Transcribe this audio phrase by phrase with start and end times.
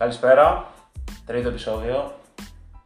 [0.00, 0.64] Καλησπέρα.
[1.26, 2.12] Τρίτο επεισόδιο.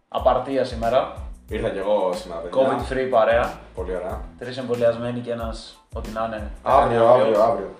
[0.08, 1.14] Απαρτία σήμερα.
[1.48, 2.60] Ήρθα κι εγώ σήμερα, παιδιά.
[2.62, 3.52] COVID free παρέα.
[3.74, 4.20] Πολύ ωραία.
[4.38, 6.50] Τρεις εμβολιασμένοι και ένας ό,τι να είναι.
[6.62, 7.24] Αύριο, Αύριο.
[7.24, 7.70] αύριο, αύριο.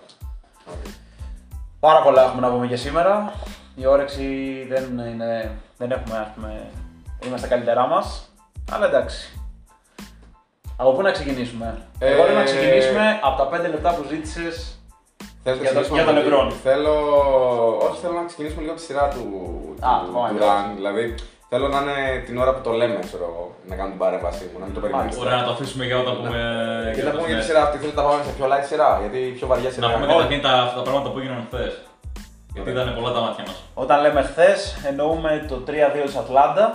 [1.80, 3.32] Πάρα πολλά έχουμε να πούμε και σήμερα.
[3.74, 4.24] Η όρεξη
[4.68, 6.70] δεν, είναι, δεν έχουμε, ας πούμε,
[7.26, 8.32] είμαστε καλύτερά μας.
[8.72, 9.40] Αλλά εντάξει.
[10.76, 14.73] Από πού να ξεκινήσουμε; Ε, Εγώ λέω να ξεκινήσουμε από τα 5 λεπτά που ζήτησες.
[15.46, 16.46] Θες να Για το- ξεκινήσουμε για τον από- Λεμπρόν.
[16.68, 16.94] Θέλω...
[17.86, 19.22] Όχι, θέλω να ξεκινήσουμε λίγο τη σειρά του,
[19.88, 20.64] Α, του, το πάμε, του εντάξει.
[20.70, 20.74] run.
[20.80, 21.02] Δηλαδή,
[21.52, 24.58] θέλω να είναι την ώρα που το λέμε, ξέρω εγώ, να κάνουμε την παρέμβασή μου,
[24.62, 25.12] να μην το περιμένεις.
[25.24, 26.38] Ωραία, να το αφήσουμε για όταν πούμε.
[26.84, 27.48] Γιατί για να το πούμε για τη ναι.
[27.50, 29.84] σειρά αυτή, θέλω να τα πάμε σε πιο light σειρά, γιατί η πιο βαριά σειρά.
[29.86, 31.72] Να πούμε είναι- καταρχήν τα, αυτά τα πράγματα που έγιναν χθες.
[32.54, 33.58] Γιατί ήταν πολλά τα μάτια μας.
[33.84, 34.58] Όταν λέμε χθες,
[34.90, 36.66] εννοούμε το 3-2 της Ατλάντα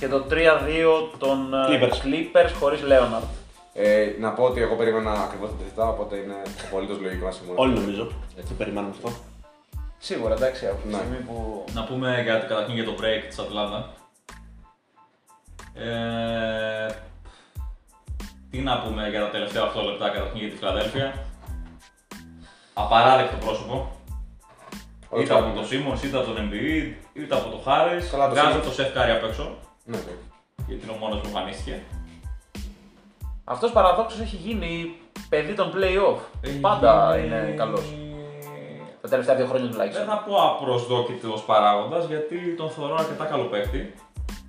[0.00, 0.90] και το 3-2
[1.22, 1.96] των ε, Clippers.
[2.04, 3.30] Clippers χωρίς Λέοναρντ.
[3.72, 6.34] Ε, να πω ότι εγώ περίμενα ακριβώς τα τριθά, οπότε είναι
[6.66, 7.62] απολύτως λογικό να συμφωνήσω.
[7.62, 8.10] Όλοι νομίζω.
[8.38, 9.12] Έτσι περιμένουμε αυτό.
[9.98, 10.94] Σίγουρα εντάξει, από τη Ναι.
[10.96, 11.64] στιγμή που.
[11.72, 13.90] Να πούμε για, καταρχήν για το break της Ατλάντα.
[15.74, 16.86] Ε,
[18.50, 21.14] τι να πούμε για τα τελευταία 8 λεπτά καταρχήν για τη Φιλαδέλφια.
[22.74, 23.90] Απαράδεκτο πρόσωπο.
[25.08, 25.42] Όχι, είτε όχι.
[25.42, 28.00] από το Σίμον, είτε από τον Embiid, είτε από τον Χάρη.
[28.10, 28.62] Καλά, το Βγάζω Simmons.
[28.62, 30.12] το Seth Curry απ' έξω, Ναι, ναι.
[30.66, 31.82] γιατί είναι ο μόνος που εμφανίστηκε.
[33.54, 34.94] Αυτός παραδόξως έχει γίνει
[35.28, 36.18] παιδί των playoff.
[36.40, 37.84] Έχει Πάντα γίνει- είναι καλός.
[39.00, 40.04] Τα τελευταία δύο χρόνια Δεν τουλάχιστον.
[40.06, 43.94] θα πω απροσδόκητος παράγοντας γιατί τον θεωρώ αρκετά καλό παίκτη.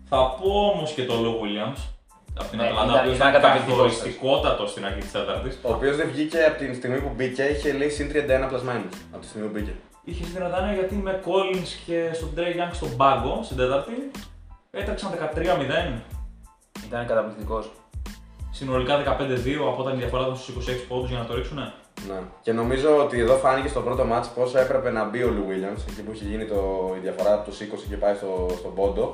[0.09, 1.79] Θα πω όμως και τον Lou Williams
[2.39, 3.77] από την Ναι, Ατλάντα, ήταν- ο οποίος ήταν ήταν καταπληκτικός.
[3.77, 5.59] καθοριστικότατος στην αρχή της τέταρτης.
[5.61, 8.89] Ο οποίος δεν βγήκε από την στιγμή που μπήκε, είχε λέει συν 31 plus/minus.
[9.11, 9.73] Από τη στιγμή που μπήκε.
[10.03, 14.11] Είχε συνεργατάνια γιατί με Collins και στον Trey Young στον πάγκο στην τέταρτη
[14.71, 16.01] έτρεξαν 13-0.
[16.87, 17.71] Ήταν καταπληκτικός.
[18.51, 19.03] Συνολικά 15-2
[19.71, 21.57] από όταν η διαφορά ήταν στους 26 πόντους για να το ρίξουν.
[22.07, 22.19] Ναι.
[22.41, 25.81] Και νομίζω ότι εδώ φάνηκε στο πρώτο ματς πόσο έπρεπε να μπει ο Lou Williams,
[25.89, 26.59] εκεί που είχε γίνει το,
[26.97, 27.55] η διαφορά του 20
[27.89, 29.13] και πάει στο, στον πόντο.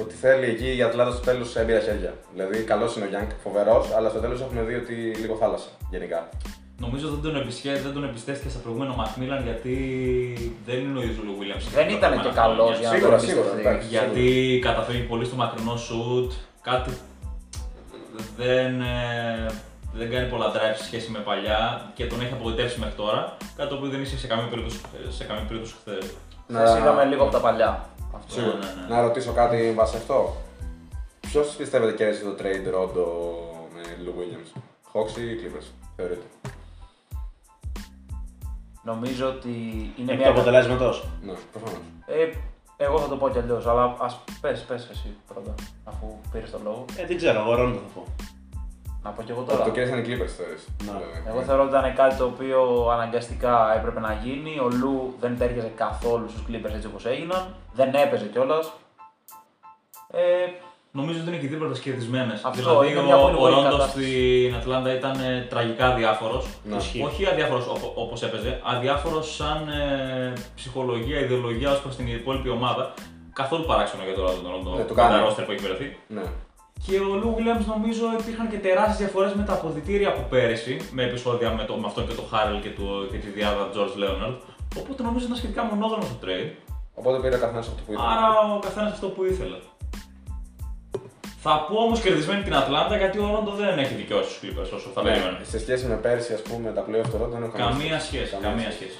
[0.00, 2.14] Ότι θέλει εκεί η Ατλάντα στο τέλος έμπειρα χέρια.
[2.32, 6.28] Δηλαδή, καλός είναι ο Young, φοβερός, αλλά στο τέλος έχουμε δει ότι λίγο θάλασσα γενικά.
[6.78, 9.74] Νομίζω δεν τον, εμπιστεύτηκε, δεν τον εμπιστεύτηκε στα προηγούμενο McMillan γιατί
[10.66, 11.64] δεν είναι ο ίδιος ο Λου Williams.
[11.74, 13.68] Δεν ήταν και καλός για να Σίγουρα, το σίγουρα, εμπιστευτεί.
[13.68, 13.88] εντάξει.
[13.88, 16.32] Γιατί καταφεύγει πολύ στο μακρινό σουτ,
[16.62, 16.90] κάτι
[18.36, 19.46] δεν, ε,
[19.92, 23.36] δεν κάνει πολλά drive σε σχέση με παλιά και τον έχει απογοητεύσει μέχρι τώρα.
[23.56, 25.98] Κάτι το οποίο δεν είσαι σε καμία περίπτωση, σε καμία περίπτωση χθε.
[26.48, 27.88] Χθες είδαμε λίγο από τα παλιά.
[28.16, 28.32] Αυτό.
[28.32, 28.56] Σίγουρα.
[28.56, 28.94] ναι, ναι.
[28.94, 30.36] Να ρωτήσω κάτι βάσει αυτό.
[31.20, 33.06] Ποιος πιστεύετε κέρδισε το trade Rondo
[33.74, 34.58] με Λου Williams,
[34.92, 36.22] Hawks ή Clippers, θεωρείτε;
[38.82, 39.48] Νομίζω ότι
[39.98, 40.26] είναι Εκ μια.
[40.26, 41.04] του αποτελέσματος.
[41.22, 41.80] Ναι, προφανώς.
[42.06, 42.36] Ε,
[42.76, 44.08] εγώ θα το πω κι αλλιώς, αλλά α
[44.40, 45.54] πες πες εσύ πρώτα,
[45.84, 46.84] αφού πήρες τον λόγο.
[46.96, 48.06] Ε, δεν ξέρω, εγώ Ρόντο θα πω.
[49.02, 49.64] Να πω κι εγώ τώρα.
[49.64, 50.68] Το κέρδισαν οι Clippers, θεωρείς.
[50.84, 50.92] Ναι.
[50.92, 51.22] Δηλαδή.
[51.26, 54.58] Εγώ θεωρώ ότι ήταν κάτι το οποίο αναγκαστικά έπρεπε να γίνει.
[54.58, 57.54] Ο Λου δεν τέριαζε καθόλου στους Clippers έτσι όπως έγιναν.
[57.72, 58.72] Δεν έπαιζε κιόλας.
[60.10, 60.20] Ε,
[60.98, 62.38] Νομίζω ότι είναι και οι δύο πλευρές κερδισμένες.
[62.44, 64.04] Αυτό, Δηλαδή, είναι μια ο, πολύ ο πολύ Ρόντος κατάσταση.
[64.42, 66.44] στην Ατλάντα ήταν ε, τραγικά αδιάφορος.
[66.64, 66.76] Ναι.
[66.76, 67.02] Ισχύει.
[67.08, 72.94] Όχι αδιάφορος όπως έπαιζε, αδιάφορος σαν ε, ψυχολογία, ιδεολογία ως προς την υπόλοιπη ομάδα.
[73.32, 75.14] Καθόλου παράξενο για τον Ρόντο Ναι, το με κάνει.
[75.14, 75.96] τα ρόστερ που έχει βρεθεί.
[76.08, 76.22] Ναι.
[76.86, 81.02] Και ο Lou Williams νομίζω υπήρχαν και τεράστιες διαφορές με τα αποδυτήρια από πέρυσι, με
[81.08, 84.36] επεισόδια με, το, με αυτόν και τον Harrell και, το, και τη διάδα George-Leonard.
[84.80, 86.50] Οπότε νομίζω ήταν σχετικά μονόδρομο το trade.
[86.94, 88.08] Οπότε πήρε ο καθένας αυτό που ήθελε.
[88.12, 89.56] Άρα ο καθένας αυτό που ήθελε.
[91.46, 94.88] Θα πω όμως κερδισμένη την Ατλάντα γιατί ο Ρόντο δεν έχει δικαιώσει τους Clippers όσο
[94.94, 95.38] θα Ναι, περίμενα.
[95.52, 98.36] σε σχέση με πέρσι, ας πούμε, τα playoff του Rondo δεν έχω Καμία σχέση.
[98.42, 98.98] Καμία σχέση.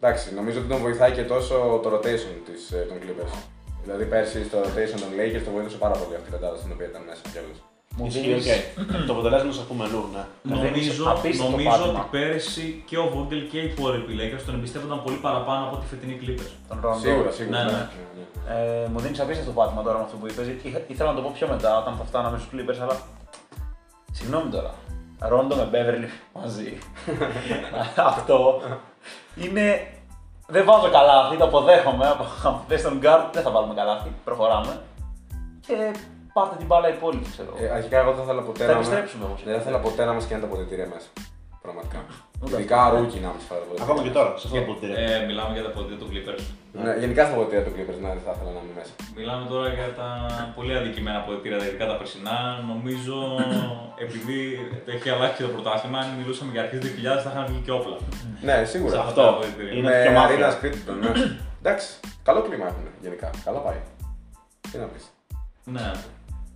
[0.00, 3.34] Εντάξει, νομίζω ότι τον βοηθάει και τόσο το rotation της, ε, των Clippers.
[3.84, 6.86] Δηλαδή πέρσι στο rotation των Lakers το βοήθησε πάρα πολύ αυτή η πεντάδα στην οποία
[6.86, 7.58] ήταν μέσα κιόλας.
[7.96, 8.46] Μου Ισχύει, δίνεις-
[8.78, 9.04] οκ.
[9.06, 10.24] Το αποτελέσμα θα πούμε Λου, ναι.
[10.54, 11.98] Νομίζω, απίστευτο νομίζω πάτημα.
[12.00, 15.86] ότι πέρυσι και ο Vogel και οι υπόλοιποι Lakers τον εμπιστεύονταν πολύ παραπάνω από τη
[15.86, 16.50] φετινή Clippers.
[16.68, 16.98] τον Ρόντο.
[16.98, 17.64] Σίγουρα, σίγουρα.
[17.64, 17.78] Ναι, ναι.
[17.78, 18.82] ναι.
[18.84, 20.46] Ε, μου δίνεις απίστευτο πάτημα τώρα με αυτό που είπες.
[20.86, 22.96] Ήθελα να το πω πιο μετά όταν θα φτάναμε στους Clippers, αλλά.
[24.12, 24.74] Συγγνώμη τώρα.
[25.18, 26.08] Ρόντο με Beverly
[26.40, 26.78] μαζί.
[28.12, 28.60] αυτό
[29.36, 29.86] είναι.
[30.46, 32.06] Δεν βάζω καλάθι, το αποδέχομαι.
[32.08, 34.12] Από θέση των guard δεν θα βάλουμε καλάθι.
[34.24, 34.80] Προχωράμε.
[35.66, 35.94] Και
[36.32, 37.52] πάρτε την μπάλα οι υπόλοιποι, ξέρω.
[37.60, 39.40] Ε, αρχικά εγώ δεν ήθελα ποτέ θα να επιστρέψουμε όμως.
[39.44, 41.08] Δεν ήθελα ποτέ να μας κάνει τα αποδυτήρια μέσα.
[41.66, 42.00] Πραγματικά.
[42.42, 43.84] Ούτε Ειδικά rookie να μας φάει τα αποδυτήρια.
[43.86, 44.92] Ακόμα και τώρα, σε αυτό το ποτήρι.
[44.96, 46.42] Ε, μιλάμε για τα αποδυτήρια του Clippers.
[46.84, 48.92] Ναι, γενικά στα αποδυτήρια του Clippers, ναι, δεν θα ήθελα να είμαι μέσα.
[49.18, 50.08] Μιλάμε τώρα για τα
[50.56, 52.36] πολύ αδικημένα αποδυτήρια, τα ειδικά τα περσινά.
[52.72, 53.16] Νομίζω
[54.04, 54.36] επειδή
[54.84, 56.80] το έχει αλλάξει και το πρωτάθλημα, αν μιλούσαμε για αρχές
[57.18, 57.96] 2000 θα είχαν βγει και όπλα.
[58.48, 58.92] Ναι, σίγουρα.
[58.94, 59.72] Σε Αυτά Αυτό τα αποδυτήρια.
[59.78, 60.50] είναι Με πιο αρίνα μάφια.
[60.58, 61.10] σπίτι του, ναι.
[61.62, 61.86] Εντάξει,
[62.28, 63.28] καλό κλίμα έχουν γενικά.
[63.46, 63.80] Καλά πάει.
[64.70, 65.04] Τι να πεις.
[65.76, 65.86] Ναι.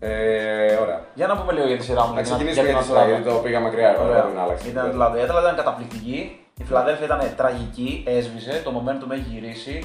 [0.09, 1.01] Ε, ωραία.
[1.15, 2.13] Για να πούμε λίγο για τη σειρά μου.
[2.15, 3.21] Να για ξεκινήσουμε για για την τη σειρά, Ατλάντα.
[3.21, 3.89] γιατί το πήγα μακριά.
[3.95, 4.13] εγώ, Ωραία.
[4.15, 4.69] δεν πρέπει να αλλάξει.
[4.75, 6.19] Ήταν δηλαδή, η Ατλάντα ήταν καταπληκτική.
[6.61, 9.77] Η Φιλαδέλφια ήταν τραγική, έσβησε, το momentum έχει γυρίσει.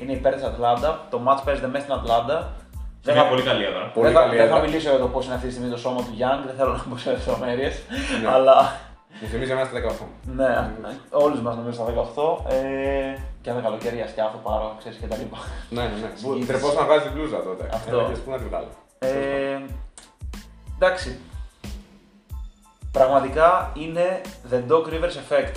[0.00, 0.90] είναι υπέρ της Ατλάντα.
[1.12, 2.36] Το match παίζεται μέσα στην Ατλάντα.
[3.04, 3.84] Σε μια πολύ καλή έδρα.
[3.94, 4.64] Πολύ δεν, θα, καλή δεν θα έδρα.
[4.66, 6.82] μιλήσω για το πώς είναι αυτή τη στιγμή το σώμα του Young, δεν θέλω να
[6.86, 7.74] μπω σε λεπτομέρειες.
[8.22, 8.28] Ναι.
[8.34, 8.56] αλλά
[9.20, 10.06] Μου θυμίζει εμένα στα 18.
[10.38, 10.50] ναι,
[11.24, 12.52] όλους μας νομίζω στα 18.
[12.52, 12.56] Ε,
[13.42, 15.38] και αν δεν καλοκαιριάσει κιλά θα πάρω, ξέρεις και τα λοιπά.
[15.76, 16.08] Ναι, ναι, ναι.
[16.14, 16.46] Συζήτηση.
[16.50, 17.64] Ντρεπόσουν να βγάζεις την μπλούζα τότε.
[17.78, 17.96] Αυτό.
[17.98, 18.70] Έλεγες, Πού να τη βγάλω.
[18.98, 19.58] Ε,
[20.76, 21.18] εντάξει.
[22.92, 25.54] Πραγματικά είναι the Doc Rivers effect.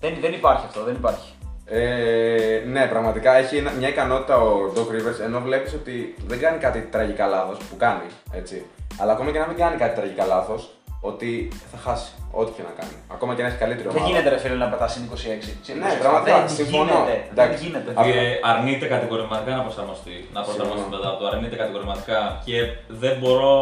[0.00, 1.32] Δεν, δεν υπάρχει αυτό, δεν υπάρχει.
[1.64, 6.58] Ε, ναι, πραγματικά έχει ένα- μια ικανότητα ο Doc Rivers ενώ βλέπεις ότι δεν κάνει
[6.58, 8.06] κάτι τραγικά λάθος που κάνει.
[8.32, 8.66] Έτσι.
[8.98, 10.70] Αλλά ακόμα και να μην κάνει κάτι τραγικά λάθος,
[11.00, 12.92] ότι θα χάσει ό,τι και να κάνει.
[13.08, 14.10] Ακόμα και να έχει καλύτερη Δεν ομάδα.
[14.10, 15.14] γίνεται ρε φίλε να πετά συν 26.
[15.62, 16.00] Συν Ναι, 26.
[16.00, 16.82] πραγματικά, δεν συμφωνώ.
[16.92, 17.12] γίνεται.
[17.34, 17.64] Δεν Εντάξει.
[17.64, 17.90] γίνεται.
[17.96, 18.02] Αυτό.
[18.10, 20.96] Και αρνείται κατηγορηματικά να προσαρμοστεί, να προσαρμοστεί Συμφωνώ.
[21.02, 21.26] μετά του.
[21.26, 22.56] Αρνείται κατηγορηματικά και
[22.88, 23.52] δεν μπορώ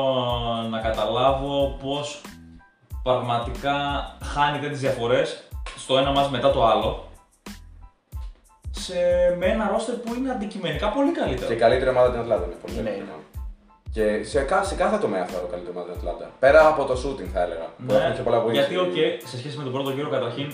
[0.71, 2.21] να καταλάβω πώς
[3.03, 3.77] πραγματικά
[4.35, 5.43] χάνει τέτοιες διαφορές
[5.77, 7.03] στο ένα ματς μετά το άλλο.
[8.71, 8.95] Σε,
[9.39, 11.53] με ένα ρόστερ που είναι αντικειμενικά πολύ Και καλύτερο.
[11.53, 12.55] η καλύτερη ομάδα την Ατλάντα είναι.
[12.63, 13.11] Πολύ Είναι, καλύτερη είναι.
[13.13, 13.18] ομάδα.
[13.93, 16.31] Και σε, κα- σε κάθε τομέα θα το καλύτερη ομάδα την Ατλάντα.
[16.39, 17.67] Πέρα από το shooting θα έλεγα.
[17.87, 18.53] που έχουν και πολλά Ναι, wins.
[18.53, 18.95] γιατί οκ,
[19.25, 20.53] σε σχέση με τον πρώτο γύρο καταρχήν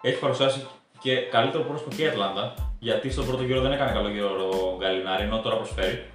[0.00, 0.66] έχει παρουσιάσει
[0.98, 2.54] και καλύτερο πρόσωπο και η Ατλάντα.
[2.78, 6.06] Γιατί στον πρώτο γύρο δεν έκανε καλό γύρο ο Gallinari, ενώ τώρα προσφέρει.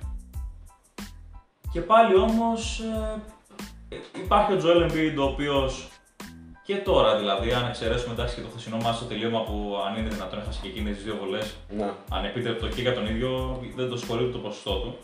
[1.71, 2.81] Και πάλι όμως
[4.23, 5.87] υπάρχει ο Joel Embiid ο οποίος
[6.65, 10.09] και τώρα δηλαδή, αν εξαιρέσουμε εντάξει και το χθεσινό μας στο τελείωμα που αν είναι
[10.09, 11.89] δυνατόν έχασε και εκείνες τις δύο βολές, Ναι.
[12.09, 14.97] ανεπίτρεπτο και για τον ίδιο, δεν το συγχωρεί το ποσοστό του.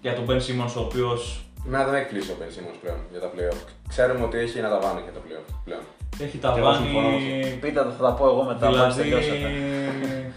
[0.00, 1.18] Για τον Ben Simmons ο οποίο
[1.66, 3.58] Εμένα δεν έχει κλείσει ο Ben Simmons πλέον για τα playoff.
[3.88, 5.80] Ξέρουμε ότι έχει να τα βάνει για τα playoff πλέον.
[6.18, 8.70] έχει Και εγώ συμφωνώ ταβάνει Πείτε το, θα τα πω εγώ μετά.
[8.70, 9.50] μόλις Δηλαδή, τελειώσετε.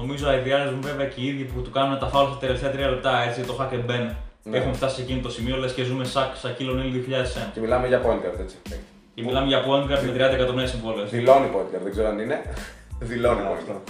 [0.00, 3.22] νομίζω αειδιάζουν βέβαια και οι ίδιοι που του κάνουν τα φάουλ στα τελευταία τρία λεπτά,
[3.28, 4.14] έτσι, το hack and ben.
[4.42, 4.56] Ναι.
[4.56, 7.50] Έχουμε φτάσει σε εκείνο το σημείο, λες και ζούμε σαν Σακίλ Ονίλ 2001.
[7.52, 8.56] Και μιλάμε για point guard, έτσι.
[9.14, 11.04] Και μιλάμε για point guard με 30 εκατομμύρια συμβόλαια.
[11.04, 12.42] Δηλώνει point guard, δεν ξέρω αν είναι.
[12.98, 13.80] Δηλώνει point guard.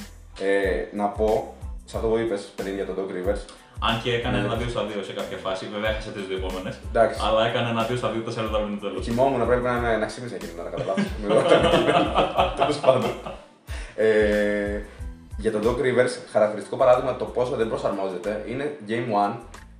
[0.40, 1.54] Ε, να πω,
[1.84, 3.40] σε αυτό που είπες πριν για τον Doc Rivers,
[3.86, 4.44] Αν και έκανε Ναι.
[4.44, 6.74] ένα 2 στα 2 σε κάποια φάση, βέβαια έχασε τις δύο επόμενες.
[6.90, 9.04] εντάξει, Αλλά έκανε ένα 2 στα 2 4 λεπτά πριν το τέλος.
[9.06, 11.04] Κοιμόμουν πρέπει να είναι να ξύπνησε εκείνη την ώρα κατά λάθος.
[12.60, 13.04] Τέλος πάντων.
[13.96, 14.80] Ε,
[15.36, 19.36] για τον Doc Rivers, χαρακτηριστικό παράδειγμα το πόσο δεν προσαρμόζεται είναι Game 1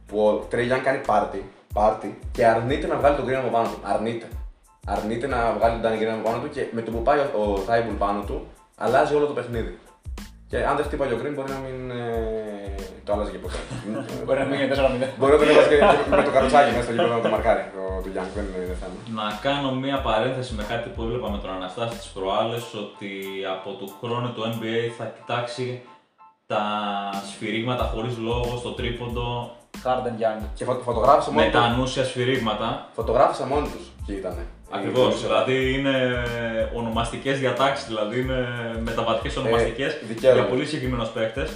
[0.07, 1.41] που ο Trey Young κάνει party,
[1.75, 3.79] party και αρνείται να βγάλει τον Green από πάνω του.
[3.83, 4.27] Αρνείται.
[4.87, 7.41] Αρνείται να βγάλει τον Danny Green από πάνω του και με το που πάει ο,
[7.43, 8.47] ο Thibault πάνω του,
[8.77, 9.79] αλλάζει όλο το παιχνίδι.
[10.49, 12.68] Και αν δεν χτύπαγε ο Green μπορεί να μην ε,
[13.09, 13.59] το άλλαζε και ποτέ.
[14.25, 14.79] Μπορεί να μην είναι 4-0.
[15.19, 15.79] Μπορεί να τον έβαζε και
[16.17, 18.97] με το καροτσάκι μέσα στο γήπεδο να το μαρκάρει το, του Young, δεν είναι θέμα.
[19.21, 23.11] Να κάνω μία παρένθεση με κάτι που έβλεπα με τον Αναστάση τις προάλλες ότι
[23.57, 25.67] από του χρόνου το NBA θα κοιτάξει
[26.53, 26.63] τα
[27.31, 29.51] σφυρίγματα χωρίς λόγο στο τρίποντο
[29.85, 30.43] Harden Young.
[30.55, 31.65] Και φω- φωτογράφησε με μόνο τα του.
[31.65, 32.89] ανούσια σφυρίγματα.
[32.95, 34.35] Φωτογράφησα μόνοι τους και ήταν.
[34.71, 35.21] Ακριβώς.
[35.23, 35.97] Δηλαδή είναι
[36.75, 38.47] ονομαστικές διατάξεις, δηλαδή είναι
[38.85, 40.35] μεταβατικές ονομαστικές Ε, δικαίωμα.
[40.41, 41.51] για πολύ συγκεκριμένους παίκτες.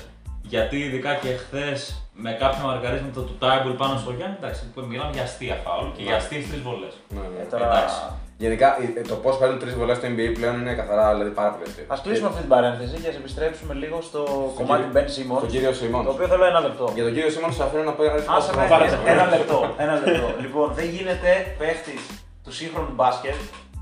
[0.55, 1.79] Γιατί ειδικά και χθες
[2.25, 6.03] με κάποια μαρκαρίσματα του Τάιμπουλ πάνω στο Γιάννη, εντάξει, που μιλάμε για αστεία φάουλ και
[6.09, 6.95] για αστείες τρεις βολές.
[7.15, 7.41] Ναι, ναι.
[7.43, 7.67] Ε, τώρα...
[7.71, 7.99] Εντάξει.
[8.45, 8.69] Γενικά
[9.01, 11.85] ε, το πώς παίρνουν τρεις βολές στο NBA πλέον είναι καθαρά δηλαδή, πάρα πολύ αστείο.
[11.95, 14.21] Α κλείσουμε αυτή την παρένθεση και ας επιστρέψουμε λίγο στο
[14.59, 15.39] κομμάτι κύριο- Ben Simmons.
[15.43, 16.07] Στον κύριο Σιμώνς.
[16.09, 16.85] Το οποίο θέλω ένα λεπτό.
[16.97, 18.75] Για τον κύριο Σιμώνς σα αφήνω να πω ένα Άσε με, λεπτό.
[18.85, 19.59] ένα- ένα λεπτό.
[19.85, 20.27] Ένα λεπτό.
[20.45, 22.03] λοιπόν, δεν γίνεται παίχτης
[22.45, 23.39] του σύγχρονου μπάσκετ.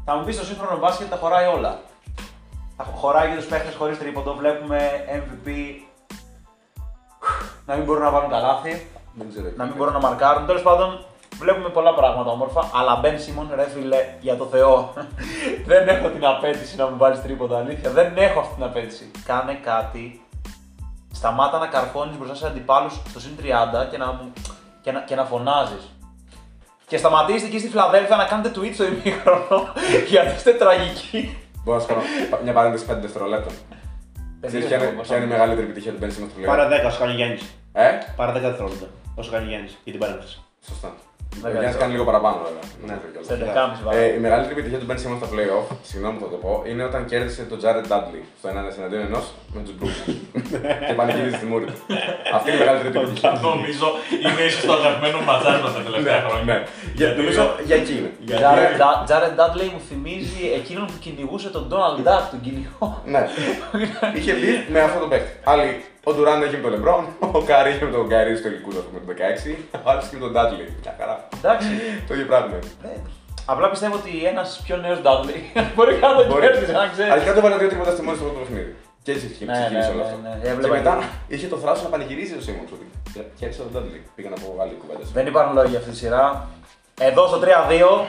[0.06, 1.72] Θα μου πεις το σύγχρονο μπάσκετ τα χωράει όλα.
[2.76, 4.30] Τα χωράει για τους παίχτες χωρίς τρίποντο.
[4.40, 4.78] Βλέπουμε
[5.22, 5.48] MVP
[7.70, 9.46] να μην μπορούν να βάλουν καλάθι, Δεν ξέρω.
[9.56, 10.46] να μην μπορούν να μαρκάρουν.
[10.46, 11.04] Τέλος πάντων,
[11.38, 12.70] βλέπουμε πολλά πράγματα όμορφα.
[12.74, 14.92] Αλλά Ben Simmons, ρε φίλε, για το Θεό,
[15.70, 17.56] δεν έχω την απέτηση να μου βάλεις τρίποντα.
[17.58, 19.10] Αλήθεια, δεν έχω αυτή την απέτηση.
[19.24, 20.24] Κάνε κάτι.
[21.12, 23.44] Σταμάτα να καρφώνεις μπροστά σε αντιπάλους στο συν 30
[23.90, 24.32] και να, μου-
[24.82, 25.94] και να, και να φωνάζεις.
[26.86, 29.58] Και σταματήστε εκεί στη Φιλαδέλφια να κάνετε tweet στο ημίχρονο
[30.10, 31.36] γιατί είστε τραγικοί.
[31.64, 32.02] Μπορώ να σου κάνω
[32.44, 33.52] μια παρένθεση 5 δευτερολέπτων.
[34.46, 35.38] Ξέρεις ποια είναι- Τελείωσε ποια είναι η όμως.
[35.38, 36.70] μεγαλύτερη επιτυχία του Ben Simmons του Πάρε Λεόν.
[36.82, 37.42] 10 όσο κάνει ο Γιάννης.
[37.72, 40.36] Ε, Πάρε 10 δευτερόλεπτα όσο κάνει ο Γιάννης για την παρένθεση.
[40.68, 40.94] σωστά.
[41.32, 41.82] Ο Μεγάλη Γιάννης ώρα.
[41.82, 42.64] κάνει λίγο παραπάνω βέβαια.
[42.86, 42.96] Ναι.
[43.26, 44.14] Σε 11,5 Ε, βάρη.
[44.18, 47.00] η μεγαλύτερη επιτυχία του Ben Simmons στα playoff, συγγνώμη που θα το πω, είναι όταν
[47.10, 50.14] κέρδισε τον Jared Dudley στο 1 εναντίον ενός με τους Brooklyn.
[50.88, 51.76] και πανηγυρίζει στη μούρη του.
[52.36, 53.30] Αυτή είναι η μεγαλύτερη επιτυχία.
[53.50, 53.86] Νομίζω
[54.26, 56.44] είναι ίσως το αγαπημένο ματσάρισμα τα τελευταία Ναι, χρόνια.
[56.50, 56.56] ναι.
[56.98, 58.10] Για, νομίζω για εκεί είναι.
[58.28, 62.86] Γιατί- Jared Da- Jared Dudley μου θυμίζει εκείνον που κυνηγούσε τον Donald Duck, τον κυνηγό.
[63.14, 63.22] Ναι.
[64.18, 65.30] είχε μπει με αυτό το παίχτη.
[65.52, 65.66] Άλλοι,
[66.04, 67.04] ο Ντουράν είχε με τον Λεμπρόν,
[67.38, 70.14] ο Κάρι είχε με τον Γκάρι στο ηλικού του με το 16, ο άλλο είχε
[70.16, 70.64] με τον Ντάτλι.
[70.82, 71.28] Μια χαρά.
[71.38, 71.68] Εντάξει.
[72.08, 72.92] Το ίδιο πράγμα είναι.
[72.94, 72.98] Ε,
[73.52, 75.40] Απλά πιστεύω ότι ένας πιο νέος Dudley
[75.74, 76.40] μπορεί να τον Μπορεί.
[76.46, 77.12] κέρδισε, αν ξέρεις.
[77.12, 78.72] Αρχικά το βάλε δύο τρίποτα στη μόνη στο πρώτο παιχνίδι.
[79.04, 80.18] Και έτσι Ναι, ξεκίνησε ναι, όλο ναι, αυτό.
[80.28, 82.86] ναι, Και έβλεπα μετά και- είχε το θράσο να πανηγυρίζει ο Σίμον ότι
[83.38, 83.98] κέρδισε τον Ντάτλι.
[84.16, 85.04] Πήγα να πω άλλη κουβέντα.
[85.18, 86.24] Δεν υπάρχουν λόγια για αυτή τη σειρά.
[87.08, 88.04] Εδώ στο 3-2,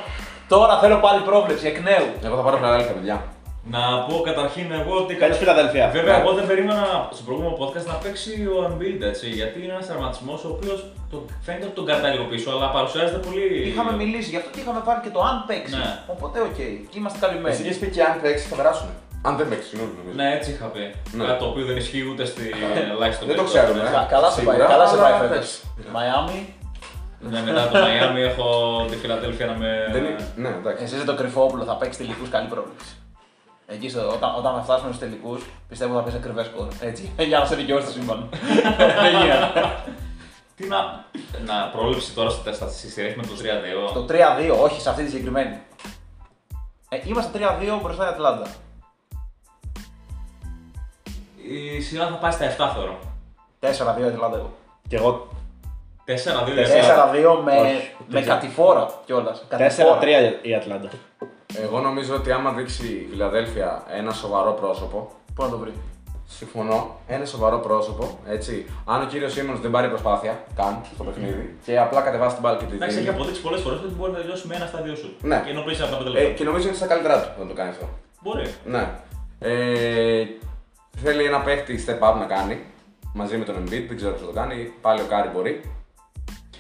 [0.54, 2.08] τώρα θέλω πάλι πρόβλεψη εκ νέου.
[2.26, 3.18] Εγώ θα πάρω Φιλαδέλφια, παιδιά.
[3.64, 5.14] Να πω καταρχήν εγώ ότι.
[5.14, 5.90] Παίρνει Φιλαδέλφια.
[5.98, 6.22] Βέβαια, Ναι.
[6.24, 10.40] εγώ δεν περίμενα στο προηγούμενο podcast να παίξει ο Embiid έτσι, γιατί είναι ένας τραυματισμός
[10.44, 10.80] ο οποίος
[11.46, 13.48] φαίνεται ότι τον κρατάει λίγο πίσω, αλλά παρουσιάζεται πολύ.
[13.70, 15.76] Είχαμε μιλήσει γι' αυτό και είχαμε βάλει και το αν παίξει.
[15.76, 15.92] Ναι.
[16.14, 16.60] Οπότε οκ,
[16.92, 17.56] και είμαστε Εσύ καλυμμένοι.
[17.64, 18.88] είχες πει και αν παίξει θα περάσουν.
[19.28, 20.16] Αν δεν παίξει, συγγνώμη νομίζω.
[20.20, 20.84] Ναι, έτσι είχα πει.
[21.18, 21.24] Ναι.
[21.28, 22.44] Κάτι το οποίο δεν ισχύει ούτε στη
[22.94, 23.54] ελάχιστο Δεν το περίπτωση.
[23.58, 23.90] ξέρουμε.
[23.98, 25.32] Κα- Καλά σε πάει, Σίγουρα, καλά σε αλλά πάει εντάξει.
[25.32, 25.92] φέτος.
[25.96, 26.40] Μαϊάμι,
[27.32, 28.46] Ναι, μετά το Miami έχω
[28.90, 29.70] τη Φιλαδέλφια να με.
[29.94, 30.84] Δεν είναι- Ναι, εντάξει.
[30.84, 32.92] εσείς το κρυφόπουλο θα παίξεις τελικούς καλή πρόβλεψη.
[33.74, 36.68] Εκεί στο, όταν, όταν θα φτάσουμε στους τελικούς, πιστεύω θα παίξει ακριβές σκορ.
[36.82, 38.30] Έτσι, για να σε δικαιώσει το σύμπαν.
[39.04, 39.76] Δεν γίνεται.
[40.56, 41.06] Τι να.
[41.46, 43.34] Να πρόληψη τώρα στο τεστ στη σειρά με το
[43.90, 43.94] 3-2.
[43.94, 45.60] Το 3-2, όχι σε αυτή τη συγκεκριμένη.
[46.90, 47.40] Ε, είμαστε
[47.78, 48.48] 3-2 μπροστά η Ατλάντα.
[51.36, 53.00] Η σειρά θα πάει στα 7 θεωρώ.
[53.60, 54.54] 4-2 η Ατλάντα εγώ.
[54.88, 55.28] Και εγώ
[56.06, 56.18] 4-2 η
[56.66, 57.12] σειρά.
[57.12, 59.44] 4-2 με, Όχι, με δεν κατηφόρα κιόλας.
[59.50, 59.58] 4-3
[60.42, 60.90] η Ατλάντα.
[61.64, 65.74] Εγώ νομίζω ότι άμα δείξει η Φιλαδέλφια ένα σοβαρό πρόσωπο, Πού να το βρει;
[66.28, 68.66] συμφωνώ, ένα σοβαρό πρόσωπο, έτσι.
[68.86, 72.58] Αν ο κύριος Σίμον δεν πάρει προσπάθεια καν στο παιχνίδι και απλά κατεβάσει την μπάλα
[72.58, 73.16] και τη Εντάξει, έχει δίνει.
[73.18, 75.16] αποδείξει πολλές φορές ότι μπορεί να τελειώσει με ένα στα δύο σουτ.
[75.22, 75.42] Ναι.
[75.46, 76.34] Και ενώ πριν από 5 Ε, λεπτά.
[76.34, 77.90] και νομίζω ότι στα καλύτερά του να το κάνει αυτό.
[78.22, 78.46] Μπορεί.
[78.66, 78.90] Ναι.
[79.40, 80.26] Ε,
[80.98, 82.60] θέλει ένα παίχτη step up να κάνει
[83.14, 84.74] μαζί με τον Embiid, δεν ξέρω ποιο το κάνει.
[84.82, 85.62] Πάλι ο Κάρι μπορεί.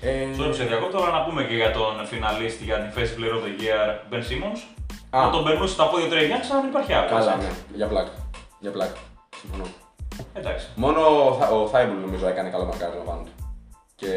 [0.03, 3.11] Ε, Sorry που σε διακόπτω, αλλά να πούμε και για τον φιναλίστη για την Defensive
[3.17, 4.59] Player of the Year Ben Simmons.
[5.15, 5.25] Α.
[5.25, 7.09] Να τον περνούσε στα πόδια του Trae Young σαν να μην υπάρχει άλλο.
[7.09, 7.47] Καλά, έτσι.
[7.47, 8.11] ναι, για πλάκα.
[8.59, 8.99] Για πλάκα.
[9.41, 9.63] Συμφωνώ.
[10.33, 10.67] Εντάξει.
[10.75, 13.31] Μόνο ο Θα- ο Θάιμπουλ νομίζω έκανε καλό μαρκάρισμα πάνω του.
[13.95, 14.09] Και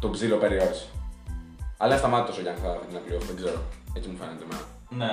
[0.00, 0.86] τον ψιλοπεριόρισε.
[1.80, 3.58] Αλλά είναι ασταμάτητος ο Young θα την απλή δεν ξέρω.
[3.96, 4.64] Έτσι μου φαίνεται εμένα.
[5.00, 5.12] Ναι.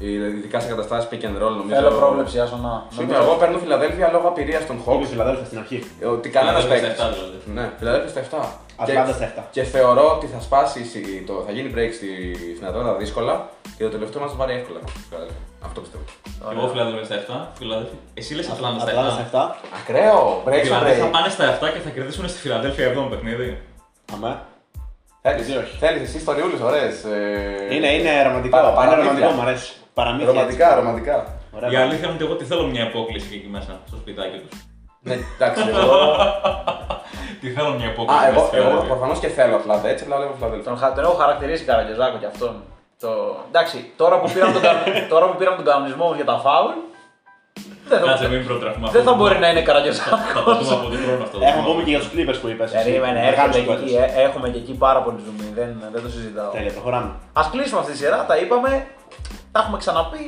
[0.00, 1.74] Ε, Ειδικά σε καταστάσεις pick and roll νομίζω.
[1.74, 2.86] Θέλω πρόβλεψη, άσο να.
[2.96, 5.06] Σίγουρα, εγώ παίρνω Φιλαδέλφια λόγω απειρίας των Είπε Hawks.
[5.06, 5.78] Φιλαδέλφια στην αρχή.
[6.12, 7.00] Ότι κανένα Φιλαδέλφια παίκτη.
[7.00, 7.36] στα 7 δηλαδή.
[7.54, 8.48] Ναι, Φιλαδέλφια στα 7.
[8.76, 9.42] Ατλάντα Και- στα 7.
[9.50, 12.08] Και θεωρώ ότι θα σπάσει, η- το, θα γίνει break στη,
[12.56, 14.78] στην Ατλάντα δύσκολα και το τελευταίο μας θα πάρει εύκολα.
[15.08, 15.40] Φιλαδέλφια.
[15.64, 16.04] Αυτό πιστεύω.
[16.52, 17.14] Εγώ Φιλαδέλφια στα
[17.54, 17.58] 7.
[17.58, 17.98] Φιλαδέλφια.
[18.14, 19.24] Εσύ λες Ατλάντα στα Ατλάντα στα 7.
[19.24, 19.54] 7.
[19.80, 20.42] Ακραίο!
[20.46, 21.12] Break στο Δηλαδή θα break.
[21.12, 23.58] πάνε στα 7 και θα κερδίσουν στη Φιλαδέλφια 7 παιχνίδι.
[24.14, 24.32] Αμέ.
[25.22, 27.04] Θέλεις, Γιατί όχι; θέλεις εσύ στον Ιούλιο, ωραίες.
[27.04, 27.74] Ε...
[27.74, 28.56] Είναι, είναι ρομαντικό.
[28.56, 29.06] Παρα- Είναι παραμύθια.
[29.10, 29.72] ρομαντικό, μου αρέσει.
[29.94, 30.32] Παραμύθια.
[30.32, 30.78] Ρομαντικά, έτσι.
[30.80, 31.16] ρομαντικά.
[31.56, 34.38] Ωραία, Η αλήθεια είναι ότι εγώ τη θέλω μια υπόκληση και εκεί μέσα, στο σπιτάκι
[34.38, 34.58] τους.
[35.08, 35.98] Ναι, εντάξει, εγώ.
[37.40, 38.24] Τη θέλω μια υπόκληση.
[38.24, 38.88] Α, μέσα εγώ, στη εγώ Φιλαδέλφια.
[38.92, 40.68] προφανώς και θέλω Ατλάντα, έτσι απλά λέω Φιλαδέλφια.
[40.70, 42.54] Τον, χα- τον έχω χαρακτηρίσει Καραγκεζάκο κι αυτόν.
[43.02, 43.10] Το...
[43.50, 44.82] Εντάξει, τώρα που πήραμε τον, κα-
[45.12, 46.74] τώρα που πήραμε τον κανονισμό μας για τα φάουλ,
[47.88, 49.22] δεν θα, Κάτσε, μην προτρέχουμε δεν θα αυτό.
[49.22, 50.16] μπορεί να είναι Καραγκεζάκο.
[50.16, 51.36] Θα το πούμε από τον χρόνο αυτό.
[51.48, 52.70] Έχουμε πούμε και για τους Clippers που είπες.
[52.70, 56.50] Περίμενε, έρχεται και εκεί, ε, έχουμε και εκεί πάρα πολύ ζουμί, δεν, δεν το συζητάω.
[56.56, 57.10] Τέλεια, προχωράμε.
[57.40, 58.70] Α κλείσουμε αυτή τη σειρά, τα είπαμε,
[59.52, 60.24] τα έχουμε ξαναπεί.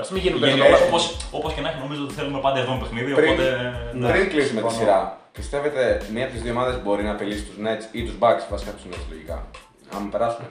[0.00, 0.86] Α μην γίνουν περισσότερο.
[0.86, 3.72] Όπως, όπως και να έχει, νομίζω ότι θέλουμε πάντα εδώ παιχνίδι, Πριν- οπότε.
[3.92, 4.70] Ναι, Πριν κλείσουμε τη συμφωνώ.
[4.78, 8.42] σειρά, πιστεύετε μία από τις δύο ομάδες μπορεί να απειλήσει τους Nets ή τους Bucks,
[8.50, 9.46] βασικά τους Nets λογικά;
[9.96, 10.44] Αν περάσουν.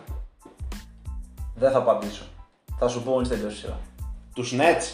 [1.56, 2.24] Δεν θα απαντήσω.
[2.80, 3.78] Θα σου πω μόλις τελειώσει η σειρά.
[4.36, 4.86] Τους Nets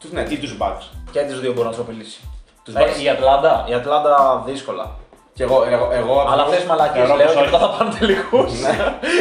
[0.00, 0.38] Τους ή Nets.
[0.40, 0.84] τους Bucks.
[1.10, 2.20] Και τις δύο μπορεί να τους απειλήσει.
[2.64, 3.02] Τους Ε, Bucks.
[3.02, 4.90] η Ατλάντα, η Ατλάντα δύσκολα.
[5.34, 7.50] Και εγώ, εγώ, εγώ Αλλά ακριβώς- θες μαλακίες Θεωρώ λέω πως και όχι.
[7.50, 8.60] μετά θα πάνε τελικούς.
[8.60, 8.74] Ναι.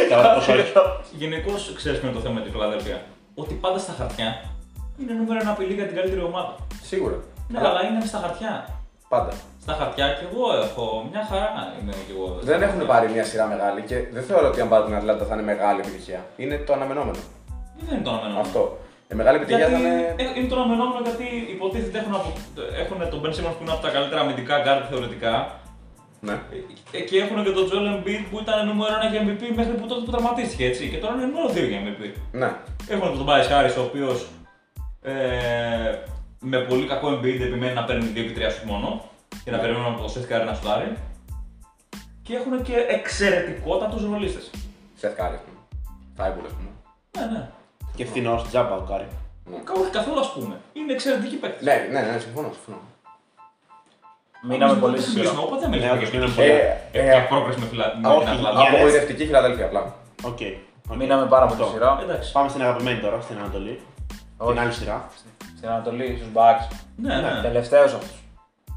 [0.09, 0.71] Θεωρώ πως όχι.
[1.11, 3.01] Γενικώς ξέρεις ποιο είναι το θέμα με τη Φιλαδέλφια.
[3.35, 4.41] Ότι πάντα στα χαρτιά
[4.99, 6.55] είναι νούμερο ένα απειλή για την καλύτερη ομάδα.
[6.83, 7.17] Σίγουρα.
[7.47, 8.53] Ναι, αλλά είναι στα χαρτιά.
[9.09, 9.31] Πάντα.
[9.61, 11.49] Στα χαρτιά και εγώ έχω μια χαρά
[11.81, 12.27] είμαι κι εγώ.
[12.41, 15.33] Δεν έχουν πάρει μια σειρά μεγάλη και δεν θεωρώ ότι αν πάρουν την Ατλάντα θα
[15.33, 16.25] είναι μεγάλη επιτυχία.
[16.35, 17.17] Είναι το αναμενόμενο.
[17.85, 18.39] Δεν είναι το αναμενόμενο.
[18.47, 18.77] Αυτό.
[19.11, 20.15] Η μεγάλη επιτυχία Γιατί θα είναι.
[20.17, 21.25] ε, είναι το αναμενόμενο γιατί
[21.55, 22.29] υποτίθεται έχουν, απο...
[22.83, 25.33] έχουν τον Ben Simmons που είναι από τα καλύτερα αμυντικά guard θεωρητικά
[26.25, 26.39] Ναι.
[26.91, 29.85] ε, και έχουν και τον Joel Embiid που ήταν νούμερο 1 για MVP μέχρι που
[29.87, 32.01] τότε που τραυματίστηκε έτσι και τώρα είναι νούμερο 2 για MVP.
[32.31, 32.49] Ναι.
[32.87, 34.27] Έχουν και τον Bias Harris ο οποίος
[35.01, 35.13] ε,
[36.39, 39.09] με πολύ κακό Embiid επιμένει να παίρνει 2 και 3 σου μόνο
[39.43, 39.63] και να Ναι.
[39.63, 40.93] περιμένουν από το Seth Curry να σουτάρει.
[42.23, 44.49] Και έχουν και εξαιρετικότατους ρολίστες.
[44.95, 45.59] Σεθ Κάρι, ας πούμε.
[46.15, 46.69] Θάιμπουλ, ας πούμε.
[47.19, 47.47] Ναι, ναι.
[47.95, 49.07] Και φθηνός, τζάμπα ο Κάρι.
[49.81, 50.55] Όχι καθόλου ας πούμε.
[50.73, 51.61] Είναι εξαιρετικοί παίκτες.
[51.65, 52.51] Ναι, ναι, ναι, συμφωνώ.
[52.53, 52.77] συμφωνώ.
[54.49, 55.23] Μείναμε Νομίζω πολύ ότι στη θα σειρά.
[55.23, 56.57] μιλήσουμε, Οπότε δεν Ναι, μιλάμε όντως, για μείναμε επιτυχία.
[56.91, 56.99] πολύ.
[56.99, 58.59] Ε, Για ε, πρόκριση με φυλα- με όχι, την Ατλάντα.
[58.61, 59.81] για- Απογοητευτική Φιλαδέλφια απλά.
[60.29, 60.39] OK.
[60.89, 60.95] OK.
[60.99, 61.65] Μείναμε πάρα πολύ Αυτό.
[61.69, 61.89] στη σειρά.
[62.05, 62.27] Εντάξει.
[62.37, 63.75] Πάμε στην αγαπημένη τώρα, στην Ανατολή.
[64.43, 64.51] Όχι.
[64.51, 64.97] Την άλλη σειρά.
[65.57, 66.65] Στην Ανατολή, στους Bucks.
[67.05, 67.33] Ναι, ναι.
[67.49, 68.13] Τελευταίος αυτού.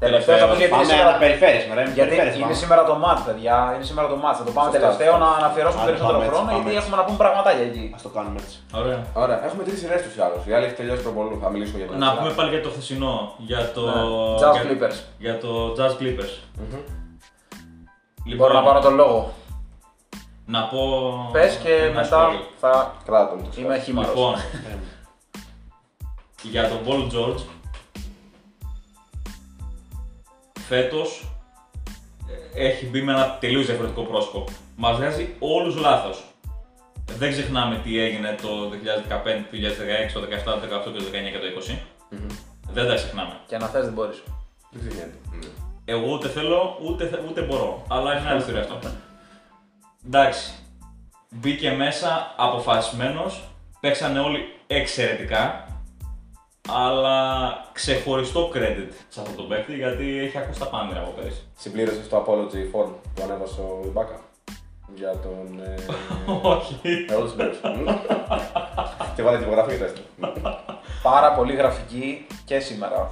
[0.05, 0.49] Τελευταίο Τελευταίος.
[0.49, 1.09] αυτού γιατί είναι Πάμε σήμερα.
[1.11, 1.81] αναπεριφέρειες, μωρέ.
[1.83, 2.61] Γιατί περιφέρειες είναι πάμε.
[2.63, 3.55] σήμερα το match, παιδιά.
[3.75, 4.37] Είναι σήμερα το match.
[4.39, 5.25] Θα το πάμε Σωστά, τελευταίο σωστά.
[5.25, 6.81] να να αφιερώσουμε Άντε, περισσότερο πάμε έτσι, χρόνο πάμε γιατί έτσι.
[6.81, 7.85] έχουμε να πούμε πραγματάκια εκεί.
[7.97, 8.55] Ας το κάνουμε έτσι.
[8.81, 8.99] Ωραία.
[9.23, 10.41] Ωραία, έχουμε τρεις σειρές τους ή άλλους.
[10.49, 11.33] Η άλλη έχει τελειώσει πιο πολύ.
[11.43, 12.17] Θα μιλήσουμε για την Να σειρά.
[12.19, 13.13] πούμε πάλι για το χθεσινό.
[13.49, 13.81] Για το.
[13.93, 14.01] Ναι.
[14.41, 14.97] Jazz για- Clippers.
[15.25, 16.33] Για το Jazz Clippers.
[16.59, 16.79] Μμμ.
[18.29, 19.19] Λοιπόν, Μπορώ να πάρω τον λόγο.
[20.55, 20.81] να πω.
[21.35, 22.39] Πες και ένα μετά σχόλιο.
[22.63, 22.71] θα
[23.07, 24.07] Κράτα μου το είμαι χήμαρο.
[24.07, 24.73] Λοιπόν, Ε,
[26.53, 27.41] για τον Paul George.
[30.69, 31.23] Φέτος
[32.55, 34.43] ε, έχει μπει με ένα τελείως διαφορετικό πρόσωπο.
[34.75, 36.23] Μας βγάζει όλους λάθος.
[37.17, 38.73] Δεν ξεχνάμε τι έγινε το 2015,
[39.51, 40.23] το 2016, το 2017,
[40.53, 41.45] το 2018, το 2019 και το
[42.09, 42.17] 2020.
[42.71, 43.39] Δεν τα ξεχνάμε.
[43.47, 44.23] Και να θες δεν μπορείς.
[44.71, 45.17] Δεν ξεχνιέται.
[45.31, 45.47] Ναι.
[45.85, 47.83] Εγώ ούτε θέλω, ούτε, θε- ούτε μπορώ.
[47.89, 48.79] Αλλά είναι άλλη ιστορία αυτό.
[50.05, 50.51] Εντάξει.
[51.29, 53.43] Μπήκε μέσα αποφασισμένος.
[53.79, 55.67] Παίξανε όλοι εξαιρετικά.
[56.75, 61.41] Αλλά ξεχωριστό credit σε αυτό το παίκτη γιατί έχει ακούσει τα πάντα από πέρυσι.
[61.57, 64.19] Συμπλήρωσε το apology form που ανέβασε ο Ιμπάκα.
[64.95, 65.59] Για τον.
[65.59, 65.75] Ε...
[66.55, 67.05] Όχι.
[67.09, 67.73] Εγώ το συμπλήρωσα.
[69.15, 70.01] και βάλε τυπογραφή το έστω.
[71.03, 73.11] Πάρα πολύ γραφική και σήμερα.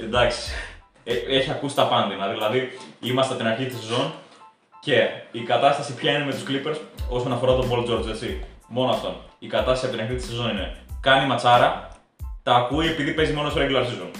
[0.00, 0.50] Εντάξει.
[1.04, 2.28] Ε, έχει ακούσει τα πάντα.
[2.28, 2.68] Δηλαδή,
[3.00, 4.12] είμαστε από την αρχή της σεζόν
[4.80, 6.78] και η κατάσταση ποια είναι με τους Clippers
[7.08, 8.44] όσον αφορά τον Paul George, έτσι.
[8.68, 9.14] Μόνο αυτόν.
[9.38, 11.87] Η κατάσταση από την αρχή της σεζόν είναι κάνει ματσάρα,
[12.48, 14.10] τα ακούει επειδή παίζει μόνο στο regular season.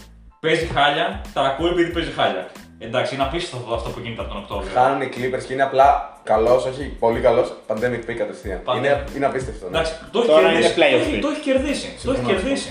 [0.40, 2.44] Παίζει χάλια, τα ακούει επειδή παίζει χάλια.
[2.86, 4.70] Εντάξει, είναι απίστευτο αυτό που γίνεται από τον Οκτώβριο.
[4.78, 5.88] Χάνουν οι Clippers και είναι απλά
[6.32, 7.46] καλός, όχι πολύ καλός.
[7.68, 8.60] Pandemic pick κατευθείαν.
[8.64, 8.76] Pandemic.
[8.76, 9.64] Είναι, είναι απίστευτο.
[9.68, 9.70] Ναι.
[9.76, 10.66] Εντάξει, το έχει Τώρα κερδίσει.
[10.66, 11.22] είναι playoff Το έχει- pick.
[11.26, 11.88] Το έχει κερδίσει.
[12.04, 12.28] Το έχει Συμφωνώ.
[12.30, 12.70] κερδίσει.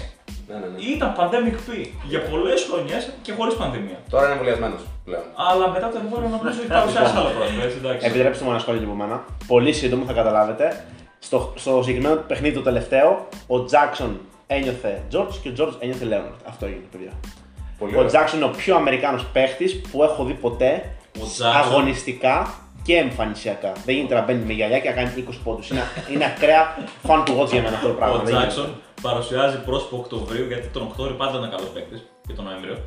[0.49, 0.79] Ναι, ναι, ναι.
[0.95, 1.69] Ήταν pandemic P
[2.11, 3.97] για πολλές χρονιές και χωρίς πανδημία.
[4.13, 5.23] Τώρα είναι εμβολιασμένος πλέον.
[5.49, 7.61] Αλλά μετά το εμβόλιο νομίζω έχει παρουσιάσει άλλο πρόσωπο.
[7.65, 8.03] Έτσι, εντάξει.
[8.09, 9.15] Επιτρέψτε μου ένα σχόλιο από μένα.
[9.53, 10.65] Πολύ σύντομο θα καταλάβετε.
[11.27, 13.09] Στο, στο συγκεκριμένο παιχνίδι το τελευταίο,
[13.55, 14.11] ο Jackson
[14.47, 16.39] ένιωθε George και ο George ένιωθε Leonard.
[16.47, 17.11] Αυτό έγινε, παιδιά.
[17.79, 18.11] Πολύ Ο ωραίο.
[18.13, 23.71] Jackson είναι ο πιο Αμερικάνος παίχτης που έχω δει ποτέ Ο Jackson- αγωνιστικά και εμφανισιακά.
[23.85, 25.69] Δεν γίνεται να μπαίνει με γυαλιά και να κάνει 20 πόντους.
[25.69, 25.81] Είναι,
[26.13, 26.77] είναι ακραία
[27.07, 28.15] fan του watch για μένα αυτό το πράγμα.
[28.15, 28.47] Ο Δεν γίνεται.
[28.47, 32.77] Τζάξον παρουσιάζει πρόσωπο Οκτωβρίου, γιατί τον Οκτώβριο πάντα είναι καλός παίκτης και τον Νοέμβριο.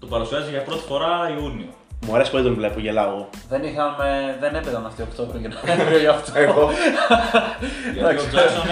[0.00, 1.72] Το παρουσιάζει για πρώτη φορά Ιούνιο.
[2.06, 3.28] Μου αρέσει πολύ τον βλέπω, γελάω εγώ.
[3.48, 6.38] Δεν, είχαμε, δεν έπαιζαν αυτοί Οκτώβριο και Νοέμβριο γι' αυτό.
[6.38, 6.70] Εγώ.
[7.94, 8.66] Γιατί ο Τζάξον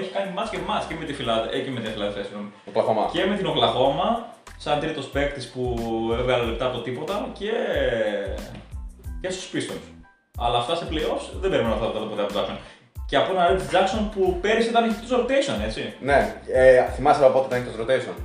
[0.00, 2.52] έχει κάνει μάτς και μάτς και με τη Φιλαδέλφια, ε, και με τη Φιλαδέλφια, συγγνώμη.
[2.68, 3.08] Ο Κλαχωμά.
[3.12, 5.62] Και με την Οκλαχώμα, σαν τρίτος παίκτης που
[6.20, 7.52] έβγαλε λεπτά από τίποτα και,
[9.20, 9.86] και στους Pistons.
[10.38, 12.58] Αλλά αυτά σε playoffs δεν περιμένω αυτά τα ποτέ από τον Jackson.
[13.06, 15.94] Και από ένα Red Jackson που πέρυσι ήταν εκτό rotation, έτσι.
[16.00, 18.16] Ναι, ε, θυμάσαι από πότε ήταν εκτό rotation;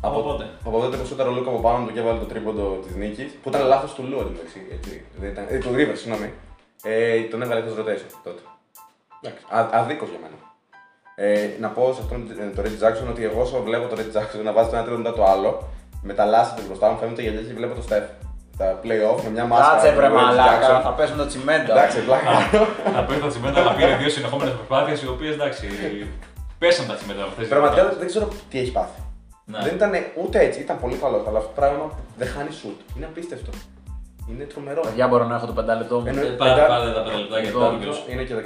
[0.00, 0.44] Από πότε.
[0.66, 3.32] Από τότε που σούταρε ο Λούκα από πάνω του και έβαλε το τρίποντο της νίκης.
[3.42, 4.60] Που ήταν λάθος του Λου εντωμεταξύ.
[4.72, 5.04] έτσι.
[5.20, 6.32] Δεν ήταν- Ε, του River, συγγνώμη.
[6.82, 8.40] Ε, τον έβαλε εκτός rotation τότε.
[9.22, 9.44] Εντάξει.
[9.78, 10.36] Αδίκως για μένα.
[11.14, 14.16] Ε, να πω σε αυτόν ε, το Red Jackson ότι εγώ όσο βλέπω το Red
[14.16, 15.68] Jackson να βάζει το ένα τρίτο μετά το άλλο,
[16.02, 18.08] με τα λάστα του μπροστά μου φαίνεται γυαλιά και βλέπω το Steph.
[18.58, 19.72] Τα playoff με μια μάσκα.
[19.72, 20.82] Κάτσε βρε του Red μαλάκα, Jackson.
[20.82, 21.72] θα πέσουν το τσιμέντα.
[21.72, 22.30] Εντάξει, πλάκα.
[22.94, 25.66] Να παίρνει τα τσιμέντα, αλλά πήρε δύο συνεχόμενες προσπάθειες οι οποίες εντάξει.
[26.58, 27.48] Πέσαν τα τσιμέντα αυτές.
[27.48, 29.00] Πραγματικά δεν ξέρω τι έχει πάθει.
[29.50, 29.58] Ναι.
[29.62, 31.24] Δεν ήταν ούτε έτσι, ήταν πολύ καλό.
[31.28, 32.78] Αλλά αυτό το πράγμα δεν χάνει σουτ.
[32.96, 33.50] Είναι απίστευτο.
[34.30, 34.80] Είναι τρομερό.
[34.80, 36.06] Παιδιά, μπορώ να έχω το πεντάλεπτο μου.
[36.06, 38.40] Εννοεί- Πάρε πεντά- πάρε τα πέντε λεπτά γιατί Λοιπόν, το άλλο Είναι και 16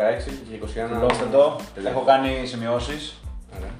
[0.48, 0.88] και 21.
[0.98, 1.56] Δηλώστε το.
[1.74, 1.90] Τελεία.
[1.90, 3.14] Έχω κάνει σημειώσεις.
[3.56, 3.70] Ωραία.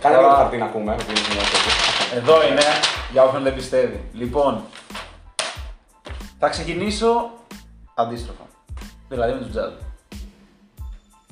[0.00, 0.94] Κάνε Τώρα- λίγο χαρτί να ακούμε.
[0.94, 1.70] που είναι σημαντικό.
[2.14, 2.62] Εδώ είναι,
[3.12, 4.00] για όποιον δεν πιστεύει.
[4.12, 4.60] Λοιπόν,
[6.38, 7.30] θα ξεκινήσω
[7.94, 8.42] αντίστροφα.
[9.08, 9.72] Δηλαδή με τον Τζάζ.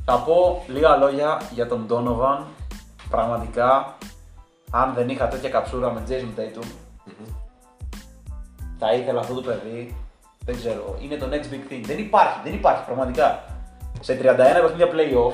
[0.04, 2.38] Θα πω λίγα λόγια για τον Donovan.
[3.10, 3.96] Πραγματικά,
[4.70, 6.66] αν δεν είχα τέτοια καψούρα με Jason Tatum,
[8.78, 9.96] θα ήθελα αυτό το παιδί.
[10.44, 11.80] Δεν ξέρω, είναι το next big thing.
[11.84, 13.44] Δεν υπάρχει, δεν υπάρχει πραγματικά.
[14.00, 15.32] Σε 31 παιχνίδια playoff,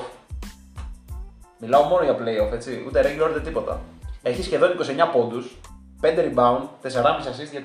[1.59, 3.79] μιλάω μόνο για playoff, έτσι, ούτε regular ούτε τίποτα.
[4.21, 5.57] Έχει σχεδόν 29 πόντους,
[6.01, 7.61] 5 rebound, 4,5 assist για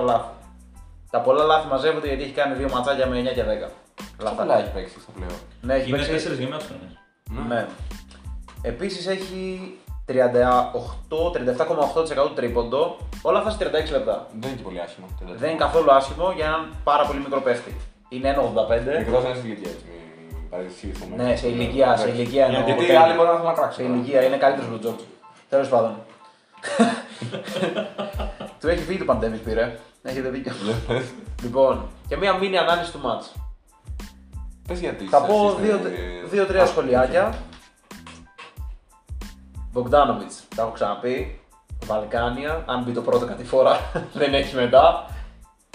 [0.00, 0.30] 3,4 λάθη.
[1.10, 3.70] Τα πολλά λάθη μαζεύονται γιατί έχει κάνει δύο ματσάκια με 9 και 10.
[4.16, 5.30] Πόσα πολλά έχει παίξει στο πλέον.
[5.60, 6.12] Ναι, έχει Είναι παίξει.
[6.12, 7.48] τέσσερις γεμάτου χρονιέ.
[7.48, 7.66] Ναι.
[8.62, 9.74] Επίσης έχει
[10.10, 14.26] 37,8% τρίποντο, όλα αυτά σε 36 λεπτά.
[14.40, 15.06] Δεν είναι και πολύ άσχημο.
[15.36, 17.76] Δεν είναι καθόλου άσχημο για έναν πάρα πολύ μικρό παίχτη.
[18.08, 18.44] Είναι 1,85.
[18.98, 19.84] Μικρός είναι στην ηλικία έτσι.
[19.88, 21.16] Μην παρεξηγηθούμε.
[21.22, 22.62] Ναι, σε ηλικία, σε ηλικία εννοώ.
[22.64, 23.00] Γιατί οι τέλεια.
[23.02, 23.94] άλλοι μπορούν να θέλουν να Σε κράξουν.
[23.94, 25.02] ηλικία είναι καλύτερος από τον Τζόρτζ.
[25.48, 25.94] Τέλος πάντων.
[28.60, 29.78] Του έχει φύγει το pandemic πήρε.
[30.02, 30.52] Έχετε δίκιο.
[31.42, 33.40] λοιπόν, και μία μήνυ ανάλυση του match.
[34.68, 35.04] Πες γιατί.
[35.04, 37.34] Θα πω εσείς, δύο- ε, δύο-τρία α, σχολιάκια.
[39.72, 41.40] Μπογκδάνοβιτ, τα έχω ξαναπεί.
[41.84, 43.76] Βαλκάνια, αν μπει το πρώτο κάτι φορά,
[44.20, 45.06] δεν έχει μετά.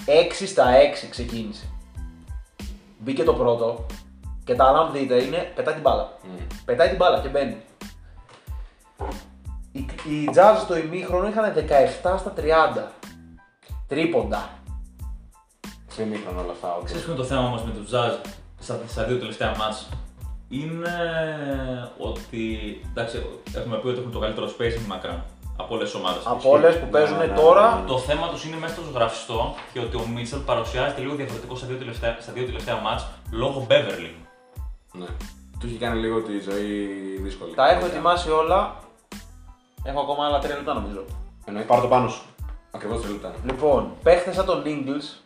[0.06, 0.66] 6 στα
[1.06, 1.66] 6 ξεκίνησε.
[3.00, 3.86] Μπήκε το πρώτο
[4.44, 6.10] και τα άλλα, αν δείτε, είναι πετάει την μπάλα.
[6.24, 6.56] μ.
[6.66, 7.58] Πετάει την μπάλα και μπαίνει.
[9.72, 11.54] Οι, οι Jazz στο ημίχρονο είχαν
[12.04, 12.42] 17 στα 30.
[13.88, 14.50] Τρίποντα.
[15.88, 16.74] Σε μήχρονο όλα αυτά.
[16.74, 16.86] όντως.
[16.86, 18.30] Ξέρεις ποιο είναι το θέμα όμως με τους Jazz
[18.60, 19.90] στα, στα δύο τελευταία μάτς;
[20.50, 20.90] Είναι
[21.98, 25.26] ότι, εντάξει, έχουμε πει ότι έχουν το καλύτερο spacing μακρά
[25.58, 26.22] από όλες τις ομάδες.
[26.26, 27.84] Από όλες που παίζουν ναι, ναι, τώρα.
[27.88, 31.68] Το θέμα τους είναι μέσα στο γραφιστό και ότι ο Μίτσελ παρουσιάζεται λίγο διαφορετικό στα
[31.68, 34.12] δύο τελευταία, στα δύο τελευταία μάτς λόγω Beverly.
[34.94, 35.06] Ναι.
[35.60, 36.88] Του έχει κάνει λίγο τη ζωή
[37.22, 37.54] δύσκολη.
[37.56, 38.76] Τα έχω ετοιμάσει όλα.
[39.84, 41.06] Έχω ακόμα άλλα 3 λεπτά νομίζω.
[41.46, 41.66] Εννοείς.
[41.66, 42.22] Πάρ' το πάνω σου.
[42.72, 43.34] Ακριβώς τρία λεπτά.
[43.46, 45.24] Λοιπόν, παίχτε σαν τον Ingles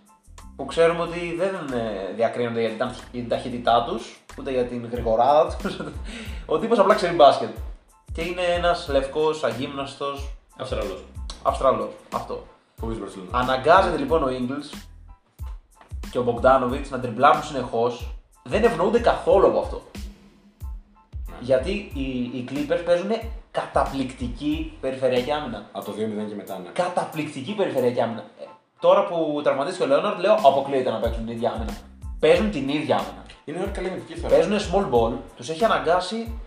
[0.55, 4.65] που ξέρουμε ότι δεν ε, διακρίνονται για την, ταχ- για την ταχύτητά τους, ούτε για
[4.65, 5.91] την γρηγοράδα του.
[6.45, 7.49] Ο τύπος απλά ξέρει μπάσκετ.
[8.13, 11.03] Και είναι ένας λευκός, αγύμναστος Αυστραλός.
[11.43, 11.89] Αυστραλός.
[12.13, 12.43] Αυτό.
[12.75, 13.37] Φοβίζει η Μπαρσελόνα.
[13.37, 14.69] Αναγκάζεται λοιπόν ο Ίγκλς
[16.11, 18.09] και ο Μπογκδάνοβιτ να τριμπλάρουν συνεχώς.
[18.43, 19.81] Δεν ευνοούνται καθόλου από αυτό.
[21.29, 21.35] Ναι.
[21.39, 23.09] Γιατί οι, οι Clippers παίζουν
[23.51, 25.69] καταπληκτική περιφερειακή άμυνα.
[25.71, 25.95] Από το 2-0
[26.29, 26.69] και μετά, ναι.
[26.69, 28.23] Καταπληκτική περιφερειακή άμυνα.
[28.39, 28.43] Ε,
[28.79, 31.73] Τώρα που τραυματίστηκε ο Λέοναρντ, λέω αποκλείεται να παίξουν την ίδια άμυνα.
[32.19, 33.23] Παίζουν την ίδια άμυνα.
[33.45, 34.35] Είναι όλη καλή αμυντική φέρα.
[34.35, 36.39] Παίζουν small ball, τους έχει αναγκάσει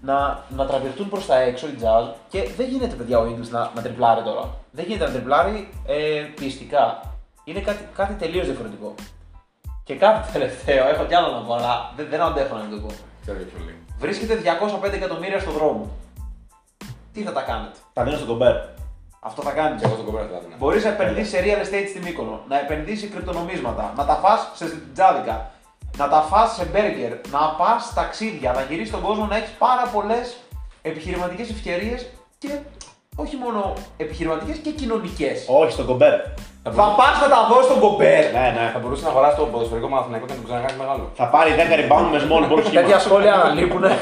[0.00, 3.70] να, να τραβηχτούν προς τα έξω οι jazz και δεν γίνεται, παιδιά, ο Ίγκλης να,
[3.74, 4.54] να τριπλάρει τώρα.
[4.70, 7.14] Δεν γίνεται να τριπλάρει ε, πιεστικά.
[7.44, 8.94] Είναι κάτι, κάτι τελείως διαφορετικό.
[9.84, 12.86] Και κάτι τελευταίο, έχω κι άλλο να πω, αλλά δεν, δεν αντέχω να μην το
[12.86, 12.94] πω.
[13.20, 13.78] Ξέρω για ποιο λέει.
[13.98, 14.40] Βρίσκεται
[14.84, 15.90] 205 εκατομμύρια στο δρόμο.
[17.12, 18.73] Τι θα τα κάνετε; Τα δίνω στον κομπέρ.
[19.28, 19.78] Αυτό θα κάνει.
[19.78, 20.54] Και εγώ τον κομπέρα θα έδινα.
[20.58, 24.50] Μπορείς να επενδύσεις σε real estate στην Μύκονο, να επενδύσεις σε κρυπτονομίσματα, να τα φας
[24.54, 25.50] σε τζάδικα,
[25.96, 29.84] να τα φας σε μπέργκερ, να πας ταξίδια, να γυρίσεις τον κόσμο, να έχεις πάρα
[29.92, 30.36] πολλές
[30.82, 32.00] επιχειρηματικές ευκαιρίες
[32.38, 32.50] και
[33.16, 35.44] όχι μόνο επιχειρηματικές και κοινωνικές.
[35.48, 36.14] Όχι, στον κομπέρ.
[36.62, 38.32] Θα πας να τα δώσεις στον κομπέρ.
[38.32, 38.70] Ναι, ναι.
[38.72, 41.10] Θα μπορούσες να αγοράσεις το ποδοσφαιρικό μαθηματικό και να τον ξανακάνεις μεγάλο.
[41.14, 42.98] Θα πάρει 10 rebound με small ball Τέτοια σχήμα.
[42.98, 43.90] σχόλια να λείπουνε.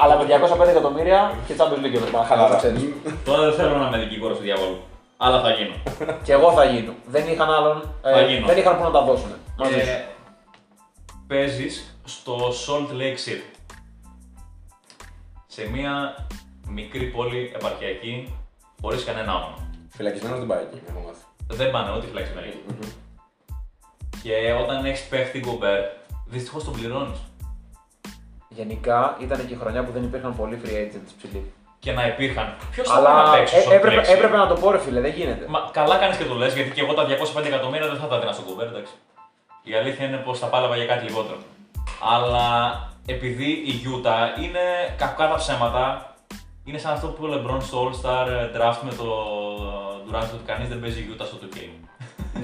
[0.00, 0.24] Αλλά με
[0.64, 2.24] 205 εκατομμύρια και Champions League μετά.
[2.24, 2.50] Χαλαρά.
[2.50, 2.88] το ξέρεις.
[3.24, 4.78] Τώρα δεν θέλω να είμαι δικηγόρος του διαβόλου.
[5.16, 5.74] Αλλά θα γίνω.
[6.22, 6.92] Και εγώ θα γίνω.
[7.06, 7.94] Δεν είχαν άλλον.
[8.02, 8.46] ε, Θα γίνω.
[8.46, 9.30] δεν είχαν που να τα δώσουν.
[9.56, 9.88] Μαζί σου.
[9.88, 10.04] Ε,
[11.26, 13.56] Παίζεις στο Salt Lake City.
[15.46, 16.26] Σε μια
[16.68, 18.34] μικρή πόλη επαρχιακή,
[18.82, 19.68] χωρίς κανένα όνομα.
[19.88, 21.24] Φυλακισμένος δεν πάει εκεί, έχω μάθει.
[21.46, 22.32] Δεν πάνε ούτε φυλάξει
[24.22, 25.80] Και όταν έχεις παίχτη γκομπέρ,
[26.26, 27.18] δυστυχώς τον πληρώνεις.
[28.58, 31.52] Γενικά ήταν και η χρονιά που δεν υπήρχαν πολλοί free agents ψηλοί.
[31.78, 32.56] Και να υπήρχαν.
[32.70, 34.14] Ποιος θα πάει να Αλλά παίξει ε, στο Salt έπρεπε, Lake City?
[34.16, 35.44] έπρεπε να το πω, ρε φίλε, δεν γίνεται.
[35.48, 37.06] Μα καλά κάνεις και το λε, γιατί και εγώ τα
[37.40, 38.92] 205 εκατομμύρια δεν θα τα έδινα στον κουβέρ, εντάξει.
[39.62, 41.38] Η αλήθεια είναι πως θα πάλευα για κάτι λιγότερο.
[42.14, 42.46] Αλλά
[43.06, 44.64] επειδή η Utah είναι
[44.96, 46.14] κακά τα ψέματα,
[46.64, 49.08] είναι σαν αυτό που είπε ο LeBron στο All Star Draft με το
[50.06, 51.56] Durant ότι κανείς δεν παίζει Utah στο 2K.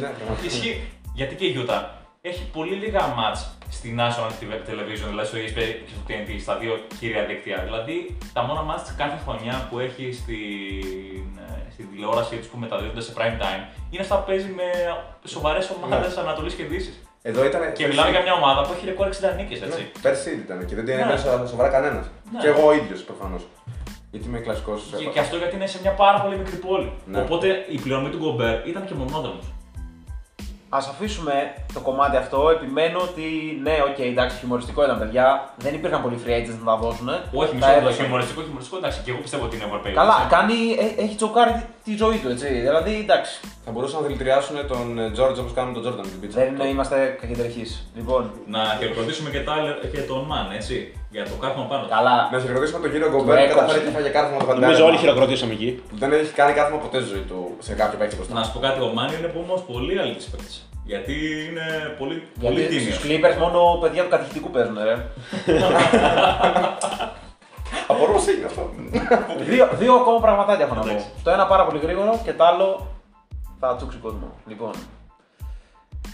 [0.00, 0.46] Ναι, πραγματικά.
[0.50, 0.88] Ισχύει.
[1.14, 1.82] Γιατί και η Utah
[2.20, 3.40] έχει πολύ λίγα match
[3.78, 4.30] στη National
[4.70, 7.58] Television, δηλαδή στο ESPN και στο TNT, στα δύο κύρια δίκτυα.
[7.66, 7.96] Δηλαδή
[8.32, 13.12] τα μόνα match κάθε χρονιά που έχει στην, ε, στην τηλεόραση έτσι που μεταδίδονται σε
[13.18, 14.68] prime time είναι αυτά που παίζει με
[15.34, 16.20] σοβαρές ομάδες Ναι.
[16.22, 16.96] Ανατολής και Δύσης.
[17.22, 17.72] Εδώ ήταν.
[17.72, 19.80] Και μιλάμε για μια ομάδα που έχει ρεκόρ 60 νίκες, έτσι.
[19.82, 21.00] Ναι, Πέρσι ήταν και δεν την Ναι.
[21.00, 22.06] έπαιρνε στα σοβαρά κανένας.
[22.32, 22.38] Ναι.
[22.40, 23.42] Και εγώ ο ίδιος προφανώς.
[24.10, 24.80] Γιατί είμαι κλασικός.
[24.96, 26.92] Και, και αυτό γιατί είναι σε μια πάρα πολύ μικρή πόλη.
[27.06, 27.20] Ναι.
[27.20, 29.46] Οπότε η πληρωμή του Γκομπέρ ήταν και μονόδρομος.
[30.76, 31.34] Α αφήσουμε
[31.74, 32.48] το κομμάτι αυτό.
[32.56, 33.24] Επιμένω ότι
[33.62, 35.26] ναι, οκ, εντάξει, χιουμοριστικό ήταν παιδιά.
[35.56, 37.08] Δεν υπήρχαν πολλοί free agents να τα δώσουν.
[37.08, 37.80] Όχι, Τα μισό λεπτό.
[37.80, 38.04] έδωσαν.
[38.04, 39.98] Χιουμοριστικό, χιουμοριστικό, εντάξει, και εγώ πιστεύω ότι είναι Ευρωπαϊκό.
[40.00, 42.46] Καλά, κάνει, ε, έχει τσοκάρει τη, τη ζωή του, έτσι.
[42.66, 43.32] Δηλαδή, εντάξει.
[43.64, 46.38] Θα μπορούσαν να δηλητηριάσουν τον Τζόρτζ όπως κάνουν τον Τζόρνταν την πίτσα.
[46.40, 47.64] Δεν είναι, είμαστε κακεντρεχεί.
[47.98, 50.76] Λοιπόν, Να χειροκροτήσουμε και, Tyler, και τον Μαν, έτσι.
[51.14, 51.82] Για το κάθισμα πάνω.
[51.82, 51.88] του.
[51.96, 52.16] καλά.
[52.32, 53.54] Να χειροκροτήσουμε τον κύριο Γκομπέρ έκοψε.
[53.54, 54.64] κατάφερε και έφαγε κάθισμα το παντάρι.
[54.64, 55.70] Νομίζω όλοι χειροκροτήσαμε εκεί.
[55.88, 58.34] Που δεν έχει κάνει κάθισμα ποτέ στη ζωή του σε κάποιο παίκτη μπροστά.
[58.34, 60.56] Να σου πω κάτι, ο Μαν είναι όμως πολύ αλήθεια παίκτης.
[60.90, 61.14] Γιατί
[61.48, 61.66] είναι
[61.98, 62.94] πολύ, πολύ Γιατί τίμιος.
[62.94, 64.96] στους Clippers μόνο παιδιά του κατηχητικού παίζουν, ρε.
[67.90, 68.62] Απορώ είναι αυτό.
[69.50, 70.88] δύο, δύο ακόμα πραγματάκια έχω να πω.
[70.88, 71.06] Εντάξει.
[71.24, 72.86] Το ένα πάρα πολύ γρήγορο και το άλλο
[73.60, 74.28] θα τσούξει κόσμο.
[74.46, 74.72] Λοιπόν,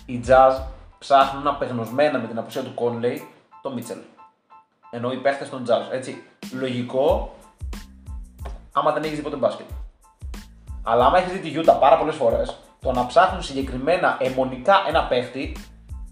[0.07, 0.55] οι Jazz
[0.99, 3.17] ψάχνουν απεγνωσμένα με την απουσία του Conley
[3.63, 4.03] το Mitchell.
[4.90, 5.92] Ενώ οι παίχτες των Jazz.
[5.92, 6.22] Έτσι,
[6.53, 7.35] λογικό
[8.72, 9.66] άμα δεν έχεις δει ποτέ μπάσκετ.
[10.83, 15.05] Αλλά άμα έχεις δει τη Utah πάρα πολλές φορές, το να ψάχνουν συγκεκριμένα αιμονικά ένα
[15.05, 15.57] παίχτη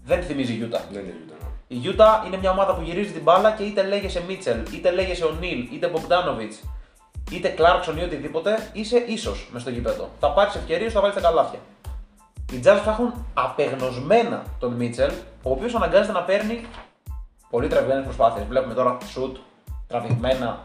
[0.05, 0.81] δεν θυμίζει Utah.
[0.91, 1.35] Δεν είναι Utah.
[1.67, 1.77] ναι.
[1.77, 5.25] Η Utah είναι μια ομάδα που γυρίζει την μπάλα και είτε λέγεσαι Μίτσελ, είτε λέγεσαι
[5.25, 6.67] ο Νίλ, είτε Bogdanovic,
[7.31, 10.09] είτε Clarkson ή οτιδήποτε, είσαι ίσως μες στο γήπεδο.
[10.19, 11.59] Θα πάρεις ευκαιρίες, θα βάλεις τα καλάθια.
[12.51, 15.11] Οι Jazz ψάχνουν απεγνωσμένα τον Μίτσελ,
[15.43, 16.65] ο οποίος αναγκάζεται να παίρνει
[17.49, 18.45] πολύ τραβηγμένες προσπάθειες.
[18.47, 19.37] Βλέπουμε τώρα σουτ
[19.87, 20.59] τραβηγμένα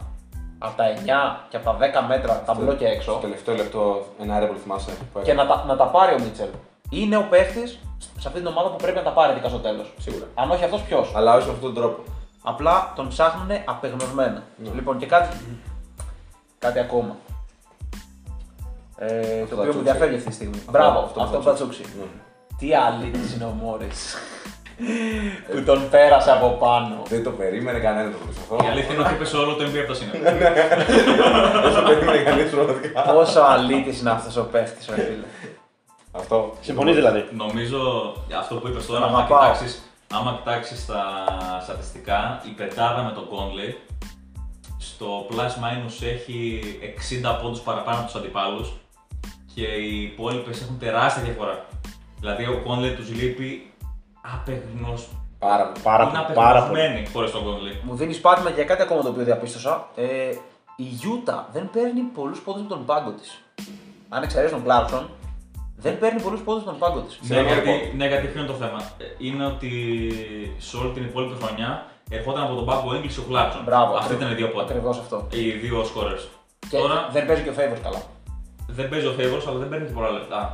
[0.59, 4.35] από τα 9 και από τα 10 μέτρα τα μπλόκια έξω Στο τελευταίο λεπτό ένα
[4.35, 4.90] αέρα που θυμάσαι.
[5.12, 5.49] που και έκανε.
[5.49, 6.49] να τα, να τα πάρει ο Μίτσελ.
[6.90, 7.79] Είναι ο παίχτης
[8.18, 9.94] σε αυτή την ομάδα που πρέπει να τα πάρει ειδικά στο τέλος.
[9.99, 10.27] Σίγουρα.
[10.35, 12.03] Αν όχι αυτός, ποιος; Αλλά όχι με αυτόν τον τρόπο.
[12.42, 14.42] Απλά τον ψάχνουν απεγνωσμένα.
[14.57, 14.70] Ναι.
[14.75, 15.37] Λοιπόν, και κάτι,
[16.59, 17.16] κάτι ακόμα.
[18.97, 19.79] Ε, το οποίο Μπατσούξη.
[19.79, 20.62] μου διαφεύγει αυτή τη στιγμή.
[20.70, 21.83] Μπράβο, αυτό αυτό, που αυτό Μπατσούξη.
[21.83, 21.99] μπατσούξει.
[21.99, 22.59] Ναι.
[22.59, 24.14] Τι αλήτη είναι ο Μόρις.
[25.53, 27.03] Που τον πέρασε από πάνω.
[27.09, 28.65] Δεν το περίμενε κανένα το αυτό.
[28.65, 30.33] Η αλήθεια είναι ότι έπεσε όλο το NBA από τα σύννεφα.
[31.63, 33.03] Δεν το περίμενε κανείς πραγματικά.
[33.03, 35.25] Πόσο αλήτης είναι αυτός ο παίχτης, ρε φίλε.
[36.13, 36.57] Αυτό.
[36.61, 37.25] Συμφωνεί δηλαδή.
[37.33, 37.81] Νομίζω
[38.39, 39.53] αυτό που είπες τώρα, Τον άμα αγαπάω.
[39.53, 39.79] κοιτάξει
[40.13, 41.03] άμα κοιτάξεις τα
[41.63, 43.75] στατιστικά, η πετάδα με τον Conley
[44.79, 46.61] στο plus minus έχει
[47.23, 48.73] 60 πόντους παραπάνω από τους αντιπάλους
[49.55, 51.65] και οι υπόλοιπες έχουν τεράστια διαφορά.
[52.21, 53.73] Δηλαδή ο Conley τους λείπει
[54.33, 55.07] απεγνωσ...
[55.39, 55.81] Πάρα πολύ.
[55.83, 56.81] Πάρα, είναι πολύ, πάρα πολύ.
[56.81, 57.77] απεγνωσμένη χωρίς τον Conley.
[57.83, 59.89] Μου δίνεις πάτημα για κάτι ακόμα το οποίο διαπίστωσα.
[59.95, 60.05] Ε,
[60.77, 63.43] η Utah δεν παίρνει πολλούς πόντους με τον πάγκο της.
[64.09, 65.03] Αν εξαιρέσεις τον Clarkson,
[65.77, 67.19] δεν παίρνει πολλούς πόντους με τον πάγκο της.
[67.21, 67.97] Ναι, Συγγνώμη, γιατί, λοιπόν.
[67.97, 68.79] ναι, γιατί ποιο είναι το θέμα.
[68.99, 69.71] Ε, Είναι ότι
[70.59, 73.63] σε όλη την υπόλοιπη χρονιά ερχόταν από τον πάγκο ο Έγκλης και ο Κλάρκσον.
[73.65, 73.95] Μπράβο.
[73.97, 74.71] Αυτοί ήταν οι δύο πόντι.
[74.73, 75.27] Ακριβώς αυτό.
[75.31, 76.25] Οι δύο scorers.
[76.71, 78.03] Και Τώρα δεν παίζει και ο Favors καλά.
[78.67, 80.51] δεν παίζει ο Favors, αλλά δεν παίρνει και πολλά λεπτά.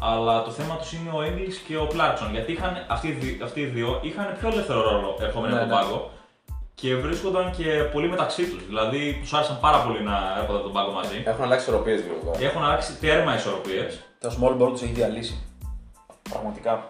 [0.00, 2.30] Αλλά το θέμα τους είναι ο Έγκλης και ο Κλάρκσον.
[2.30, 5.68] Γιατί είχαν, αυτοί, οι δι- αυτοί οι δύο είχαν πιο ελεύθερο ρόλο ερχόμενοι Ναι, από
[5.68, 5.82] τον ναι.
[5.84, 6.10] πάγκο
[6.74, 8.66] και βρίσκονταν και πολύ μεταξύ τους.
[8.66, 11.22] Δηλαδή τους άρεσαν πάρα πολύ να έρχονται από τον πάγκο μαζί.
[11.24, 12.44] Έχουν αλλάξει ισορροπίες λίγο τώρα.
[12.44, 14.00] Έχουν αλλάξει τέρμα ισορροπίες.
[14.20, 15.38] Το small ball τους έχει διαλύσει.
[16.30, 16.88] Πραγματικά.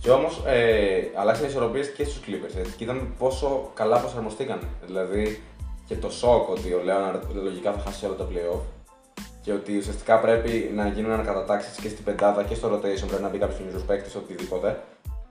[0.00, 2.56] Και όμως ε, αλλάξαν οι ισορροπίες και στους Clippers.
[2.58, 4.60] Έτσι, και είδαμε πόσο καλά προσαρμοστήκαν.
[4.86, 5.42] Δηλαδή
[5.86, 8.60] και το σοκ ότι ο Λέοναρντ λογικά θα χάσει όλο το playoff.
[9.40, 13.06] Και ότι ουσιαστικά πρέπει να γίνουν ανακατατάξεις και στην πεντάδα και στο rotation.
[13.08, 14.78] Πρέπει να μπει κάποιος καινούριο παίκτης, οτιδήποτε.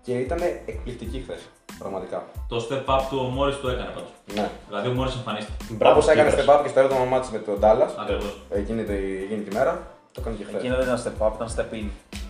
[0.02, 1.40] Και ήταν εκπληκτική χθες.
[1.80, 2.24] Πραγματικά.
[2.48, 4.10] Το step up του ο Μόρι το έκανε πάντως.
[4.36, 4.50] Ναι.
[4.68, 5.58] Δηλαδή ο Μόρι εμφανίστηκε.
[5.70, 6.50] Μπράβο, Όπω έκανε Clippers.
[6.50, 8.38] step up και στο 7ο μάτι με τον Dallas Ακριβώς.
[8.50, 8.94] εκείνη τη,
[9.26, 10.60] εκείνη τη μέρα, το έκανε και χθες.
[10.60, 11.86] Εκείνο δεν ήταν step up, ήταν step in.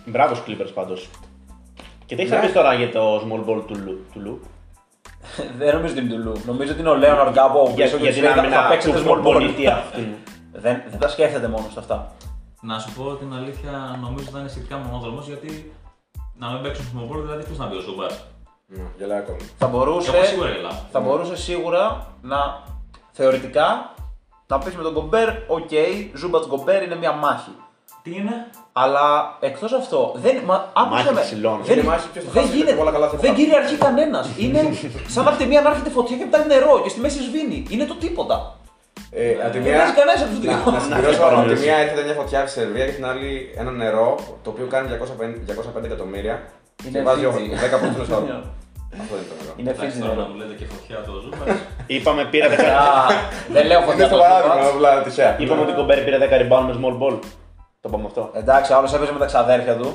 [0.06, 1.08] Μπράβο στους Clippers πάντως.
[2.06, 2.44] Και τι έχεις να Ναι.
[2.44, 4.04] πεις τώρα για το small ball του Λου.
[4.12, 4.40] Του Λου.
[5.58, 6.32] δεν νομίζω ότι είναι του Λου.
[6.46, 8.68] Νομίζω ότι είναι ο Λέοναρντ κάπου Για, πίσω και για τους την λέει, θα άμυνα
[8.68, 9.40] παίξετε του small ball.
[10.52, 10.82] προπονητή αυτού.
[10.82, 12.12] δεν, δεν τα σκέφτεται μόνος σε αυτά.
[12.60, 15.72] Να σου πω την αλήθεια, νομίζω ότι ήταν σχετικά μονόδρομος γιατί
[16.38, 18.10] να μην παίξουν στο small ball, δηλαδή πώς να μπει ο Ζούμπατς.
[18.66, 19.38] Ναι, γελάει ακόμη.
[19.58, 20.72] Θα μπορούσε, Εγώ σίγουρα γελάω.
[20.92, 22.62] θα μπορούσε σίγουρα να
[23.12, 23.94] θεωρητικά
[24.46, 25.70] να πεις με τον Γκομπέρ, οκ,
[26.14, 27.50] Ζούμπατ Γκομπέρ είναι μια μάχη.
[28.02, 30.42] Τι είναι, Αλλά εκτός αυτό, δεν.
[30.46, 31.20] Μα, άκουσε Μάχη με.
[31.20, 31.60] ψηλών.
[31.64, 32.80] Δεν, Είναι μάχη ποιος θα δεν χάσει, γίνεται.
[32.80, 33.44] όλα καλά θα δεν υπάρχουν.
[33.44, 34.28] κυριαρχεί κανένας.
[34.38, 34.60] Είναι
[35.06, 37.66] σαν από τη μία να έρχεται φωτιά και μετά είναι νερό και στη μέση σβήνει.
[37.68, 38.56] Είναι το τίποτα.
[39.10, 40.72] Ε, από τη Δεν μία, παίζει κανένας από του να, δύο.
[40.76, 41.64] να συμπληρώσω, Να, από τη παρομοίωση.
[41.64, 44.08] μία έρχεται μια φωτιά στη Σερβία και στην άλλη ένα νερό
[44.44, 46.34] το οποίο κάνει 205, 205 εκατομμύρια
[46.86, 47.50] Είναι και βάζει Φίτζι.
[47.76, 48.26] 10 πόντους στο όρο.
[49.00, 49.52] Αυτό είναι το νερό.
[49.60, 50.28] Είναι Εντάξει, φύση τώρα να νερό.
[50.30, 51.46] μου λέτε και φωτιά το Ζούμπαρ.
[51.94, 52.90] Είπαμε πήρε 10 Α,
[53.54, 54.74] Δεν λέω Είναι φωτιά στο το παράδειγμα, Ζούμπατς.
[54.74, 55.30] απλά τυχαία.
[55.42, 57.16] Είπαμε ότι ο Γκομπέρ πήρε 10 rebound με small ball.
[57.82, 58.22] Το πάμε αυτό.
[58.40, 59.88] Εντάξει, άλλος έπαιζε με τα ξαδέρφια του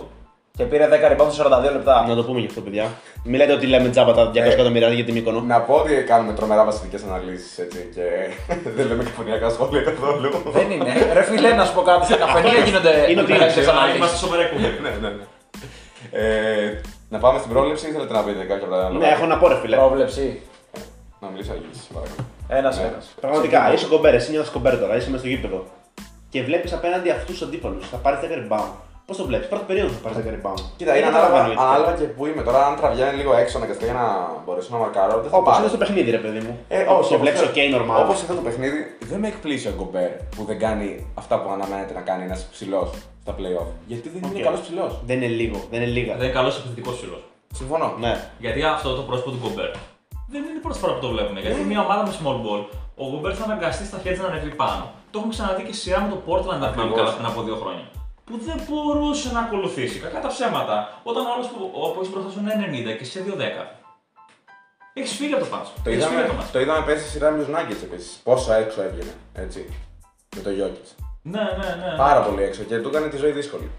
[0.57, 2.05] και πήρε 10 rebound σε 42 λεπτά.
[2.07, 2.91] Να το πούμε γι' αυτό, παιδιά.
[3.23, 4.53] Μην λέτε ότι λέμε τζάμπα τα 200 Ε.
[4.53, 5.39] εκατομμύρια για την Μύκονο.
[5.41, 8.01] Να πω ότι κάνουμε τρομερά βασιλικές αναλύσεις έτσι και
[8.75, 10.29] δεν λέμε καφενιακά σχόλια καθόλου.
[10.51, 10.93] Δεν είναι.
[11.13, 12.05] Ρε φίλε, να σου πω κάτι.
[12.05, 13.71] Στα καφενεία γίνονται Είναι ότι τέτοιες είναι.
[13.71, 13.97] αναλύσεις.
[13.97, 14.61] Είμαστε σοβαροί κουμπί.
[14.61, 15.23] ναι, ναι, ναι.
[16.11, 19.47] Ε, να πάμε στην πρόληψη ή θέλετε να πείτε κάποια πράγματα; Ναι, έχω να πω
[19.47, 19.75] ρε φίλε.
[19.75, 20.41] Πρόβλεψη.
[21.19, 22.25] Να μιλήσω αγγλικής, παρακαλώ.
[22.47, 22.87] Ένας Ναι.
[22.87, 23.05] ένας.
[23.21, 25.65] Πραγματικά, είσαι κομπέρ, εσύ νιώθει κομπέρ τώρα, είσαι μέσα στο γήπεδο.
[26.29, 27.89] Και βλέπεις απέναντι αυτούς τους αντίπαλους.
[27.89, 28.71] Θα πάρεις 10 rebound.
[29.05, 30.61] Πώς το βλέπεις, πρώτη περίοδο θα πάρεις 10 rebound.
[30.77, 32.65] Κοίτα, είναι ανάλογα, ανάλογα και πού είμαι τώρα.
[32.67, 34.07] Αν τραβιάνε λίγο έξω αναγκαστικά για να
[34.45, 35.59] μπορέσω να μαρκάρω, δεν θα Όπως πάρω.
[35.59, 36.53] είναι στο παιχνίδι, ρε παιδί μου.
[36.67, 37.97] Ε, Όπως όχι, το βλέπεις, όπως- ok, normal.
[38.03, 40.87] Όπως αυτό το παιχνίδι, δεν με εκπλήσει ο Γκομπέρ που δεν κάνει
[41.21, 42.89] αυτά που αναμένεται να κάνει ένας ψηλός
[43.23, 43.69] στα playoff.
[43.91, 44.43] Γιατί δεν είναι Οκ.
[44.47, 44.91] καλός ψηλός.
[45.05, 46.13] Δεν είναι λίγο, δεν είναι λίγα.
[46.15, 47.17] Δεν είναι καλός επιθετικός φίλο.
[47.59, 47.87] Συμφωνώ.
[47.99, 48.13] Ναι.
[48.39, 49.69] Γιατί αυτό το πρόσωπο του Γκομπέρ
[50.31, 51.39] δεν είναι η πρώτη φορά που το βλέπουμε.
[51.39, 52.61] Γιατί μια ομάδα με small ball,
[53.01, 54.83] ο Γκομπέρ θα αναγκαστεί στα χέρια να ανεβεί πάνω.
[55.11, 56.97] Το έχουμε ξαναδεί και σειρά με το Portland να θυμάμαι Ακριβώς.
[56.99, 57.85] καλά πριν από δύο χρόνια.
[58.25, 59.99] Που δεν μπορούσε να ακολουθήσει.
[59.99, 60.99] Κακά τα ψέματα.
[61.03, 62.53] Όταν ο άλλος που, που έχεις μπροστά σου είναι
[62.93, 63.65] 90 και σε 2-10.
[64.93, 65.63] Έχεις φύγει από το πάνω.
[65.83, 66.51] Το Έχεις φύγει είδαμε, από το μάτς.
[66.51, 68.11] το είδαμε πέρσι στη σειρά με τους Nuggets επίσης.
[68.23, 69.13] Πόσο έξω έβγαινε.
[69.33, 69.59] Έτσι.
[70.35, 70.87] Με το Jokic.
[71.21, 71.97] Ναι, ναι, ναι.
[71.97, 73.69] Πάρα πολύ έξω και του έκανε τη ζωή δύσκολη.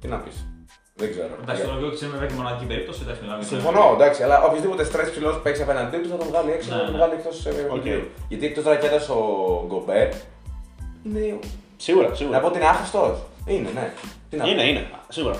[0.00, 0.46] Τι να πεις.
[0.94, 1.32] Δεν ξέρω.
[1.42, 3.00] Εντάξει, το Jokic είναι βέβαια και μοναδική περίπτωση.
[3.02, 6.50] Εντάξει, μιλάμε για- Συμφωνώ, εντάξει, αλλά οποιοδήποτε stretch ψηλός παίξει απέναντί τους θα τον βγάλει
[6.50, 6.96] έξω, Ναι, θα τον ναι.
[6.98, 7.84] βγάλει εκτός Οκ.
[8.28, 9.18] Γιατί εκτός ρακέτας ο
[9.66, 10.08] Γκομπέρ
[11.04, 11.38] είναι.
[11.76, 12.40] Σίγουρα, Να σίγουρα.
[12.40, 13.18] πω ότι είναι άχρηστος.
[13.48, 13.92] Είναι, ναι.
[14.30, 14.50] Τι να πω.
[14.50, 14.86] Είναι, είναι.
[15.08, 15.34] Σίγουρα.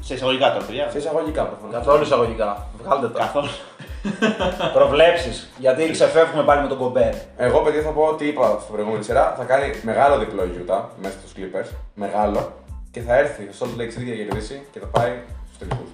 [0.00, 0.90] Σε εισαγωγικά τώρα, παιδιά.
[0.90, 1.74] Σε εισαγωγικά προφανώς.
[1.74, 2.66] Καθόλου εισαγωγικά.
[2.82, 3.18] Βγάλτε τα.
[3.18, 3.48] Καθόλου.
[4.72, 5.50] Προβλέψεις.
[5.58, 7.14] Γιατί ξεφεύγουμε πάλι με τον Κομπέρ.
[7.36, 10.82] Εγώ, παιδιά, θα πω ότι είπα στην προηγούμενη σειρά θα κάνει μεγάλο διπλό η Utah
[11.02, 11.74] μέσα στους Clippers.
[11.94, 12.52] Μεγάλο.
[12.90, 15.12] Και θα έρθει στο Salt Lake City για κερδίσει και θα πάει
[15.46, 15.88] στους τελικούς.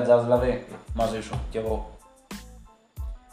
[0.00, 0.66] 4-3 τζαζ δηλαδή.
[0.94, 1.40] Μαζί σου.
[1.50, 1.97] Κι εγώ.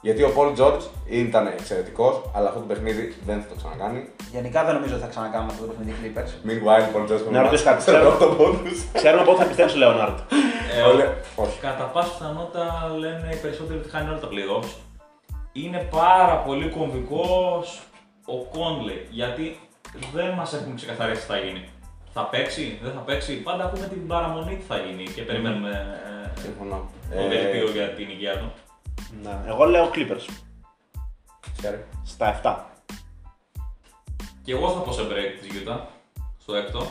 [0.06, 4.10] Γιατί ο Paul George ήταν εξαιρετικός, αλλά αυτό το παιχνίδι δεν θα το ξανακάνει.
[4.32, 6.32] Γενικά δεν νομίζω ότι θα ξανακάνουμε αυτό το παιχνίδι Clippers.
[6.50, 8.18] Meanwhile, Paul George Να ρωτήσω κάτι, Σε ξέρω.
[8.22, 8.78] 8 πόντους.
[8.94, 10.18] Ξέρουμε πότε θα πιστέψει ο Λεωνάρντ.
[10.78, 11.60] Ε, Όλοι- Όχι.
[11.60, 12.66] Κατά πάσα πιθανότητα
[12.98, 14.72] λένε οι περισσότεροι ότι χάνει όλα τα playoffs.
[15.54, 17.82] Είναι πάρα πολύ κομβικός
[18.26, 19.60] ο Κόνλε γιατί
[20.14, 21.64] δεν μας έχουν ξεκαθαρίσει τι θα γίνει.
[22.14, 23.34] Θα παίξει, δεν θα παίξει.
[23.34, 25.70] Πάντα ακούμε την παραμονή τι θα γίνει και περιμένουμε
[26.36, 26.90] ε, Συμφωνώ.
[27.16, 28.52] τον Βελτίο για την υγεία του.
[29.24, 29.42] Ναι.
[29.48, 30.30] Εγώ λέω Clippers.
[31.62, 31.86] Χαίρε.
[32.04, 32.56] Στα 7.
[34.44, 35.80] Και εγώ θα πω σε break της Utah
[36.42, 36.88] στο έκτο.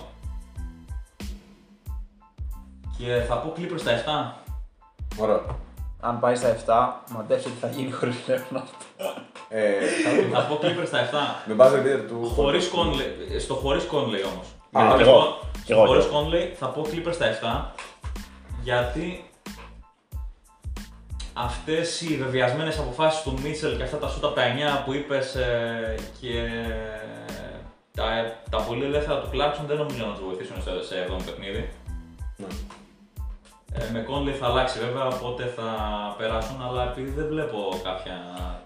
[2.98, 3.92] Και θα πω Clippers στα
[5.16, 5.20] 7.
[5.20, 5.58] Ωραίο.
[6.00, 6.56] Αν πάει στα
[7.08, 8.68] 7, μαντέψτε τι θα γίνει χωρίς Λέοναρτ.
[9.48, 9.86] Ε,
[10.32, 11.46] θα πω Clippers στα 7.
[11.46, 12.30] με buzzer beater του.
[12.34, 14.46] Χωρίς Conley, στο χωρίς Conley όμως.
[14.92, 15.38] Α, κι εγώ.
[15.64, 16.28] Κι εγώ, Χωρίς κι εγώ.
[16.28, 17.82] Conley θα πω Clippers στα 7
[18.62, 19.24] γιατί
[21.34, 24.42] αυτές οι βεβαιασμένες αποφάσεις του Μίτσελ και αυτά τα σούτα από τα
[24.82, 26.50] 9 που είπες ε, και
[27.94, 28.04] τα,
[28.50, 31.68] τα πολύ ελεύθερα του Κλάρκσον δεν νομίζω να τους βοηθήσουν σε, σε 7ο παιχνίδι.
[32.36, 32.46] Ναι.
[33.72, 35.68] Ε, με Conley θα αλλάξει βέβαια, οπότε θα
[36.18, 38.16] περάσουν, αλλά επειδή δεν βλέπω κάποια...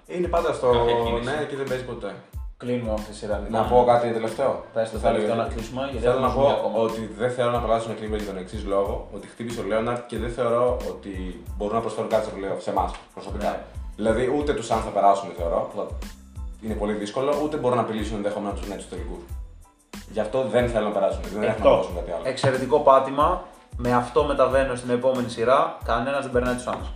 [0.07, 1.25] Είναι πάντα στο Κάποια κίνηση.
[1.25, 2.15] ναι και δεν παίζει ποτέ.
[2.63, 3.37] Κλείνουμε αυτή τη σειρά.
[3.43, 3.61] λοιπόν.
[3.61, 4.65] Να πω κάτι τελευταίο.
[4.75, 6.79] Πες το Θέλω- τελευταίο να κλείσουμε, γιατί Θέλω να έχουμε πω μία ακόμα.
[6.79, 10.07] ότι δεν θέλω να περάσουν οι Clippers για τον εξής λόγο: Ότι χτύπησε ο Λέοναρτ
[10.07, 13.49] και δεν θεωρώ ότι μπορούν να προσφέρουν κάτι στο playoff σε εμάς προσωπικά.
[13.51, 13.59] Ναι.
[13.97, 15.69] Δηλαδή ούτε τους Suns θα περάσουν, θεωρώ.
[15.73, 15.87] που θα-
[16.63, 19.23] Είναι πολύ δύσκολο, ούτε μπορούν να απειλήσουν ενδεχομένω τους Nets τους τελικούς.
[20.11, 21.21] Γι' αυτό δεν θέλω να περάσουν.
[21.33, 21.69] Δεν έχουν Αυτό.
[21.71, 22.23] να δώσουν κάτι άλλο.
[22.25, 23.43] Εξαιρετικό πάτημα.
[23.77, 25.79] Με αυτό μεταβαίνω στην επόμενη σειρά.
[25.85, 26.87] Κανένας δεν περνάει τους Suns.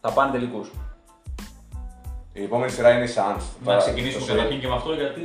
[0.00, 0.70] Θα πάνε τελικούς.
[2.32, 3.42] Η επόμενη σειρά είναι οι Suns.
[3.64, 5.22] Να Θα- ξεκινήσουμε το καταρχήν και με αυτό, γιατί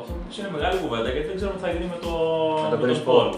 [0.00, 2.12] αυτό που είναι μεγάλη κουβέντα, γιατί δεν ξέρουμε τι θα γίνει με, το,
[2.62, 3.30] Με τον με Chris Paul.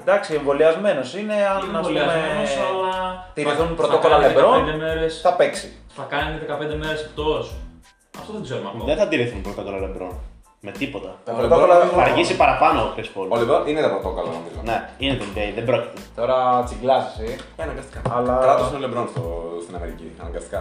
[0.00, 1.34] Εντάξει, εμβολιασμένος είναι.
[1.34, 2.92] Αν Είναι ας πούμε, εμβολιασμένος, αλλά
[3.34, 5.68] τηρηθούν θα- πρωτόκολλα θα κάνει LeBron, 15 μέρες, θα παίξει.
[5.98, 7.42] θα κάνει 15 μέρες εκτός.
[8.20, 8.84] Αυτό δεν ξέρουμε ακόμα.
[8.84, 10.14] Δεν θα τηρηθούν πρωτόκολλα LeBron.
[10.66, 11.10] Με τίποτα.
[11.24, 13.26] Τα Ο πρωτόκολλα LeBron Θα αργήσει παραπάνω ο Chris Paul.
[13.34, 14.58] Ο LeBron είναι τα πρωτόκολλα νομίζω.
[14.64, 16.00] Ναι, είναι το NBA, δεν πρόκειται.
[16.16, 17.36] Τώρα τσιγκλάς εσύ.
[17.56, 18.00] Ε, αναγκαστικά.
[18.16, 19.22] Αλλά- Κράτος είναι ο LeBron στο,
[19.62, 20.08] στην Αμερική.
[20.20, 20.60] Αναγκαστικά.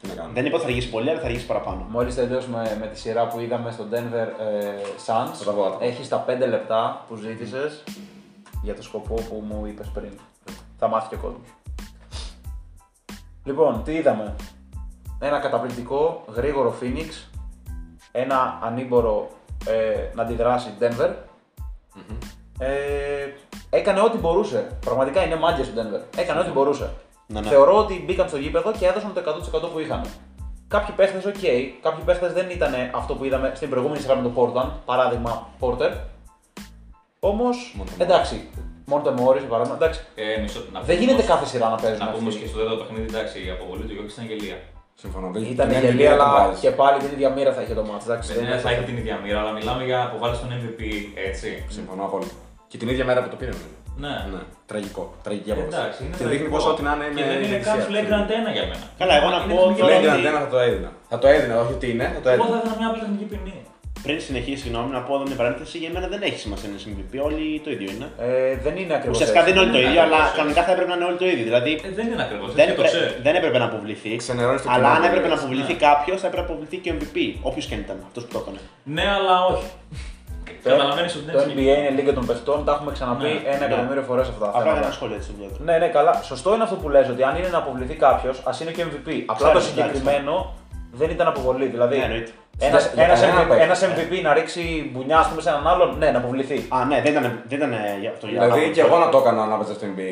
[0.00, 0.34] Τι να κάνουμε.
[0.34, 1.86] Δεν είπα ότι θα αργήσει πολύ, αλλά θα αργήσει παραπάνω.
[1.90, 5.70] Μόλις τελειώσουμε με τη σειρά που είδαμε στο Denver ε, Suns, Θα τα πω, θα
[5.70, 5.84] τα πω.
[5.84, 7.84] έχεις τα 5 λεπτά που ζήτησες
[8.62, 10.12] για το σκοπό που μου είπες πριν.
[10.78, 11.46] Θα μάθει και ο κόσμος.
[13.44, 14.34] Λοιπόν, τι είδαμε;
[15.18, 17.38] Ένα καταπληκτικό, γρήγορο Phoenix.
[18.12, 19.28] Ένα ανήμπορο
[19.66, 21.10] ε, να αντιδράσει Denver.
[22.58, 23.26] Ε,
[23.70, 24.76] έκανε ό,τι μπορούσε.
[24.84, 26.18] Πραγματικά είναι μάγκες του Denver.
[26.18, 26.90] Έκανε ό,τι μπορούσε.
[27.26, 27.48] Ναι, ναι.
[27.48, 29.20] Θεωρώ ότι μπήκαν στο γήπεδο και έδωσαν το
[29.66, 30.00] 100% που είχαν.
[30.68, 31.34] Κάποιοι παίχτες, οκ.
[31.82, 34.70] Κάποιοι παίχτες δεν ήταν αυτό που είδαμε στην προηγούμενη σειρά με το Portland.
[34.84, 35.90] Παράδειγμα, Porter.
[37.20, 38.48] Όμως, Monte εντάξει.
[38.86, 39.76] Μόρτε Μόρις, για παράδειγμα.
[39.80, 40.00] Εντάξει.
[40.14, 42.04] Ε, μισό, να Δεν πούμε γίνεται όμως- κάθε σειρά να παίζουν.
[42.06, 42.40] Να πούμε αυτοί.
[42.40, 44.56] και στο δεύτερο παιχνίδι, εντάξει, η αποβολή του Γιώργης ήταν γελία.
[44.94, 45.26] Συμφωνώ.
[45.32, 46.60] Δεν- Ήταν δεν γελία, δεν τον αλλά βάζεις.
[46.60, 48.04] και πάλι την ίδια μοίρα θα είχε το μάτς.
[48.04, 50.80] Εντάξει, Δεν είναι θα έχει την ίδια μοίρα, αλλά μιλάμε για αποβάλει τον MVP,
[51.28, 51.48] έτσι.
[51.68, 52.34] Συμφωνώ απόλυτα.
[52.70, 53.50] Και την ίδια μέρα που το πήρε.
[54.00, 54.04] Νομίζω.
[54.04, 54.14] Ναι.
[54.36, 55.02] Ναι, τραγικό.
[55.26, 55.76] Τραγική απόφαση.
[55.76, 56.56] Εντάξει, είναι Και δείχνει τραγικό.
[56.64, 58.84] πω ό,τι να είναι Και δεν είναι καν flagrant ένα για μένα.
[59.00, 60.08] Καλά, εγώ να Είναι πω εθνική τώρα ποινή.
[60.12, 60.90] Flagrant ένα θα το έδινα.
[61.12, 62.48] Θα το έδινα, όχι ότι είναι, θα το Εγώ έδινα.
[62.54, 63.56] θα ήθελα μια απλή τεχνική ποινή.
[64.06, 66.92] Πριν συνεχίσει, συγγνώμη, να πω εδώ μια παρένθεση για μένα δεν έχει σημασία να είναι
[66.96, 67.12] MVP.
[67.28, 68.06] Όλοι το ίδιο είναι.
[68.26, 69.14] Ε, δεν είναι ακριβώς.
[69.16, 70.36] Ουσιαστικά δεν είναι όλοι το Ναι, ίδιο, αλλά ακριβώς έτσι.
[70.38, 71.44] κανονικά θα έπρεπε να είναι όλοι το ίδιο.
[71.50, 72.48] Δηλαδή Ε, δεν είναι ακριβώς.
[72.56, 73.10] δεν, Δεν το έπρε- ξέρει.
[73.26, 74.10] δεν έπρεπε να αποβληθεί.
[74.22, 75.42] Ξενερώνεις το Αλλά κοινό αν που έπρεπε να λες.
[75.42, 75.84] αποβληθεί Ναι.
[75.88, 77.16] κάποιος, θα έπρεπε να αποβληθεί και ο MVP.
[77.48, 78.60] Όποιος και αν ήταν αυτός που το έκανε.
[78.96, 79.66] Ναι, αλλά όχι.
[80.62, 83.64] Καταλαβαίνεις ότι Το δεν NBA είναι λίγα των παιχτών, τα έχουμε ξαναπεί Ναι, ένα ναι.
[83.64, 84.80] εκατομμύριο φορές αυτά τα Απλά θέματα.
[84.82, 86.20] ένα σχόλιο έτσι το Ναι, ναι, καλά.
[86.22, 89.08] Σωστό είναι αυτό που λες, ότι αν είναι να αποβληθεί κάποιος, ας είναι και MVP.
[89.26, 90.52] Απλά το Ξέρω, συγκεκριμένο
[90.96, 91.66] δεν ήταν αποβολή.
[91.66, 92.30] Δηλαδή, Ναι, εννοείται.
[92.58, 93.62] ένας, Για ένας, κανένα MVP, παίκτη.
[93.62, 96.66] ένας MVP να ρίξει μπουνιά ας πούμε, σε έναν άλλον, ναι, να αποβληθεί.
[96.68, 98.26] Α, ναι, δεν ήταν, δεν ήταν για αυτό.
[98.26, 98.70] για Δηλαδή άποψη.
[98.80, 100.10] και εγώ να το έκανα να παίζα στο NBA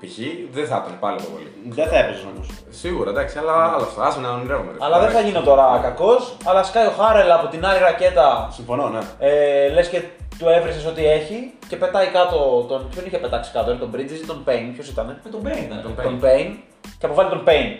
[0.00, 0.16] π.χ.
[0.56, 1.48] δεν θα ήταν πάλι το πολύ.
[1.78, 2.42] Δεν θα έπαιζε όμως.
[2.70, 4.02] Σίγουρα, εντάξει, αλλά άλλο αυτό.
[4.02, 4.70] Άσε να ονειρεύομαι.
[4.72, 4.78] ρε.
[4.80, 8.48] Αλλά δεν θα γίνω τώρα κακός, αλλά σκάει ο Χάρελ από την άλλη ρακέτα.
[8.52, 9.00] Συμφωνώ, ναι.
[9.18, 10.02] Ε, Λες και
[10.38, 12.88] του έβρισες ό,τι έχει και πετάει κάτω τον.
[12.90, 15.06] Ποιον είχε πετάξει κάτω, ε, τον Bridges ή τον Payne, ποιος ήταν.
[15.24, 15.82] Με τον Payne ήταν.
[15.82, 16.50] Τον Τον Payne
[16.98, 17.72] και αποβάλλει τον Payne.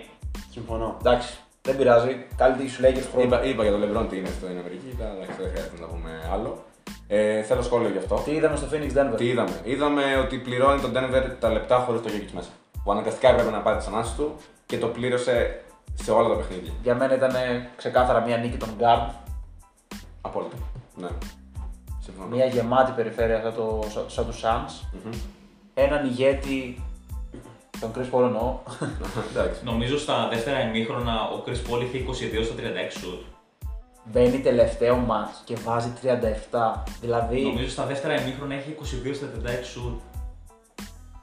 [0.51, 0.97] Συμφωνώ.
[1.01, 1.29] Εντάξει,
[1.67, 2.27] δεν πειράζει.
[2.37, 5.13] Καλύτερη σου λέει και του Είπα, είπα για τον Λεμπρόν τι είναι στην Αμερική, αλλά
[5.13, 6.65] εντάξει, δεν χρειάζεται να πούμε άλλο.
[7.09, 8.15] Ε, θέλω σχόλιο γι' αυτό.
[8.25, 12.01] Τι είδαμε στο Phoenix Denver; Τι είδαμε; Είδαμε ότι πληρώνει τον Denver τα λεπτά χωρίς
[12.01, 12.49] το Jokic μέσα.
[12.85, 14.35] Που αναγκαστικά έπρεπε να πάρει τις ανάσεις του
[14.67, 15.61] και το πλήρωσε
[15.95, 16.73] σε όλα τα παιχνίδια.
[16.83, 17.33] Για μένα ήταν
[17.77, 19.11] ξεκάθαρα μια νίκη των Guard.
[20.21, 20.57] Απόλυτα.
[20.97, 21.09] Ναι.
[22.01, 22.29] Συμφωνώ.
[22.29, 24.87] Μια γεμάτη περιφέρεια σαν, το, σαν, σαν τους Suns.
[25.05, 25.13] Μμμ.
[25.75, 26.83] Έναν ηγέτη.
[27.81, 28.59] Τον Chris Paul εννοώ.
[29.31, 29.61] Εντάξει.
[29.65, 32.05] Νομίζω στα δεύτερα ημίχρονα ο Chris Paul είχε
[32.41, 33.21] 22 στα 36 σουτ.
[34.13, 36.83] Μπαίνει τελευταίο match και βάζει 37.
[37.01, 37.41] Δηλαδή.
[37.43, 38.77] Νομίζω στα δεύτερα ημίχρονα έχει
[39.11, 40.01] 22 στα 36 σουτ.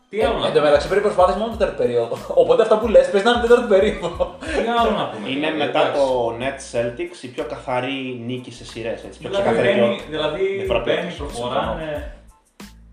[0.10, 2.18] Τι Ε, άλλο να εν τω πούμε; μεταξύ πρέπει προσπάθησε μόνο το τέταρτο περίοδο.
[2.42, 4.36] Οπότε αυτά που λες παίζει να είναι τέταρτη περίοδο.
[4.39, 6.02] Τι άλλο να πούμε; Είναι δηλαδή, μετά εντάξει.
[6.02, 9.00] το Net Celtics η πιο καθαρή νίκη σε σειρές.
[9.02, 10.06] Πιο Δηλαδή ξεκαθαρή μπαίνει, ποιότητα.
[10.10, 12.13] δηλαδή Διαφορά μπαίνει, ποιότητας, προχωράνε,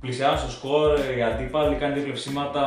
[0.01, 2.63] πλησιάζουν στο σκορ, οι αντίπαλοι κάνει δύο κλεψίματα,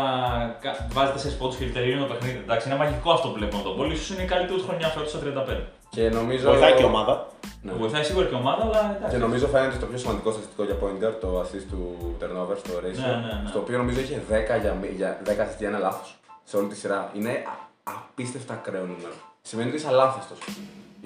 [0.61, 2.37] κα- βάζει 4 πόντους και τελειώνει το παιχνίδι.
[2.45, 3.93] Εντάξει, είναι μαγικό αυτό που βλέπουμε τον Πόλη.
[3.93, 5.61] Ίσως είναι η καλύτερη τους χρονιά φέτος στα 35.
[5.89, 6.49] Και νομίζω.
[6.49, 7.27] Βοηθάει και η ομάδα.
[7.61, 7.71] Ναι.
[7.71, 9.15] Βοηθάει σίγουρα και η ομάδα, αλλά εντάξει.
[9.15, 11.81] Και νομίζω φαίνεται στο πιο σημαντικό στατιστικό για pointer, το assist του
[12.21, 12.99] turnover στο ratio.
[13.05, 13.49] Ναι, ναι, ναι.
[13.49, 16.67] Στο οποίο νομίζω είχε 10 για, μη- για 10 assist για ένα λάθος σε όλη
[16.67, 17.11] τη σειρά.
[17.17, 19.13] Είναι α- απίστευτα ακραίο νούμερο.
[19.41, 20.37] Σημαίνει ότι είσαι αλάνθαστος.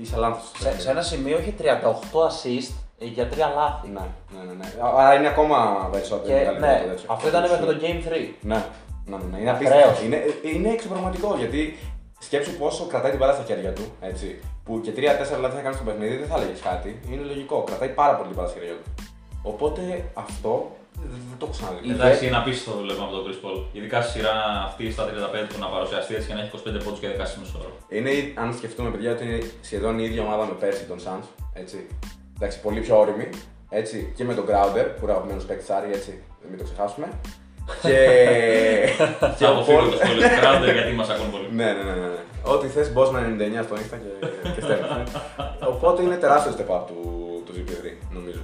[0.01, 0.59] Είσαι αλάνθαστος.
[0.61, 3.88] σε, σε ένα σημείο είχε 38 assist για 3 λάθη.
[3.88, 4.00] Ναι,
[4.38, 4.68] ναι, ναι, ναι.
[4.98, 6.28] Άρα είναι ακόμα περισσότερο.
[6.28, 7.06] Και, μεγαλύτερο ναι, το τέτοιο.
[7.14, 8.34] αυτό ήταν μέχρι το Game 3.
[8.41, 8.64] Ναι,
[9.06, 9.38] ναι, ναι, ναι.
[9.41, 9.74] Είναι Ακραίος.
[9.74, 10.06] απίστευτο.
[10.06, 10.20] Είναι,
[10.56, 11.78] είναι εξωπραγματικό γιατί
[12.20, 13.84] σκέψου πόσο κρατάει την μπάλα στα χέρια του.
[14.02, 14.98] Έτσι, που και 3-4
[15.41, 17.00] λάθη θα κάνει στο παιχνίδι δεν θα έλεγες κάτι.
[17.12, 17.64] Είναι λογικό.
[17.64, 18.89] Κρατάει πάρα πολύ την μπάλα στα χέρια του.
[19.41, 19.82] Οπότε
[20.14, 20.72] αυτό
[21.12, 21.88] Δεν το έχω ξαναδεί.
[21.88, 23.58] Η- Εντάξει, είναι απίστευτο το βλέπουμε από τον Chris Paul.
[23.78, 24.34] Ειδικά στη σειρά
[24.68, 27.58] αυτή στα 35 του να παρουσιαστεί έτσι και να έχει 25 πόντους και 10 μισό
[27.62, 27.72] ώρα.
[27.98, 31.28] Είναι, η- αν σκεφτούμε παιδιά, ότι είναι σχεδόν η ίδια ομάδα με πέρσι τον Suns.
[31.54, 31.78] Έτσι.
[32.39, 33.29] Εντάξει, πολύ πιο όρημη.
[33.69, 34.13] Έτσι.
[34.15, 36.21] Και με τον Crowder, που είναι αγαπημένος παίκτης Άρη, έτσι.
[36.49, 37.07] Μην το ξεχάσουμε.
[37.81, 37.97] και.
[39.38, 39.89] και Θα ο αποφύγω Paul.
[39.91, 41.47] το σχόλιο του Crowder γιατί μας ακούν πολύ.
[41.51, 42.07] ναι, ναι, ναι, ναι.
[42.07, 42.21] ναι.
[42.43, 43.23] Ό,τι θες, Bosman
[43.61, 45.03] 99 στο Insta και, και στέλνεις, ναι.
[45.67, 46.99] Οπότε είναι τεράστιος step up του,
[47.45, 48.39] του GP3, νομίζω.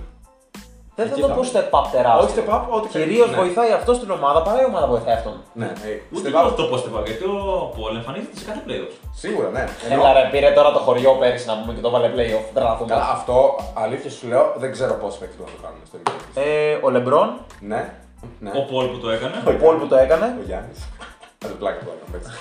[0.96, 1.52] Δεν θα Εκεί το θα πω είμαι.
[1.54, 2.24] step up τεράστιο.
[2.26, 3.38] Όχι step up, ό,τι Κυρίως ναι.
[3.42, 5.36] βοηθάει αυτός στην ομάδα παρά η ομάδα βοηθάει αυτόν.
[5.62, 7.38] Ναι, ε, Ούτε step και up, αυτό πώ το γιατί ο
[7.76, 8.96] Paul εμφανίζεται σε κάθε playoffs.
[9.24, 9.64] Σίγουρα, ναι.
[9.90, 12.46] Ενώ- Έλα ρε, πήρε τώρα το χωριό πέρυσι να πούμε και το βάλε playoff.
[12.54, 12.90] Τρελαθούμε.
[12.94, 13.36] Καλά, αυτό
[13.84, 16.42] αλήθεια σου λέω, δεν ξέρω πόσοι παίκτες μπορούν να το κάνουν στο NBA.
[16.44, 17.30] Ε, ο Λεμπρόν,
[17.72, 17.82] Ναι,
[18.44, 18.50] ναι.
[18.60, 19.36] Ο Paul που το έκανε.
[19.48, 20.26] ο Πολ που το έκανε.
[20.42, 20.80] Ο Γιάννης.
[21.44, 22.32] Θα το πλάκα του έκανα, παίξει.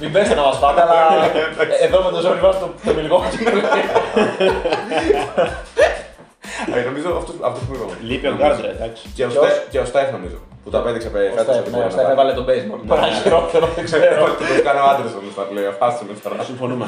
[0.00, 1.24] Μην πέστε να μας φάτε, αλλά
[1.80, 3.36] ε, εδώ με το ζόρι βάζει το, το Milwaukee.
[6.76, 7.94] Ε, Νομίζω αυτός αυτός που είπαμε.
[8.08, 8.48] Λείπει ο Νομίζω.
[8.48, 9.02] Γκάρντρε, εντάξει.
[9.16, 10.38] Και ο Ποιος; Στεφ- Και ο Στεφ νομίζω.
[10.64, 12.32] Που το απέδειξε πε- Ο φέτος Στεφ, ότι ναι, μπορεί ο να Στεφ τα- έβαλε
[12.38, 12.80] τον baseball.
[12.90, 14.24] Τώρα χειρότερο, δεν ξέρω.
[14.38, 16.42] Του το κάνει ο Άντερσον στα πλέον, αφάσουμε τώρα.
[16.50, 16.84] Συμφωνούμε.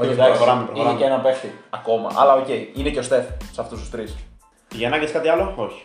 [0.00, 0.98] Όχι, εντάξει, Προχωράμε, είναι προχωράμε.
[0.98, 1.48] και ένα παίχτη
[1.78, 2.08] ακόμα.
[2.20, 2.48] Αλλά οκ,
[2.78, 4.10] είναι και ο Στεφ σε αυτούς τους τρεις.
[4.80, 5.80] Για να κάτι άλλο, όχι.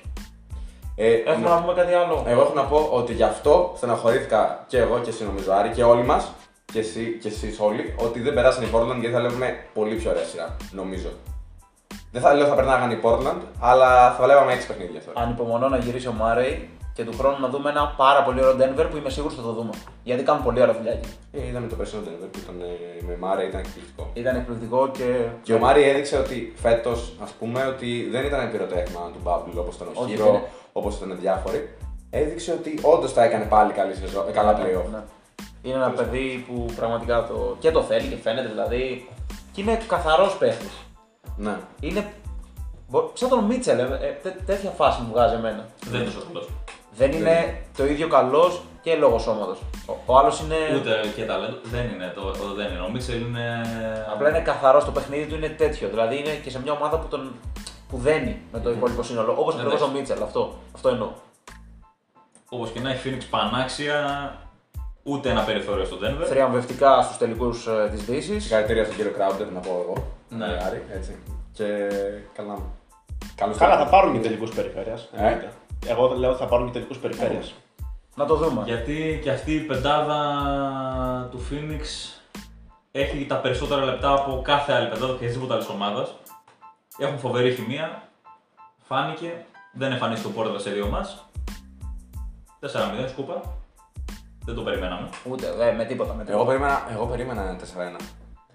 [1.02, 1.54] Ε, Έχουμε ναι.
[1.54, 2.24] να πούμε κάτι άλλο.
[2.28, 5.84] Εγώ έχω να πω ότι γι' αυτό στεναχωρήθηκα και εγώ και εσύ νομίζω Άρη και
[5.84, 6.32] όλοι μας
[6.66, 10.10] και, εσύ, και εσείς όλοι ότι δεν περάσαν οι Portland γιατί θα λέγουμε πολύ πιο
[10.12, 11.10] ωραία σειρά, νομίζω.
[12.12, 15.22] Δεν θα λέω θα περνάγαν οι Portland, αλλά θα βλέπαμε 6 παιχνίδια τώρα.
[15.22, 18.88] Ανυπομονώ να γυρίσει ο Μάρεϊ και του χρόνου να δούμε ένα πάρα πολύ ωραίο Denver
[18.90, 19.70] που είμαι σίγουρος θα το δούμε.
[20.04, 21.10] Γιατί κάνουν πολύ ωραία δουλειά εκεί.
[21.32, 24.10] Ε, είδαμε το περσινό Denver που ήταν ε, με Μάρε, ήταν εκπληκτικό.
[24.14, 25.26] Ήταν εκπληκτικό και.
[25.42, 29.76] Και ο Μάρι έδειξε ότι φέτος, ας πούμε, ότι δεν ήταν πυροτέχνημα του Bubble όπως
[29.76, 30.42] ήταν ο
[30.74, 31.14] Όχι, Χίρο, δεν είναι.
[31.14, 31.78] όπως ήταν διάφοροι.
[32.10, 34.90] Έδειξε ότι όντως τα έκανε πάλι καλή σεζόν, ε, καλά playoff.
[34.92, 35.00] Ναι.
[35.62, 37.56] Είναι ένα παιδί που πραγματικά το...
[37.60, 39.10] και το θέλει και φαίνεται δηλαδή.
[39.52, 40.72] Και είναι καθαρός παίχτης.
[41.38, 41.58] Ναι.
[41.80, 42.14] Είναι.
[42.90, 45.66] μπο- Σαν τον Μίτσελ, ε, ε, τέ- τέτοια φάση μου βγάζει εμένα.
[45.86, 46.46] Δεν είναι τόσο καλό.
[46.96, 49.58] Δεν είναι το ίδιο καλός και λόγω σώματος.
[49.88, 50.56] Ο, ο άλλος είναι.
[50.76, 51.58] Ούτε και ταλέντο.
[51.64, 52.80] Δεν είναι το, το δεν είναι.
[52.80, 53.62] Ο Μίτσελ είναι.
[54.14, 55.90] Απλά είναι καθαρός, το παιχνίδι του είναι τέτοιο.
[55.90, 57.32] Δηλαδή είναι και σε μια ομάδα που τον
[57.90, 59.32] που δένει με το υπόλοιπο σύνολο.
[59.32, 59.98] Όπως ακριβώς ο Εντάξει.
[59.98, 61.10] Μίτσελ, αυτό, αυτό εννοώ.
[62.50, 63.98] Όπως και να έχει Phoenix πανάξια,
[65.04, 66.26] ούτε ένα περιθώριο στο Denver.
[66.26, 68.44] Θριαμβευτικά στους τελικούς ε, της Δύσης.
[68.44, 70.08] Συγχαρητήρια στον κύριο Κράουντερ να πω εγώ.
[70.30, 70.46] Ναι.
[70.46, 71.16] Ε, Άρη, έτσι.
[71.52, 71.66] Και
[72.34, 72.58] καλά.
[73.36, 73.90] Καλώς Καλά, θα ήρθατε.
[73.90, 75.10] πάρουν και τελικούς περιφέρειας.
[75.16, 75.38] Ε;
[75.88, 77.54] Εγώ λέω ότι θα πάρουν και τελικούς περιφέρειας.
[78.16, 78.62] Να το δούμε.
[78.66, 80.20] Γιατί και αυτή η πεντάδα
[81.32, 81.82] του Phoenix
[82.92, 86.16] έχει τα περισσότερα λεπτά από κάθε άλλη πεντάδα και οποιασδήποτε άλλης ομάδας.
[87.00, 88.02] Έχουν φοβερή χημεία.
[88.84, 89.46] Φάνηκε.
[89.74, 91.26] Δεν εμφανίστηκε ο Πόρτα σε δύο μας.
[92.62, 92.68] 4-0
[93.10, 93.42] σκούπα.
[94.46, 95.10] Δεν το περιμέναμε.
[95.30, 96.14] Ούτε, ε, με τίποτα.
[96.14, 96.38] Με τίποτα.
[96.38, 98.00] Εγώ περίμενα, εγώ περίμενα ένα 4-1.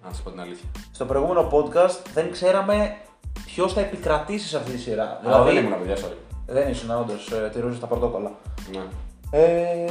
[0.03, 0.69] Να σας πω την αλήθεια.
[0.93, 2.97] Στο προηγούμενο podcast δεν ξέραμε
[3.45, 5.21] ποιος θα επικρατήσει σε αυτή τη σειρά.
[5.25, 6.17] Αλλά δεν ήμουν παιδιά, sorry.
[6.47, 8.31] δεν ήσουν όντως, ε, τηρούσε τα πρωτόκολλα.
[8.73, 8.83] Ναι.
[9.31, 9.85] Ε,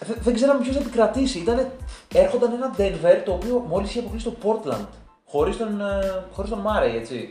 [0.00, 1.38] δε- δεν ξέραμε ποιος θα επικρατήσει.
[1.38, 1.72] Ήτανε,
[2.14, 4.86] έρχονταν ένα Denver το οποίο μόλις είχε αποκλείσει το Portland.
[5.28, 7.28] Χωρίς τον, ε, χωρίς τον Murray, έτσι.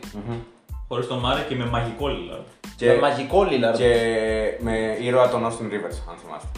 [0.88, 2.44] Χωρίς τον Μάρε και με μαγικό Lillard.
[2.76, 3.76] Και, Με μαγικό Lillard.
[3.76, 3.90] και
[4.60, 6.48] με ήρωα τον Austin Rivers, αν θυμάστε.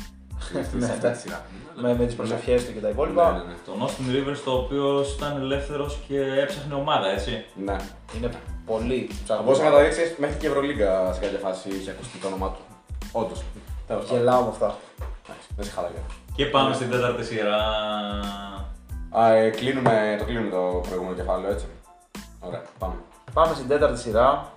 [0.40, 1.20] Στη- Ναι, στη- εντάξει.
[1.20, 1.44] στη σειρά.
[1.80, 3.32] Με, με τις προσευχές του και τα υπόλοιπα.
[3.32, 3.54] Ναι, ναι, ναι.
[3.66, 7.44] Τον Austin Rivers, το οποίο ήταν ελεύθερος και έψαχνε ομάδα, έτσι.
[7.64, 7.76] Ναι.
[8.16, 8.30] Είναι
[8.66, 9.50] πολύ Από ψαγμένο.
[9.52, 12.60] όσο καταδείξει, μέχρι και η Ευρωλίγκα σε κάποια φάση είχε ακουστεί το όνομά του.
[13.12, 13.42] Όντως.
[13.86, 14.18] Τέλος πάντων.
[14.18, 14.76] Γελάω με αυτά.
[15.24, 15.98] Εντάξει, Δεν σε χάλαγε.
[16.36, 17.58] Και πάμε στην τέταρτη σειρά.
[19.10, 21.66] Α, ε, κλείνουμε, το κλείνουμε το προηγούμενο κεφάλαιο, έτσι.
[22.40, 22.94] Ωραία, πάμε.
[23.38, 24.52] Πάμε στην τέταρτη σειρά.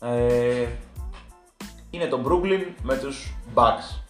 [0.00, 0.66] Ε,
[1.90, 4.02] είναι το Brooklyn με τους Bucks.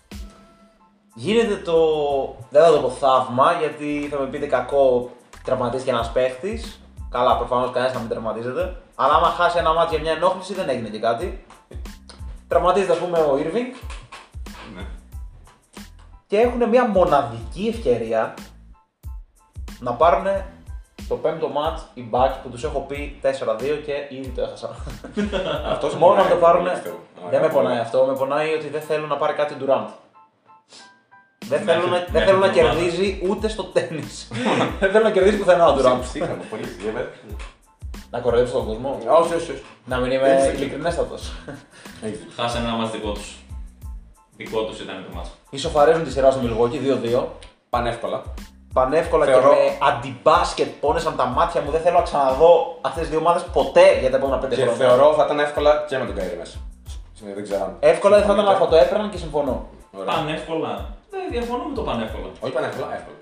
[1.15, 1.77] Γίνεται το...
[2.51, 5.11] Δεν θα το πω θαύμα γιατί θα με πείτε κακό
[5.45, 6.81] τραυματίστηκε ένας παίχτης.
[7.11, 8.77] Καλά, προφανώς κανένας να μην τραυματίζεται.
[8.95, 11.45] Αλλά άμα χάσει ένα μάτι για μια ενόχληση δεν έγινε και κάτι.
[12.49, 13.91] Τραυματίζεται ας πούμε ο Irving
[14.75, 14.87] Ναι.
[16.27, 18.35] και έχουν μια μοναδική ευκαιρία
[19.81, 20.27] να πάρουν
[21.09, 23.29] το πέμπτο match οι Bucks που τους έχω πει 4-2
[23.87, 24.77] και ήδη το έχασα.
[25.73, 26.65] Αυτός Μόνο να πονάει, το πάρουν.
[26.71, 26.99] πιστεύω.
[27.15, 27.83] Δεν με Ωραία, πονάει ωραία.
[27.83, 28.05] αυτό.
[28.07, 29.87] Με πονάει ότι δεν θέλουν να πάρει κάτι Durant.
[31.47, 32.79] Δεν Μέχρι- θέλουν να, δεν μέχρι θέλουν να την ομάδα.
[32.81, 34.05] κερδίζει ούτε στο τέννη.
[34.81, 35.99] δεν θέλουν να κερδίσει πουθενά ο Durant.
[36.01, 36.63] Ψύχρεμο, πολύ.
[36.83, 37.05] για πες.
[38.11, 38.99] να κοροϊδέψει τον κόσμο.
[39.21, 39.63] Όχι, όχι, όχι.
[39.85, 40.51] να μην είμαι Έτσι.
[40.57, 41.33] ειλικρινέστατος.
[42.03, 42.33] Έχεις δίκιο.
[42.43, 43.37] Χάσανε ένα μας δικό τους.
[44.37, 45.31] Δικό τους ήταν το μάτς.
[45.51, 47.25] Ισοφαρίζουν τη σειρά στο Milwaukee 2-2.
[47.71, 48.23] Πανεύκολα.
[48.73, 51.71] Πανεύκολα Θεωρώ- και με αντιμπάσκετ πόνεσαν τα μάτια μου.
[51.71, 54.87] Δεν θέλω να ξαναδώ αυτές τις δύο ομάδες ποτέ για τα επόμενα πέντε Και χρόνια.
[54.87, 56.57] θεωρώ θα ήταν εύκολα και με τον Kyrie μέσα.
[57.31, 57.77] Ε, Δεν ξέρω αν.
[57.81, 59.55] Εύκολα δεν θα ήταν συμφωνείτε; αυτό το έπαιρναν και συμφωνώ.
[59.99, 60.15] Ωραία.
[60.15, 60.73] Πανεύκολα.
[61.11, 62.27] Δεν διαφωνώ με το πανεύκολα.
[62.45, 63.17] Όχι πανεύκολα, εύκολα.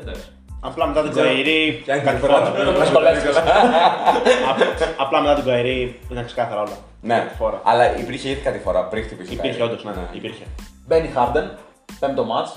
[0.00, 0.26] Εντάξει.
[0.68, 1.26] Απλά μετά την ξέρω.
[1.26, 1.60] Kyrie.
[1.84, 3.28] Ποια είναι η κάτι διαφορά; φορά- Με σχολεύτηκε.
[4.50, 6.76] Απ- Απλά μετά την Kyrie ήταν ξεκάθαρα όλα.
[7.00, 7.60] Ναι, Φορά.
[7.64, 9.30] αλλά υπήρχε ήδη κάτι φορά πριν χτυπήσει.
[9.30, 9.66] ο Υπήρχε Kyrie.
[9.66, 10.44] όντως, ναι, υπήρχε.
[10.86, 11.46] Μπαίνει Harden,
[12.00, 12.50] πέμπτο μάτς.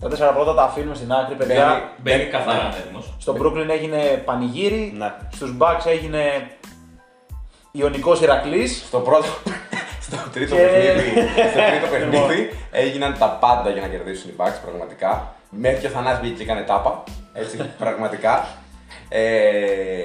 [0.00, 1.64] Τα τέσσερα πρώτα τα αφήνουμε στην άκρη, παιδιά.
[1.66, 2.30] Μπαίνει- Μπαίνει Ναι.
[2.30, 3.02] καθαρά έτοιμο.
[3.18, 5.12] Στο Brooklyn έγινε πανηγύρι, Ναι.
[5.32, 6.50] στους Bucks έγινε
[7.72, 8.84] Ιωνικός Ηρακλής.
[8.86, 9.26] Στο πρώτο.
[10.06, 11.10] στο τρίτο Και- παιχνίδι,
[11.50, 15.34] στο τρίτο παιχνίδι έγιναν τα πάντα για να κερδίσουν οι Bucks πραγματικά.
[15.50, 17.02] Μέχρι και ο Θανάς βγήκε και έκανε τάπα.
[17.32, 18.46] Έτσι, πραγματικά.
[19.08, 20.04] Ε, ε,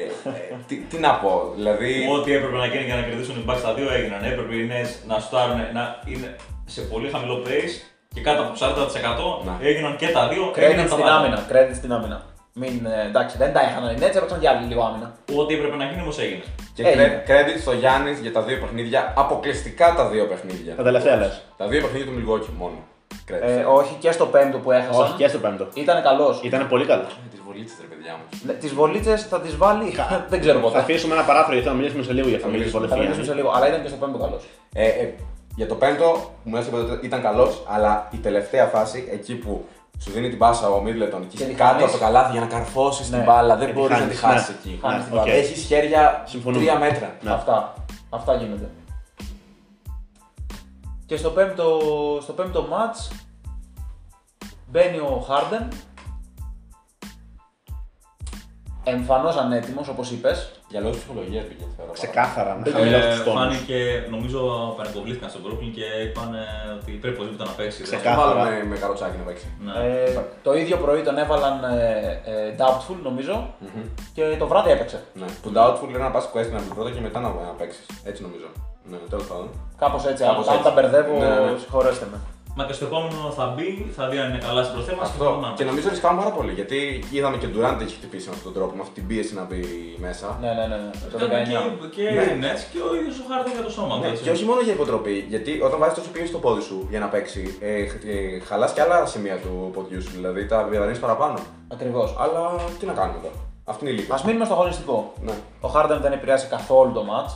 [0.68, 2.08] τι, τι να πω, δηλαδή.
[2.12, 4.24] Ό,τι έπρεπε να γίνει για να κερδίσουν οι Bucks τα δύο έγιναν.
[4.24, 6.36] Έπρεπε οι Nets να στάρουν, να είναι
[6.66, 9.68] σε πολύ χαμηλό pace και κάτω από 40% Ναι.
[9.70, 10.44] έγιναν και τα δύο.
[10.56, 11.16] Credit έγιναν τα στην πάντα.
[11.18, 11.38] άμυνα.
[11.52, 12.22] Credit στην άμυνα.
[12.54, 15.08] Μην, ε, εντάξει, δεν τα είχαν οι Nets, έπαιξαν και άλλοι λίγο άμυνα.
[15.42, 16.44] Ό,τι έπρεπε να γίνει όμως έγινε.
[16.76, 17.24] Και Έγινε.
[17.26, 20.76] cre- credit στο Γιάννης για τα δύο παιχνίδια, αποκλειστικά τα δύο παιχνίδια.
[20.76, 21.28] Τα τελευταία λε.
[21.58, 22.78] Τα δύο παιχνίδια του Milwaukee μόνο.
[23.30, 23.42] Credit.
[23.42, 25.02] Ε, όχι και στο πέμπτο που έχασαν.
[25.04, 25.68] Όχι και στο πέμπτο.
[25.74, 26.40] Ήταν καλός.
[26.44, 27.18] Ήταν πολύ καλός.
[27.32, 28.54] Τις βολίτσες, ρε παιδιά μου.
[28.60, 29.96] Τις βολίτσες θα τις βάλει.
[30.32, 30.78] δεν ξέρω Θα ποτέ.
[30.80, 32.48] αφήσουμε ένα παράθυρο γιατί θα μιλήσουμε σε λίγο για αυτό.
[32.50, 33.50] Θα με τις μιλήσουμε, Θα βολές μιλήσουμε του σε λίγο.
[33.56, 34.44] Αλλά ήταν και στο πέμπτο καλός.
[34.74, 35.14] Ε, ε,
[35.56, 36.12] για το πέμπτο,
[36.44, 39.66] που μου έστειλε ότι ήταν καλός, αλλά η τελευταία φάση, εκεί που
[40.00, 41.84] σου δίνει την πάσα ο Μίτλετον και Και είσαι τη κάτω χάνεις.
[41.84, 43.24] από το καλάθι για να καρφώσεις την Ναι.
[43.24, 44.72] μπάλα, δεν τη μπορείς να τη χάνεις, χάσεις ναι.
[44.72, 44.80] εκεί.
[44.82, 45.32] Χάνεις Ναι, την μπάλα.
[45.32, 45.38] οκ.
[45.38, 46.64] Έχεις χέρια Συμφωνούμε.
[46.64, 47.16] τρία μέτρα.
[47.22, 47.32] Ναι.
[47.32, 47.74] Αυτά.
[48.10, 48.70] Αυτά γίνονται.
[51.06, 51.80] Και στο πέμπτο,
[52.22, 53.16] στο πέμπτο match
[54.72, 55.68] μπαίνει ο Harden.
[58.84, 60.61] Εμφανώς ανέτοιμος όπως είπες.
[60.72, 61.92] Για λόγους ψυχολογίας πήγε, θεωρώ.
[62.00, 63.40] Ξεκάθαρα, να Ε, χαμηλώσει Ε, τους τόνους.
[63.40, 63.80] φάνηκε,
[64.16, 64.40] νομίζω
[64.78, 66.46] πανεκοβλήθηκαν στον Brooklyn και είπαν ε,
[66.78, 67.80] ότι πρέπει οπωσδήποτε να παίξει.
[67.84, 68.32] Θα Ξεκάθαρα.
[68.32, 69.48] το βάλουμε με καροτσάκι να παίξει.
[69.66, 69.74] Ναι.
[69.86, 73.84] Ε, το ίδιο πρωί τον έβαλαν ε, ε, Doubtful νομίζω Μμμ.
[74.16, 75.00] και το βράδυ έπαιξε.
[75.22, 75.28] Ναι.
[75.44, 77.86] Του doubtful είναι να πας quest να βρει πρώτα και μετά να, να παίξεις.
[78.10, 78.48] Έτσι νομίζω.
[78.92, 79.48] Ναι, τέλος πάντων.
[79.84, 80.66] Κάπως έτσι, Κάπως αν έτσι.
[80.68, 81.58] τα μπερδεύω Ναι, ναι.
[81.64, 82.18] συγχωρέστε με.
[82.56, 85.02] Μα και στο επόμενο θα μπει, θα δει αν είναι καλά στην προθέμα.
[85.02, 85.54] Αυτό.
[85.56, 88.76] Και νομίζω ρισκάμε πάρα πολύ γιατί είδαμε και Durant έχει χτυπήσει με αυτόν τον τρόπο,
[88.76, 89.62] με αυτή την πίεση να μπει
[89.98, 90.38] μέσα.
[90.42, 90.92] Ναι, ναι, ναι, ναι.
[91.12, 91.90] το Και, 19.
[91.96, 92.24] και Ναι.
[92.32, 94.02] οι Nets και ο ίδιος ο Harden για το σώμα του.
[94.02, 94.24] Ναι, έτσι.
[94.24, 97.08] και όχι μόνο για υποτροπή, γιατί όταν βάζεις τόσο πίεση στο πόδι σου για να
[97.08, 101.40] παίξει, ε, ε, χαλάς και άλλα σημεία του ποδιού σου, δηλαδή τα διαδρύνει παραπάνω.
[101.74, 102.16] Ακριβώς.
[102.20, 102.42] Αλλά
[102.80, 103.36] τι να κάνουμε τώρα.
[103.66, 104.12] Αυτή είναι η λίγη.
[104.12, 105.14] Ας μείνουμε στο αγωνιστικό.
[105.22, 105.34] Ναι.
[105.62, 107.32] Ο Harden δεν επηρέασε καθόλου το match,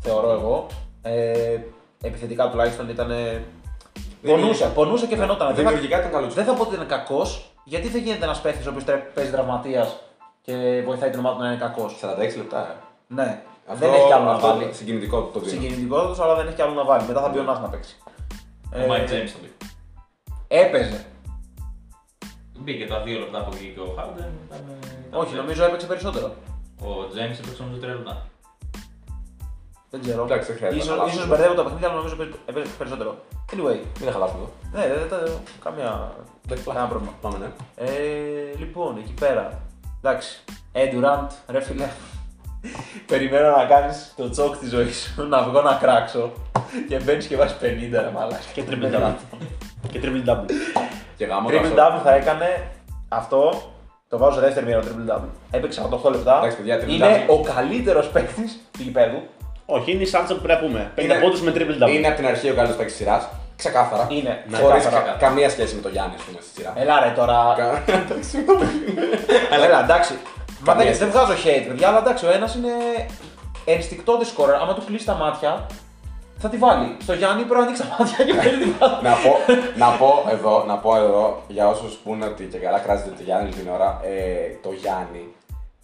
[0.00, 0.66] θεωρώ εγώ.
[1.02, 1.58] Ε,
[2.02, 3.10] επιθετικά τουλάχιστον ήταν.
[4.22, 5.46] Πονούσε, πονούσε και φαινόταν.
[5.46, 6.26] Δεν θα, Δημιουργικά ήταν καλό.
[6.28, 9.96] δεν θα πω ότι είναι κακός, γιατί δεν γίνεται ένας παίχτη ο οποίος παίζει τραυματίας
[10.42, 11.96] και βοηθάει την ομάδα του να είναι κακός.
[12.02, 12.74] 46 λεπτά, ε.
[13.14, 14.68] Ναι, Αυτό, δεν έχει κι άλλο να αυτό βάλει.
[14.72, 15.50] συγκινητικό το δίνω.
[15.50, 17.06] Συγκινητικότητας, αλλά δεν έχει κι άλλο να βάλει.
[17.06, 17.96] Μετά θα μπει ο Νας να παίξει.
[18.74, 19.50] Ο Mike James θα μπει.
[20.48, 21.04] Έπαιζε.
[22.58, 24.16] Μπήκε τα δύο λεπτά που βγήκε ο Harden.
[24.16, 25.36] Ήταν, ήταν Όχι, perfect.
[25.36, 26.26] νομίζω έπαιξε περισσότερο.
[26.80, 28.26] Ο James έπαιξε νομίζω τρία λεπτά.
[29.90, 30.22] Δεν ξέρω.
[30.24, 31.14] Εντάξει, δεν χρειάζεται να Ίσως, χαλάσουμε.
[31.22, 32.16] ίσως μπερδεύω τα παιχνίδια, αλλά νομίζω
[32.46, 33.10] έπαιζε περισσότερο.
[33.52, 34.50] Anyway, Μην τα χαλάσουμε εδώ.
[34.74, 36.12] ναι, δεν δεν- δεν- καμία,
[36.64, 37.12] κανένα πρόβλημα.
[37.20, 37.48] Πάμε, ναι.
[37.76, 37.88] Ε,
[38.58, 39.60] λοιπόν, εκεί πέρα.
[40.02, 40.30] Εντάξει.
[40.72, 41.88] Ε, Durant, ρε φίλε.
[43.06, 46.32] Περιμένω να κάνεις το τσόκ της ζωής σου, να βγω να κράξω
[46.88, 48.38] και μπαίνεις και βάζεις 50 ρε μαλάκα.
[48.54, 49.14] Και triple double.
[49.92, 50.50] Και triple double.
[51.16, 51.74] Και γάμο Triple αυτό.
[51.76, 52.70] double θα έκανε
[53.08, 53.62] αυτό.
[54.08, 55.28] Το βάζω σε δεύτερη μοίρα triple double.
[55.50, 56.36] Έπαιξε 48 λεπτά.
[56.38, 57.30] Εντάξει, παιδιά, triple είναι double.
[57.38, 59.22] ο καλύτερος παίκτης του γηπέδου.
[59.66, 60.90] Όχι, είναι η Σάντσα που πρέπει να πούμε.
[60.94, 61.90] 50 Είναι- πόντους με triple double.
[61.90, 63.28] Είναι από την αρχή ο καλύτερος παίκτης τη σειράς.
[63.56, 64.06] Ξεκάθαρα.
[64.10, 64.44] Είναι.
[64.48, 65.16] Ναι, Χωρίς ξεκάθαρα.
[65.18, 66.72] καμία σχέση με τον Γιάννη, ας πούμε, στη σειρά.
[66.76, 67.54] Έλα ρε τώρα.
[67.56, 68.64] Κα- Εντάξει, συγγνώμη.
[69.50, 70.12] Έλα, εντάξει.
[70.60, 70.98] Μα Καμία δεν, σχέση.
[70.98, 72.72] δεν βγάζω hate, παιδιά, αλλά εντάξει, ο ένας είναι
[73.64, 74.54] ενστικτόδη σκόρερ.
[74.54, 75.66] Άμα του κλείσει τα μάτια,
[76.38, 76.96] θα τη βάλει.
[77.02, 79.00] Στο Γιάννη πρέπει να ανοίξει τα μάτια και παίρνει την μπάλα.
[79.02, 79.32] να, πω,
[79.76, 83.54] να, πω εδώ, να πω εδώ για όσους πούνε ότι και καλά κράζεται το Γιάννης
[83.56, 84.12] την ώρα, ε,
[84.62, 85.24] το Γιάννη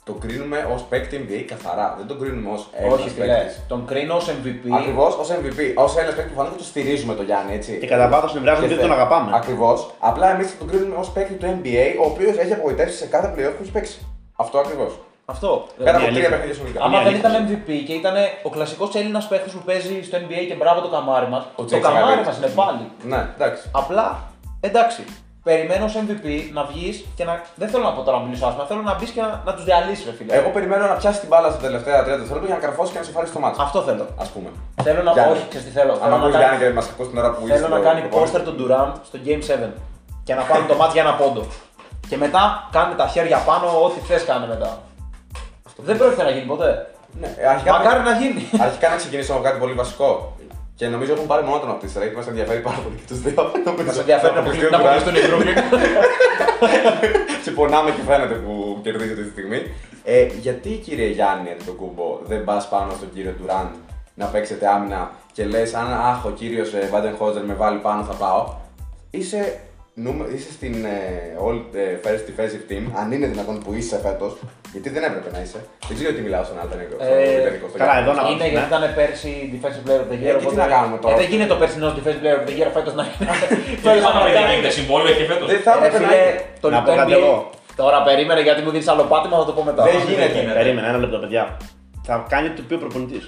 [0.04, 1.94] τον κρίνουμε ως παίκτη NBA καθαρά.
[1.98, 3.44] Δεν τον κρίνουμε ως Όχι, φίλε.
[3.68, 4.64] Τον κρίνω ως MVP.
[4.78, 5.60] Ακριβώς ως MVP.
[5.76, 7.78] Ω ένα παίκτη που φανεί το στηρίζουμε το Γιάννη, έτσι.
[7.78, 9.30] Και κατά βάθο νευριάζουμε γιατί τον αγαπάμε.
[9.34, 9.90] Ακριβώς.
[9.98, 13.52] Απλά εμείς τον κρίνουμε ως παίκτη του NBA, ο οποίος έχει απογοητεύσει σε κάθε playoff
[13.56, 14.06] που έχει παίξει.
[14.36, 14.98] Αυτό ακριβώς.
[15.24, 15.66] Αυτό.
[15.76, 16.14] Πέρα από αλήθεια.
[16.22, 16.80] τρία παιχνίδια συνολικά.
[16.80, 17.30] Άμα Μία δεν αλήθεια.
[17.30, 20.88] ήταν MVP και ήταν ο κλασικός Έλληνας παίχτη που παίζει στο NBA και μπράβο το
[20.88, 21.42] καμάρι μας.
[21.44, 22.26] Ο Το Τζέικ καμάρι Σαγαβίτης.
[22.26, 22.84] μας είναι πάλι.
[23.02, 23.68] Ναι, εντάξει.
[23.72, 24.22] Απλά
[24.60, 25.04] εντάξει.
[25.48, 27.42] Περιμένω ως MVP να βγεις και να.
[27.60, 29.64] Δεν θέλω να πω τώρα να μιλήσω άσχημα, θέλω να μπεις και να, να τους
[29.64, 30.34] διαλύσεις, ρε φίλε.
[30.34, 33.04] Εγώ περιμένω να πιάσει την μπάλα στα τελευταία 30 δευτερόλεπτα για να καρφώσει και να
[33.04, 33.62] σου πάρει το ματς.
[33.62, 34.02] Αυτό θέλω.
[34.24, 34.48] Α πούμε.
[34.86, 35.12] Θέλω να.
[35.12, 35.32] Γιάννη.
[35.32, 35.92] Όχι, ξέρεις τι θέλω.
[35.92, 37.54] Αν Θέλω να ακούς κάνει- Γιάννη και μας ακούς την ώρα που είσαι.
[37.54, 38.32] Θέλω να στο κάνει προπόνηση.
[38.32, 39.70] poster τον Durant στο Game 7
[40.26, 41.42] και να πάρουν το μάτι για ένα πόντο.
[42.08, 42.42] Και μετά
[42.76, 44.70] κάνετε τα χέρια πάνω, ό,τι θες κάνε μετά.
[45.88, 46.70] Δεν πρόκειται να γίνει ποτέ.
[47.20, 48.42] Ναι, ε, αρχικά, Μακάρι να γίνει.
[48.66, 50.36] αρχικά να ξεκινήσω από κάτι πολύ βασικό.
[50.82, 53.20] Και νομίζω έχουν πάρει μονότονο από τη σειρά γιατί μας ενδιαφέρει πάρα πολύ και τους
[53.20, 53.52] δύο.
[53.86, 55.56] Μας ενδιαφέρει να αποκλειστούν να αποκλειστούν οι Brooklyn.
[57.44, 59.60] Συμπονάμε και φαίνεται που κερδίζετε αυτή τη στιγμή.
[60.04, 63.70] Ε, γιατί κύριε Γιάννη Αντιτοκούμπο δεν πας πάνω στον κύριο Ντουράντ
[64.14, 68.14] να παίξετε άμυνα και λες: Αν αχ, ο κύριος Βάντεν Χόζερ με βάλει πάνω, θα
[68.14, 68.54] πάω.
[69.10, 69.58] Είσαι νούμε-
[70.34, 70.98] είσαι στην ε,
[71.46, 74.32] All ε, First Defensive Team, αν είναι δυνατόν που είσαι φέτος,
[74.72, 75.60] γιατί δεν έπρεπε να είσαι.
[75.88, 76.94] Δεν ξέρω τι μιλάω στον Αλτανικό.
[76.98, 78.50] Ε, καλά, εδώ να Είναι ναι.
[78.54, 80.34] γιατί ήταν πέρσι Defensive Player of the Year.
[80.36, 81.14] Ε, και τι να κάνουμε τώρα.
[81.14, 83.32] Ε, δεν γίνεται ο περσινός Defensive Player of the Year φέτος να είναι.
[83.84, 84.50] Φέτος Πάμε να να είναι.
[84.50, 85.46] γίνεται συμβόλαιο και φέτος.
[85.52, 86.44] Δεν θα Ρε έπρεπε να φίλε, είναι.
[86.60, 87.50] το Να πω κάτι NBA εγώ.
[87.76, 89.82] Τώρα περίμενε γιατί μου δίνεις άλλο πάτημα, θα το πω μετά.
[89.84, 90.32] Δεν γίνεται.
[90.38, 90.58] γίνεται.
[90.58, 91.44] Περίμενε ένα λεπτό, παιδιά.
[92.08, 93.24] Θα κάνει το οποίο προπονητής.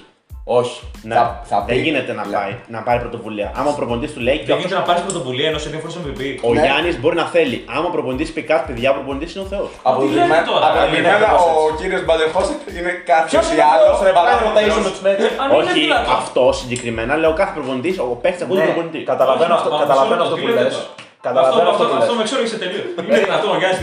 [0.47, 0.79] Όχι.
[1.09, 1.15] Ναι.
[1.15, 2.35] Θα, θα δεν πει- γίνεται να Ναι.
[2.35, 3.47] πάει, να πάρει πρωτοβουλία.
[3.59, 5.79] Άμα ο προπονητής του λέει και Δεν αυτός- γίνεται να πάρεις πρωτοβουλία ενώ σε δύο
[5.83, 6.21] φορές MVP.
[6.47, 6.61] ο Ναι.
[6.65, 7.57] Γιάννης μπορεί να θέλει.
[7.75, 9.69] Άμα ο προπονητής πει κάτι, παιδιά, ο προπονητής είναι ο Θεός.
[9.89, 13.83] Αποδεικμένα λέτε τώρα, αποδεικμένα είναι ο έτσι; κύριος Μπαντεχώσετ είναι κάτι Ποιος είναι άλλο.
[13.85, 14.85] άλλος, ρε παρά Πάμε ο rotation Θεός.
[14.85, 15.25] με του Nets.
[15.41, 16.13] Αν είναι Όχι δυνατόν.
[16.21, 18.99] αυτό συγκεκριμένα, λέω κάθε προπονητής, ο παίχτη ακούει τον Ναι, προπονητή.
[19.11, 20.75] Καταλαβαίνω Όχι, αυτό, μα- μα- καταλαβαίνω μισό αυτό που λεπτό, λες.
[21.29, 21.65] Τι λέτε τώρα.
[21.65, 22.17] Καταλαβαίνω Αυτό, αυτό που αυτό, αυτό λε.
[22.19, 22.85] με εξόριξε τελείως.
[23.07, 23.79] Είναι δυνατόν ο Γιάννης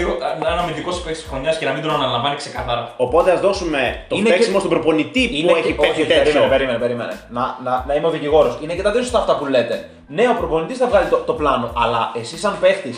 [0.52, 2.82] ένα αμυντικός παίκτης χρονιάς και να μην τον αναλαμβάνει ξεκάθαρα.
[3.06, 6.10] Οπότε ας δώσουμε το Είναι παίξιμο και- στον προπονητή που Είναι έχει και- παίξει όχι,
[6.12, 6.22] τέτοιο.
[6.32, 7.14] περίμενε, περίμενε, περίμενε.
[7.36, 8.52] Να, να, να είμαι ο δικηγόρος.
[8.62, 9.76] Είναι και τα δύο σωστά αυτά που λέτε.
[10.16, 12.92] Ναι, ο προπονητής θα βγάλει το, το πλάνο, αλλά εσύ σαν παίχτη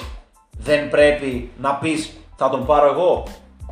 [0.68, 1.30] δεν πρέπει
[1.64, 2.00] να πεις
[2.36, 3.10] θα τον πάρω εγώ.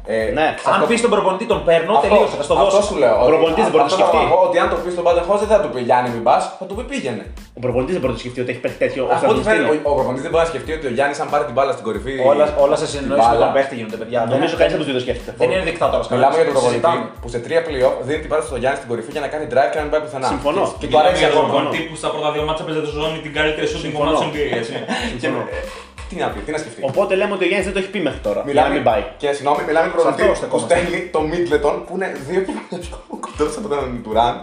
[0.06, 0.46] Ε, Ναι.
[0.74, 2.82] Αν πεις τον προπονητή τον παίρνω, αυτό- τελείωσε, θα στο Αυτό δώσω.
[2.88, 3.16] σου λέω.
[3.24, 4.16] Ο προπονητής δεν μπορεί να αυτό σκεφτεί.
[4.16, 6.42] θέλω πω, Ότι αν το πεις στον Μπαντεχώσετ δεν θα του πει Γιάννη μην πας,
[6.60, 7.24] θα του πει πήγαινε.
[7.58, 9.68] Ο προπονητής δεν μπορεί να σκεφτεί ότι έχει παίξει τέτοιο Αυτό ώστε του να φαίνεται.
[9.68, 9.80] στείλει.
[9.88, 11.84] Ο, ο προπονητής δεν μπορεί να σκεφτεί ότι ο Γιάννης αν πάρει την μπάλα στην
[11.88, 12.14] κορυφή.
[12.32, 14.20] Όλα, όλα σε την συνεννόηση με μπάλα, τον παίχτη γίνονται, παιδιά.
[14.34, 15.30] Νομίζω Δεν- κανείς από τους δύο το σκέφτεται.
[15.40, 16.02] Δεν είναι δικτάτορα.
[16.14, 19.10] Μιλάμε για τον προπονητή που σε τρία playoff δίνει την μπάλα στον Γιάννη στην κορυφή
[19.16, 20.26] για να κάνει drive και να μην πάει πουθενά.
[20.34, 20.62] Συμφωνώ.
[20.80, 21.52] Και του αρέσει για τον ακόμα.
[21.52, 24.10] προπονητή που στα πρώτα δύο μάτσα παίζει τη ζώνη την καλύτερη shooting Συμφωνώ.
[24.10, 24.46] ομάδα NBA.
[24.60, 24.72] Έτσι.
[26.14, 26.80] Και, ε, Τι να πει, τι να σκεφτεί.
[26.90, 28.40] Οπότε λέμε ότι ο Γιάννης δεν το έχει πει μέχρι τώρα.
[28.44, 29.02] Για να Μιλάμε, μην πάει.
[29.20, 30.74] και συγγνώμη, μιλάμε για αυτό προπονητή που στεκόμαστε.
[30.74, 32.52] στέλνει το Μίτλετον που είναι δύο και
[32.86, 34.34] πιο κοντό από τον Τουράν.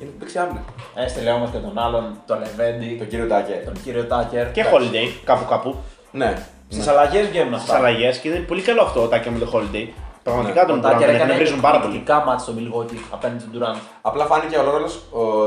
[0.00, 0.62] Είναι δεξί άμυνα.
[1.04, 3.58] Έστειλε όμω και τον άλλον, τον Λεβέντι, Τον κύριο Τάκερ.
[3.64, 4.46] τον κύριο Τάκερ.
[4.56, 5.70] Και holiday κάπου κάπου.
[6.10, 6.30] Ναι.
[6.68, 7.76] Στις αλλαγές βγαίνουν Στις αυτά.
[7.86, 9.86] αλλαγές και είναι πολύ καλό αυτό ο Τάκια με το holiday.
[10.30, 11.84] Πραγματικά Ο τον Τάκερ Durant, έκανε τον βρίζουν πάρα πολύ.
[11.96, 13.78] εκπληκτικά μάτια στο Milwaukee απέναντι στον Durant.
[14.08, 14.88] Απλά φάνηκε ο ρόλο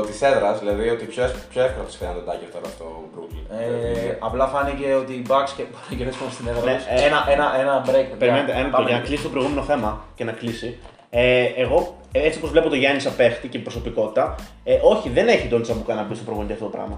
[0.06, 3.44] της έδρας, δηλαδή ότι πιο, έσ- πιο εύκολα του φαίνεται τον Τάκερ τώρα στο Brooklyn.
[3.58, 6.84] Ε, απλά φάνηκε ότι οι Bucks και μπορεί να κερδίσουν στην έδρα Ναι, τους.
[6.94, 8.06] ε, ένα, ένα, ένα break.
[8.10, 8.16] παιδιά.
[8.22, 8.88] Περιμένετε ένα λεπτό Πάμε.
[8.90, 10.70] για να κλείσει το προηγούμενο θέμα και να κλείσει.
[11.10, 11.78] Ε, εγώ,
[12.12, 15.62] ε, έτσι όπως βλέπω το Γιάννη σαν παίχτη και προσωπικότητα, ε, όχι, δεν έχει τον
[15.62, 16.96] Τσαμπουκά να πει στο προπονητή αυτό το πράγμα.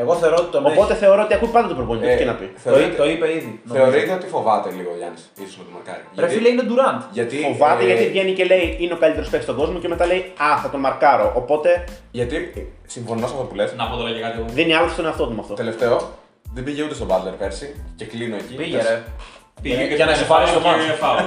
[0.00, 1.00] Εγώ θεωρώ ότι τον Οπότε έχει.
[1.02, 2.06] θεωρώ ότι ακούει πάντα τον προπονητή.
[2.06, 2.44] Ε, τι και να πει.
[2.46, 3.60] Το, θεωρείτε- το είπε ήδη.
[3.64, 3.84] νομίζω.
[3.90, 6.02] Θεωρείτε ότι φοβάται λίγο ο Γιάννης, ίσως με το μαρκάρι.
[6.16, 7.02] Ρε φίλε είναι Durant.
[7.10, 10.06] γιατί, Φοβάται ε, γιατί βγαίνει και λέει είναι ο καλύτερος παίκτης στον κόσμο και μετά
[10.06, 11.32] λέει Α, θα τον μαρκάρω.
[11.36, 13.74] Οπότε Γιατί ε, συμφωνώ σε αυτό που λες.
[13.76, 14.46] Να πω τώρα και κάτι εγώ.
[14.48, 15.54] δίνει άλλο στον εαυτό του με αυτό.
[15.54, 16.12] Τελευταίο,
[16.54, 18.54] δεν πήγε ούτε στον Butler πέρσι και κλείνω εκεί.
[18.54, 19.02] Πήγε ρε.
[19.62, 20.86] Πήγε Για να και σε πάρει στο φάουλ μάτι.
[20.90, 21.22] και φάουλ.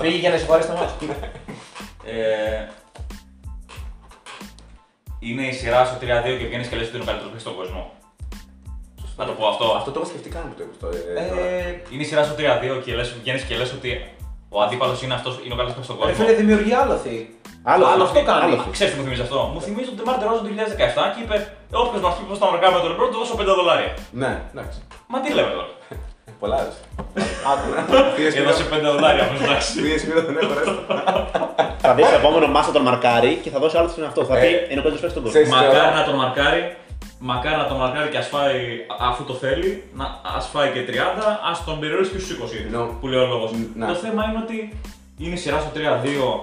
[0.00, 1.06] Πήγε για να σε πάρει στο μάτι.
[2.04, 2.68] Ε,
[5.18, 7.56] Είναι η σειρά στο 3-2 και βγαίνεις και λες ότι είναι ο καλύτερος παίκτης στον
[7.56, 7.92] κόσμο.
[9.18, 9.64] Να το πω αυτό.
[9.78, 10.94] Αυτό το έχω σκεφτεί καν που το είπες τώρα.
[11.20, 11.40] ε, τώρα.
[11.40, 13.90] Ε, Είναι η σειρά στο 3-2 και λες, βγαίνεις και λες ότι
[14.56, 16.16] ο αντίπαλος είναι, αυτός, είναι ο καλύτερος παίκτη στον Ρε κόσμο.
[16.24, 17.16] φίλε δημιουργεί άλοθη.
[17.72, 18.42] Άλλο, Άλλο αυτό κάνει.
[18.44, 18.56] άλλο.
[18.76, 21.36] Ξέρεις τι μου θυμίζει αυτό; Μου θυμίζει τον Τεμάρ Τερόζο το 2017 και είπε:
[21.84, 23.90] Όποιος μας πει πώς θα μαρκάρουμε τον Λεμπρόν, του δώσω 5 δολάρια.
[24.22, 24.78] Ναι, εντάξει.
[25.12, 25.68] Μα τι λέμε τώρα.
[26.42, 26.70] Πολλά ρε.
[27.52, 27.68] Άκου.
[28.40, 29.70] Έδωσε 5 δολάρια όμως εντάξει.
[29.86, 30.64] Δύο σημεία δεν έχω ρε.
[31.84, 34.20] Θα δεις το επόμενο μάσα τον μαρκάρι και θα δώσει άλλο στον εαυτό.
[34.20, 34.26] του.
[34.30, 35.34] Θα Ε, πει είναι ο καλύτερος παίκτης στον κόσμο.
[35.36, 36.60] ξέρεις- Μακάρι θεωρώ- να τον μαρκάρει,
[37.18, 38.60] μακάρι να τον μαρκάρει και ας φάει,
[39.00, 42.88] αφού το θέλει, να ας φάει και 30, ας τον περιορίσει και στους 20, No.
[43.00, 43.50] που λέει ο λόγος.
[43.74, 43.86] Ναι.
[43.86, 44.78] Το θέμα είναι ότι
[45.18, 46.40] είναι η σειρά στο 3-2,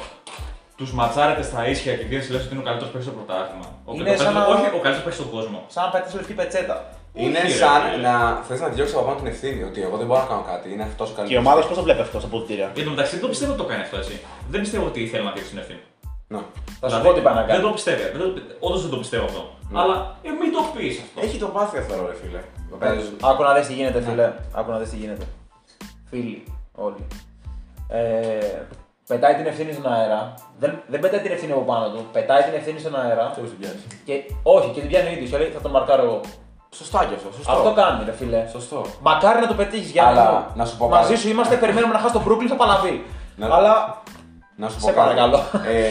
[0.77, 3.65] τους ματσάρετε στα ίσια και βγαίνεις και λες ότι είναι ο καλύτερος παίκτης στο πρωτάθλημα.
[3.85, 5.57] Ο, Είναι ο, σαν καλύτερος- να- Όχι ο καλύτερος παίκτης στον κόσμο.
[5.73, 6.75] Σαν να πετύχει λευκή πετσέτα.
[7.23, 8.07] Είναι Όχι, ρε, σαν φίλε.
[8.07, 8.15] να
[8.47, 9.61] θες να διώξει από πάνω την ευθύνη.
[9.69, 10.65] Ότι εγώ δεν μπορώ να κάνω κάτι.
[10.73, 11.29] Είναι αυτός καλύτερος.
[11.29, 12.67] Και η ομάδα πώς το βλέπει αυτό στα αποδητήρια.
[12.79, 14.15] Εν τω μεταξύ δεν το πιστεύω ότι το κάνει αυτό έτσι.
[14.51, 15.83] Δεν πιστεύω ότι θέλει να δείξει την ευθύνη.
[16.33, 16.41] Ναι.
[16.79, 17.61] Θα σου πω τι πάει να Δεν κάνει.
[17.67, 18.01] το πιστεύει.
[18.15, 19.41] Δεν το- Όντως δεν το πιστεύω αυτό.
[19.73, 19.79] Ναι.
[19.81, 21.21] Αλλά ε, μην το πεις αυτό.
[21.25, 22.41] Έχει το πάθει αυτό, ρε φίλε.
[22.69, 24.33] Το παίζει- Άκου να δεις τι γίνεται, φίλε.
[24.57, 25.25] Άκου να δεις τι γίνεται.
[26.09, 26.43] Φίλοι,
[26.75, 27.07] όλοι.
[27.87, 28.61] Ε,
[29.07, 30.33] πετάει την ευθύνη στον αέρα.
[30.59, 32.05] Δεν, δεν πετάει την ευθύνη από πάνω του.
[32.11, 33.25] Πετάει την ευθύνη στον αέρα.
[33.25, 33.87] Αυτό την πιάσει.
[34.05, 34.13] Και
[34.43, 35.29] όχι, και την πιάνει ο ίδιος.
[35.29, 36.19] Και λέει θα τον μαρκάρω εγώ.
[36.75, 37.31] Σωστά και αυτό.
[37.31, 37.51] Σωστό.
[37.51, 38.45] Αυτό κάνει, ρε φίλε.
[38.51, 38.85] Σωστό.
[39.01, 41.19] Μακάρι να το πετύχεις για Αλλά, να να σου πω Μαζί κάτι.
[41.19, 43.05] σου είμαστε, περιμένουμε να χάσει τον Brooklyn, θα παλαβεί.
[43.35, 44.01] Να- Αλλά
[44.55, 44.97] Να σου πω Σε κάτι.
[44.99, 45.37] παρακαλώ.
[45.67, 45.89] Ε,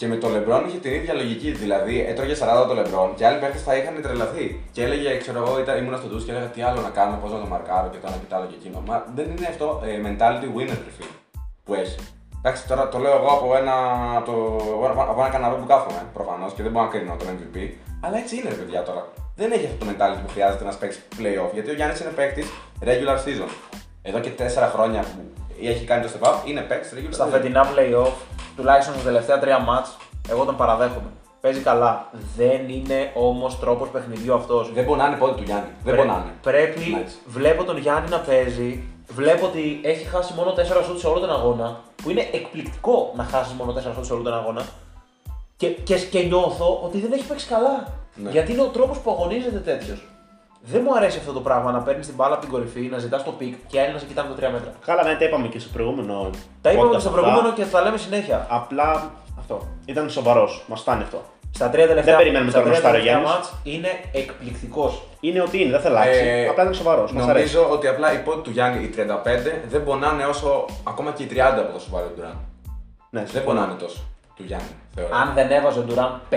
[0.00, 1.50] και με το Λεμπρόν είχε την ίδια λογική.
[1.50, 4.46] Δηλαδή έτρωγε 40 το Λεμπρόν και άλλοι παίχτες θα είχαν τρελαθεί.
[4.72, 7.32] Και έλεγε, ξέρω εγώ, ήταν, ήμουν στο ντους και έλεγα τι άλλο να κάνω, πώς
[7.32, 8.82] να το μαρκάρω και το ένα και το άλλο και εκείνο.
[8.86, 11.14] Μα δεν είναι αυτό ε, mentality winner, ρε φίλε,
[11.64, 11.94] που έχεις.
[12.38, 13.76] Εντάξει, τώρα το λέω εγώ από ένα,
[14.28, 14.34] το,
[15.12, 17.56] από ένα καναπέ που κάθομαι προφανώς και δεν μπορώ να κρίνω τον MVP.
[18.04, 19.02] Αλλά έτσι είναι, ρε παιδιά τώρα.
[19.36, 21.50] Δεν έχει αυτό το mentality που χρειάζεται να παίξει playoff.
[21.56, 22.46] Γιατί ο Γιάννης είναι παίκτης
[22.88, 23.50] regular season.
[24.02, 24.42] Εδώ και 4
[24.74, 27.30] χρόνια που έχει κάνει το step up είναι παίκτης regular στα season.
[27.30, 28.12] φετινά playoff,
[28.56, 29.96] τουλάχιστον στα τελευταία τρία μάτς,
[30.28, 31.10] εγώ τον παραδέχομαι.
[31.40, 32.10] Παίζει καλά.
[32.36, 34.72] Δεν είναι όμως τρόπος παιχνιδιού αυτός.
[34.72, 35.68] Δεν μπορεί να είναι πόδι του Γιάννη.
[35.84, 36.32] Δεν μπορεί να είναι.
[36.42, 37.12] Πρέπει, Nice.
[37.26, 41.30] βλέπω τον Γιάννη να παίζει, βλέπω ότι έχει χάσει μόνο 4 σουτ σε όλο τον
[41.30, 44.62] αγώνα, που είναι εκπληκτικό να χάσεις μόνο 4 σουτ σε όλο τον αγώνα.
[45.56, 47.92] Και, και, και νιώθω ότι δεν έχει παίξει καλά.
[48.14, 48.30] Ναι.
[48.30, 50.04] Γιατί είναι ο τρόπος που αγωνίζεται τέτοιος.
[50.62, 53.24] Δεν μου αρέσει αυτό το πράγμα να παίρνεις την μπάλα από την κορυφή, να ζητάς
[53.24, 54.72] το pick και άλλοι να σε κοιτάνε στα 3 μέτρα.
[54.86, 56.30] Καλά, ναι, τα είπαμε και στο προηγούμενο.
[56.62, 57.20] Τα είπαμε podcast και στο αυτά.
[57.20, 58.46] προηγούμενο και θα τα λέμε συνέχεια.
[58.50, 59.68] Απλά αυτό.
[59.84, 60.64] Ήταν σοβαρός.
[60.66, 61.22] Μας φτάνει αυτό.
[61.54, 63.50] Στα τρία τελευταία, Δεν περιμένουμε στα τώρα να τρία σουτάρει ο τελευταία Γιάννης.
[63.50, 65.02] μάτς είναι εκπληκτικός.
[65.20, 66.20] Είναι ότι είναι, δεν θα αλλάξει.
[66.24, 67.12] Ε, Απλά ήταν σοβαρός.
[67.12, 67.54] Μας αρέσει.
[67.54, 71.26] Νομίζω ότι απλά οι πόντοι του Γιάννη, οι 35, δεν πονάνε όσο ακόμα και οι
[71.26, 72.36] 30 από το σοβαρό του Ντουράν.
[73.10, 73.44] Ναι, Δεν συμφωνώ.
[73.60, 74.00] πονάνε τόσο
[74.36, 75.14] του Γιάννη, θεωρώ.
[75.16, 76.34] Αν δεν έβαζε ο Ντουράν 50,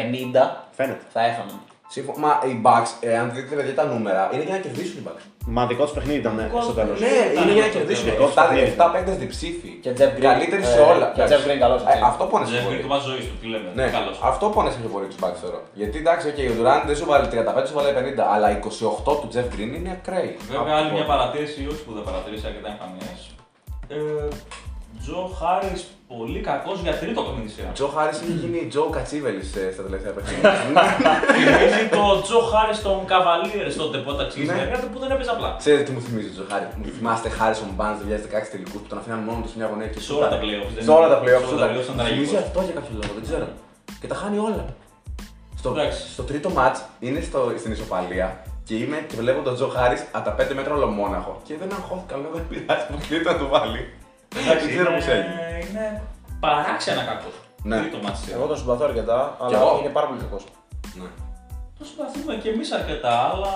[0.71, 1.01] Φαίνεται.
[1.13, 1.51] θα έφανε.
[1.93, 5.03] Συμφω- Μα οι Bucks, ε, αν δείτε παιδιά τα νούμερα, είναι για να κερδίσουν οι
[5.07, 5.23] Bucks.
[5.55, 6.95] Μα δικό του παιχνίδι ήταν ναι, Δικό στο τους τέλος.
[6.99, 7.19] παιχνίδι.
[7.25, 8.05] Ναι, ήταν είναι για να αυτό το κερδίσουν.
[8.11, 8.65] δικό τους 7 παιχνίδι.
[8.65, 9.71] 7 παίκτες διψήφοι.
[9.83, 11.07] Και Jeff Green, Καλύτεροι σε ε, όλα.
[11.15, 12.03] και Jeff Green καλός, Ε, έτσι.
[12.11, 12.81] Αυτό πόνεσε πιο Ζεύγει πολύ.
[12.85, 13.69] το βάζει ζωή του, τι λέμε.
[13.79, 14.15] Ναι, Καλώς.
[14.31, 15.59] αυτό πόνεσε πιο πολύ τους Bucks θεωρώ.
[15.81, 19.27] Γιατί εντάξει, okay, ο Durant δεν σου βάλει 35, σου βάλει 50, αλλά 28 του
[19.33, 20.31] Jeff Green είναι ακραίοι.
[20.53, 23.11] Βέβαια, άλλη μια παρατήρηση, όχι που δεν παρατήρησα αρκετά εμφανέ.
[23.95, 24.27] Ε,
[25.01, 25.73] Τζο Χάρη
[26.18, 27.70] πολύ κακός για τρίτο παιχνίδι σειράς.
[27.70, 30.51] Ο Τζο Χάρη έχει γίνει Τζο Κατσίβελης στα τελευταία παιχνίδια.
[31.36, 34.70] Θυμίζει το Τζο Χάρη των Καβαλίερ στο τεπότα Ναι.
[34.74, 35.49] κάτι που δεν έπαιζε απλά.
[35.64, 36.66] Ξέρετε τι μου θυμίζει ο Τζο Χάρη.
[36.78, 39.99] Μου θυμάστε Χάρισον Barnes 2016 τελικούς που τον αφήναν μόνο του σε μια γωνία και
[40.07, 41.47] Σε όλα τα playoffs, δεν Σε όλα τα είναι- playoffs.
[41.49, 42.47] σε όλα τα playoffs ήταν Μου Θυμίζει τραγικός.
[42.47, 43.45] αυτό για κάποιο λόγο, δεν ξέρω.
[44.01, 44.64] Και τα χάνει όλα.
[45.59, 45.99] Στο, Εντάξει.
[46.16, 48.28] στο τρίτο μάτ είναι στο, στην ισοπαλία
[48.68, 51.32] και είμαι και βλέπω τον Τζο Χάρη από τα 5 μέτρα ολομόναχο.
[51.47, 53.82] Και δεν αγχώθηκα, λέω δεν πειράζει, μου κλείνει να του βάλει.
[54.34, 55.65] Δεν ξέρω πώς έγινε.
[55.69, 56.01] Είναι
[56.39, 57.29] παράξενα κακό.
[57.63, 57.77] Ναι.
[57.79, 58.36] Τρίτο μάτι σειρά.
[58.38, 59.79] Εγώ τον συμπαθώ αρκετά, αλλά εγώ.
[59.79, 60.43] είναι πάρα πολύ κακός.
[61.01, 61.09] Ναι.
[61.79, 63.53] Το συμπαθούμε και εμείς αρκετά, αλλά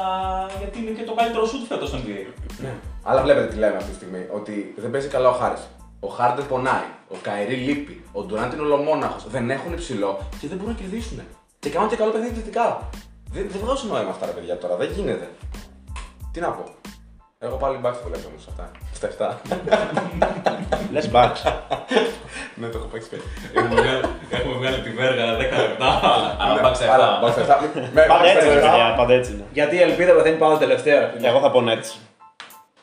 [0.60, 2.22] γιατί είναι και το καλύτερο σουτ φέτος στο NBA.
[2.62, 2.74] Ναι.
[3.04, 4.28] Αλλά βλέπετε τι λέμε αυτή τη στιγμή.
[4.34, 5.68] Ότι δεν παίζει καλά ο Χάρης.
[6.00, 6.90] Ο Χάρντεν πονάει.
[7.10, 8.04] Ο Καϊρή λείπει.
[8.12, 9.28] Ο Ντουράντ είναι ολομόναχος.
[9.30, 11.22] Δεν έχουν υψηλό και δεν μπορούν να κερδίσουν.
[11.60, 12.90] Και κάνουν και καλό παιχνίδι θετικά.
[13.32, 14.76] Δεν, δεν βγάζουν νόημα αυτά τα παιδιά τώρα.
[14.76, 15.30] Δεν γίνεται.
[16.32, 16.64] Τι να πω.
[17.40, 18.72] Εγώ πάλι μπάξι το βλέπω όμως αυτά.
[18.94, 19.36] Στα 7.
[20.94, 21.44] Λες μπαξ.
[22.56, 23.22] ναι, το έχω παίξει πέρα.
[23.56, 26.00] Έχουμε βγάλει- Έχουμε βγάλει τη βέργα 10 λεπτά,
[26.40, 27.20] αλλά Ναι, μπάξε αλλά αυτά.
[27.22, 27.60] μπάξι αυτά.
[27.94, 28.70] Με Πάντα μπάξι έτσι είναι, αυτά.
[28.72, 29.44] παιδιά, πάντα έτσι είναι.
[29.54, 31.00] Γιατί η ελπίδα πεθαίνει πάντα τελευταία.
[31.00, 31.28] ρε φίλε.
[31.28, 31.90] Εγώ θα πω Nets.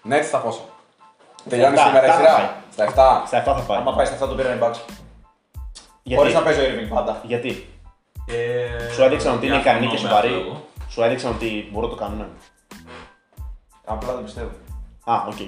[0.03, 0.61] Ναι, έτσι στα πόσα.
[1.49, 2.37] Τελειώνει Στα σήμερα η επτά θα σειρά.
[2.37, 2.49] πάει.
[2.73, 3.27] Στα 7.
[3.27, 3.79] Στα 7 θα πάει.
[3.79, 4.79] Άμα πάει στα αυτά το πήραν οι Bucks.
[6.03, 7.21] Γιατί, Χωρίς να παίζει ο Irving πάντα.
[7.23, 7.69] γιατί;
[8.29, 10.29] Ε, σου έδειξαν ότι είναι ικανοί και διαφωνώ με σοβαροί.
[10.29, 10.65] αυτό εγώ.
[10.89, 12.27] Σου έδειξαν ότι μπορούν να το κάνουν.
[13.85, 14.51] Απλά δεν πιστεύω.
[15.05, 15.41] Α, οκ.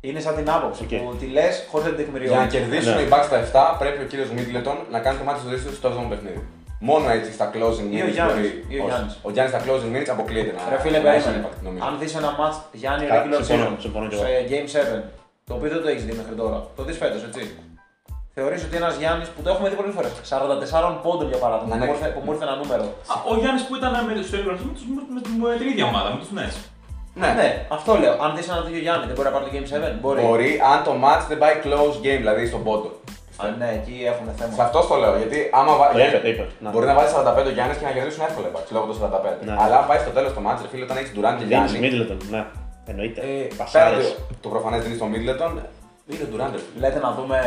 [0.00, 0.88] Είναι σαν την άποψη Οκ.
[1.02, 2.48] που τη λες χωρίς να την Για να τεκμηριώνει.
[2.56, 3.00] κερδίσουν Ναι.
[3.00, 5.74] οι Bucks στα 7, πρέπει ο κύριος Μίτλετον να κάνει το ματς της ζωής του
[5.80, 6.40] στο 7ο παιχνίδι.
[6.90, 8.90] Μόνο έτσι στα closing Ή ο minutes Γιάννης, μπορεί- ή ο όχι.
[8.90, 9.14] Γιάννης.
[9.26, 11.48] Ο Γιάννης στα closing minutes αποκλείεται να Ρε φίλε, να έχει περίμενε.
[11.48, 11.82] impact, νομίζω.
[11.86, 14.24] Αν δεις ένα match Γιάννη Κα- regular συμφωνώ, season συμφωνώ κι εγώ.
[14.24, 14.98] σε Game 7,
[15.48, 17.42] το οποίο δεν το έχεις δει μέχρι τώρα, το δεις φέτος, έτσι.
[18.36, 21.80] Θεωρείς ότι ένας Γιάννης που το έχουμε δει πολλές φορές, 44 πόντων για παράδειγμα, Ναι,
[21.80, 21.90] που, ναι.
[21.90, 22.84] μου ήρθε, που μου ήρθε ένα νούμερο.
[23.12, 25.86] Α, Ο Γιάννης που ήταν με στο Eagles με, τους- με, με, με την ίδια
[25.92, 26.58] ομάδα, με τους Nets.
[27.20, 27.30] Ναι.
[27.40, 28.14] Ναι, αυτό λέω.
[28.24, 29.66] Αν δεις ένα τέτοιο Γιάννη, δεν μπορεί να πάρει το Game
[29.96, 29.98] 7.
[30.00, 30.20] Μπορεί.
[30.22, 32.90] Μπορεί αν το match δεν πάει close game, δηλαδή στον πόντο.
[33.42, 34.62] Α, ναι, εκεί έχουν Σε θέμα.
[34.66, 36.02] αυτό το λέω, γιατί άμα Το βάλει.
[36.08, 36.44] είπε, το είπε.
[36.64, 36.70] Να.
[36.70, 39.44] Μπορεί να βάλει 45 ο Γιάννης και να κερδίσουν εύκολα οι Bucks λόγω του 45.
[39.48, 39.54] Ναι.
[39.62, 41.78] Αλλά αν πάει στο τέλος το match, ρε φίλε, όταν έχεις Durant και Δίνει Γιάννη.
[41.84, 42.42] Middleton, ναι.
[42.90, 43.20] Εννοείται.
[43.20, 44.06] Ε, πέρα Πασάρες.
[44.14, 45.52] το- το προφανές δίνει στο Middleton,
[46.12, 46.50] είναι Durant.
[46.54, 46.80] ρε φίλε.
[46.88, 47.38] Λέτε να δούμε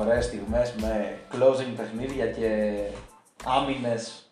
[0.00, 0.92] ωραίες στιγμές με
[1.32, 2.48] closing παιχνίδια και
[3.56, 4.23] άμυνες.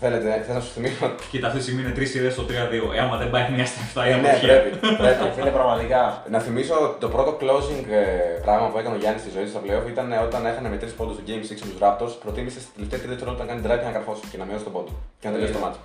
[0.00, 1.06] Θέλετε, θε να σου θυμίσω.
[1.30, 2.94] Κοίτα, αυτή τη στιγμή είναι τρεις σειρές στο 3-2.
[2.96, 4.46] Ε, άμα δεν πάει μία στα 7 η Ε, ναι, αποχή.
[4.46, 4.68] πρέπει.
[5.02, 5.24] πρέπει.
[5.36, 6.02] Φίλε, πραγματικά.
[6.34, 8.02] Να θυμίσω ότι το πρώτο closing ε,
[8.46, 10.76] πράγμα που έκανε ο Γιάννης στη ζωή του στα playoff ήταν ε, όταν έχανε με
[10.82, 12.12] 3 πόντους στο Game 6 με τους Raptors.
[12.24, 14.72] Προτίμησε στη τελευταία τρίτη δευτερόλεπτα να κάνει drive και να καρφώσει και να μειώσει τον
[14.76, 14.92] πόντο.
[15.20, 15.78] Και να τελειώσει το μάτι.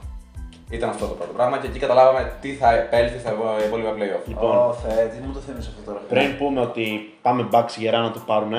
[0.78, 3.32] Ήταν αυτό το πρώτο πράγμα και εκεί καταλάβαμε τι θα επέλθει στα
[3.68, 4.24] υπόλοιπα playoff.
[4.32, 6.01] Λοιπόν, Ω, Θεέ, τι μου το θύμισε αυτό τώρα.
[6.14, 6.86] πριν πούμε ότι
[7.22, 8.53] πάμε Bucks γερά να το πάρουν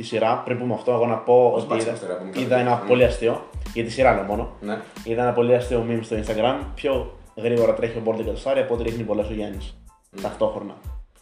[0.00, 2.30] τη σειρά, πριν πούμε αυτό, εγώ να πω Πώς ότι Bucks είδα, είναι σειρά, πούμε,
[2.34, 2.88] είδα κάτι ένα τέτοιο.
[2.88, 4.48] πολύ αστείο, για τη σειρά λέω μόνο.
[4.60, 4.78] Ναι.
[5.04, 6.56] Είδα ένα πολύ αστείο meme στο Instagram.
[6.74, 9.76] Πιο γρήγορα τρέχει ο Μπόρντε Κατσάρι από ό,τι ρίχνει πολλές ο Γιάννης.
[10.22, 10.74] Ταυτόχρονα.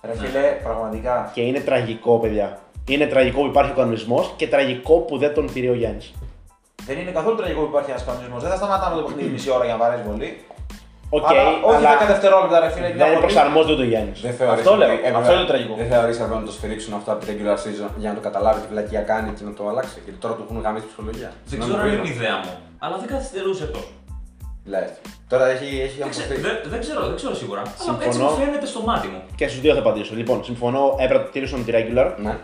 [0.02, 1.30] Ρε φίλε, πραγματικά.
[1.34, 2.58] Και είναι τραγικό, παιδιά.
[2.88, 6.14] Είναι τραγικό που υπάρχει ο κανονισμός και τραγικό που δεν τον τηρεί ο Γιάννης.
[6.86, 8.42] Δεν είναι καθόλου τραγικό που υπάρχει ένας κανονισμός.
[8.42, 10.40] Δεν θα σταματάμε το παιχνίδι μισή ώρα για να βαρέσει βολή.
[11.16, 12.86] Οκ, αλλά όχι αλλά 10 δευτερόλεπτα, ρε φίλε.
[12.88, 14.18] είναι δεν πολύ- προσαρμόζεται ούτε ο Γιάννης.
[14.26, 15.74] Δεν θεωρείς Αυτό λέω, ότι έπρεπε- αυτό είναι το τραγικό.
[15.82, 18.58] Δεν θεωρείς έπρεπε να το σφυρίξουν αυτό από την regular season για να το καταλάβει
[18.62, 19.96] τι βλακία κάνει και να το αλλάξει.
[20.04, 21.30] Γιατί τώρα του έχουν γαμήσει τη ψυχολογία.
[21.34, 22.14] Δεν Συγγνώμη ξέρω που αν είναι είπα.
[22.14, 22.52] η ιδέα μου,
[22.84, 23.92] αλλά δεν καθυστερούσε τόσο.
[24.72, 24.90] Λες.
[25.32, 26.40] Τώρα έχει, έχει Δεν, ξε- αμφωθεί.
[26.46, 27.60] δεν, δεν ξέρω, δεν ξέρω σίγουρα.
[27.60, 28.04] Αλλά Συμφωνώ.
[28.06, 29.20] έτσι μου φαίνεται στο μάτι μου.
[29.38, 30.12] Και στους δύο θα απαντήσω.
[30.20, 32.34] Λοιπόν, συμφωνώ, έπρεπε να το τηρήσουν στη regular, Ναι.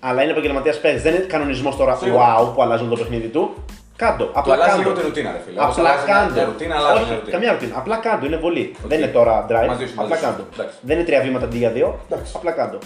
[0.00, 1.02] αλλά είναι επαγγελματίας παίκτης.
[1.02, 2.38] Δεν είναι κανονισμός τώρα Σίγουρα.
[2.40, 3.54] wow που αλλάζουν το παιχνίδι του.
[4.02, 4.24] Κάντο.
[4.24, 4.82] Του Απλά αλλάζεις κάντο.
[4.88, 5.60] λίγο τη ρουτίνα, ρε φίλε.
[5.62, 6.32] Όπως Απλά αλλάζεις μια- κάντο.
[6.34, 7.32] μια ρουτίνα, αλλάζεις Όχι, μια ρουτίνα.
[7.36, 7.74] καμιά ρουτίνα.
[7.80, 8.26] Απλά κάντο.
[8.26, 8.64] Είναι βολή.
[8.90, 9.66] Δεν είναι τώρα drive.
[9.72, 10.22] Μαζί σου, μαζί απλά σου.
[10.24, 10.42] κάντο.
[10.54, 10.76] Εντάξει.
[10.88, 11.88] Δεν είναι τρία βήματα αντί για δύο.
[12.10, 12.32] Εντάξει.
[12.36, 12.78] Απλά κάντο.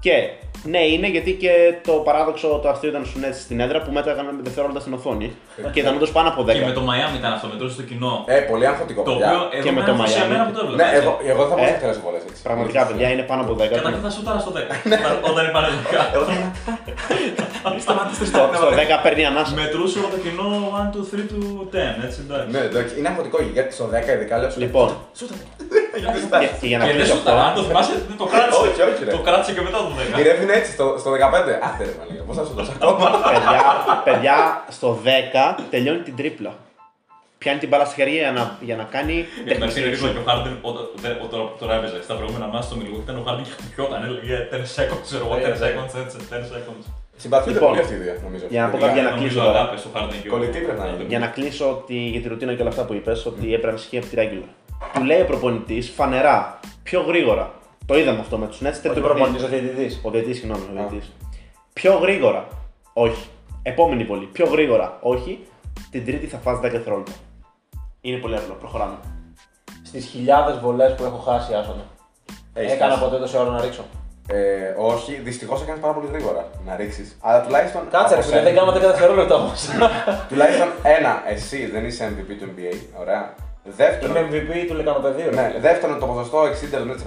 [0.00, 0.12] Και
[0.72, 1.50] ναι, είναι γιατί και
[1.86, 5.28] το παράδοξο το αστείο ήταν στους Nets στην έδρα που μέτραγαν με δευτερόλεπτα στην οθόνη.
[5.72, 6.46] και ήταν όντως πάνω από 10.
[6.52, 8.24] Και με το Miami ήταν αυτό, μετρούσε στο κοινό.
[8.26, 9.02] Ε, πολύ αγχωτικό.
[9.02, 9.26] το παιδιά.
[9.32, 10.28] οποίο εδώ Και με με το το Miami.
[10.32, 10.82] μένα που το έβλεπα.
[10.82, 11.02] Ναι, έτσι.
[11.06, 12.40] εγώ, εγώ θα Ε, μπορούσα να τελειώσω πολλές έτσι.
[12.48, 13.66] Πραγματικά, παιδιά, είναι πάνω από 10.
[13.78, 14.60] Καταρχήν θα σου τώρα στο 10.
[14.86, 16.00] όταν- Όταν είναι πανελληνικά.
[17.84, 19.54] Σταματήστε Στο, στο 10 παίρνει ανάσα.
[19.54, 20.48] Μετρούσε όλο το κοινό
[20.82, 21.38] 1, 2, 3 to
[21.74, 22.50] 10, έτσι εντάξει.
[22.54, 24.60] Ναι, εντάξει, είναι αγχωτικό γιατί στο 10 ειδικά λέω σου.
[24.64, 24.88] Λοιπόν,
[25.18, 25.34] Σούτα.
[25.94, 28.26] Και, και για να Και δεν κλείσω σου τα, αν αυτό, το θυμάσαι, δεν το
[28.32, 28.60] κράτησε.
[28.64, 29.10] Όχι, όχι, ρε.
[29.16, 30.16] Το κράτησε και μετά το 10.
[30.16, 31.16] Γυρεύει έτσι στο, στο 15.
[31.68, 33.60] Άτε ρε μαλάκα, πώς θα σου δώσω ακόμα; παιδιά,
[34.08, 34.36] παιδιά,
[34.76, 36.52] στο 10 τελειώνει την τρίπλα.
[37.38, 40.18] Πιάνει την μπάλα στα χέρια για να, για να κάνει Γιατί με τεχνική ήρθε και
[40.22, 41.98] ο Χάρντεν όταν δεν- όταν τώρα έπαιζε.
[42.06, 43.98] Στα προηγούμενα μάτια στο Μιλγουκ ήταν ο Χάρντεν και χτυπιόταν.
[44.06, 46.84] Έλεγε 10 seconds, ξέρω εγώ, 10 seconds, έτσι, 10 seconds.
[47.22, 48.44] Συμπαθιούνται Λοιπόν, πολύ αυτή η ιδέα, νομίζω.
[48.48, 48.88] για να πω Τελικά.
[48.88, 49.58] κάτι για να Νομίζω κλείσω τώρα.
[49.60, 51.04] αγάπη στο Χάρντεν και ο- Κολλητή πρέπει να είναι.
[51.08, 53.78] Για να κλείσω ότι, για τη ρουτίνα και όλα αυτά που είπες, ότι έπρεπε να
[53.82, 54.50] ισχύει από τη regular.
[54.94, 57.52] Του λέει ο προπονητής φανερά, πιο γρήγορα.
[57.86, 58.66] Το είδαμε αυτό με τους Nets.
[58.66, 59.66] Ότι τέτοιο προπονητής παιχνίδι.
[59.68, 60.00] ο διαιτητής.
[60.02, 61.12] Ο διαιτητής, συγγνώμη, ο διαιτητής.
[61.72, 62.46] Πιο γρήγορα.
[62.92, 63.26] Όχι.
[63.62, 64.28] Επόμενη βολή.
[64.32, 64.98] Πιο γρήγορα.
[65.00, 65.38] Όχι.
[65.90, 67.12] Την τρίτη θα φας 10 δευτερόλεπτα.
[68.00, 68.54] Είναι πολύ απλό.
[68.54, 68.94] Προχωράμε.
[69.82, 71.84] Στις χιλιάδες βολές που έχω χάσει άσονα.
[72.54, 73.04] Έχεις Έκανα χάσει.
[73.04, 73.84] ποτέ τόση ώρα να ρίξω.
[74.32, 77.16] Ε, όχι, δυστυχώς έκανες πάρα πολύ γρήγορα να ρίξεις.
[77.20, 77.82] Αλλά τουλάχιστον.
[77.90, 79.60] Κάτσε ρε από φίλε, σένα- δεν κάνω 10 δευτερόλεπτα όμως.
[80.28, 82.74] Τουλάχιστον ένα, εσύ δεν είσαι MVP του NBA.
[83.00, 83.34] Ωραία.
[83.64, 85.30] Δεύτερον, Είμαι MVP του λεκανοπεδίου.
[85.30, 85.60] ρε ναι, φίλε.
[85.60, 86.38] δεύτερον το ποσοστό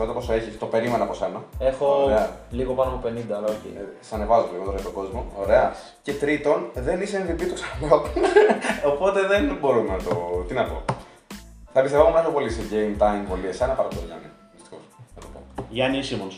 [0.09, 1.43] 60% πόσο έχεις, το περίμενα από σένα.
[1.59, 2.29] Έχω Ωραία.
[2.49, 3.69] λίγο πάνω από 50, αλλά όχι.
[3.77, 5.25] Ε, Σαν ανεβάζω λίγο τώρα τον κόσμο.
[5.41, 5.73] Ωραία.
[6.01, 8.05] Και τρίτον, δεν είσαι MVP, το ξαναλέω.
[8.93, 10.15] Οπότε δεν μπορούμε να το.
[10.47, 10.81] Τι να πω.
[11.73, 14.29] Θα πιστεύω πιο πολύ σε game time πολύ εσένα παρά τον Γιάννη.
[14.53, 14.79] Δυστυχώς,
[15.15, 15.63] θα το πω.
[15.69, 16.35] Γιάννη Σίμονς.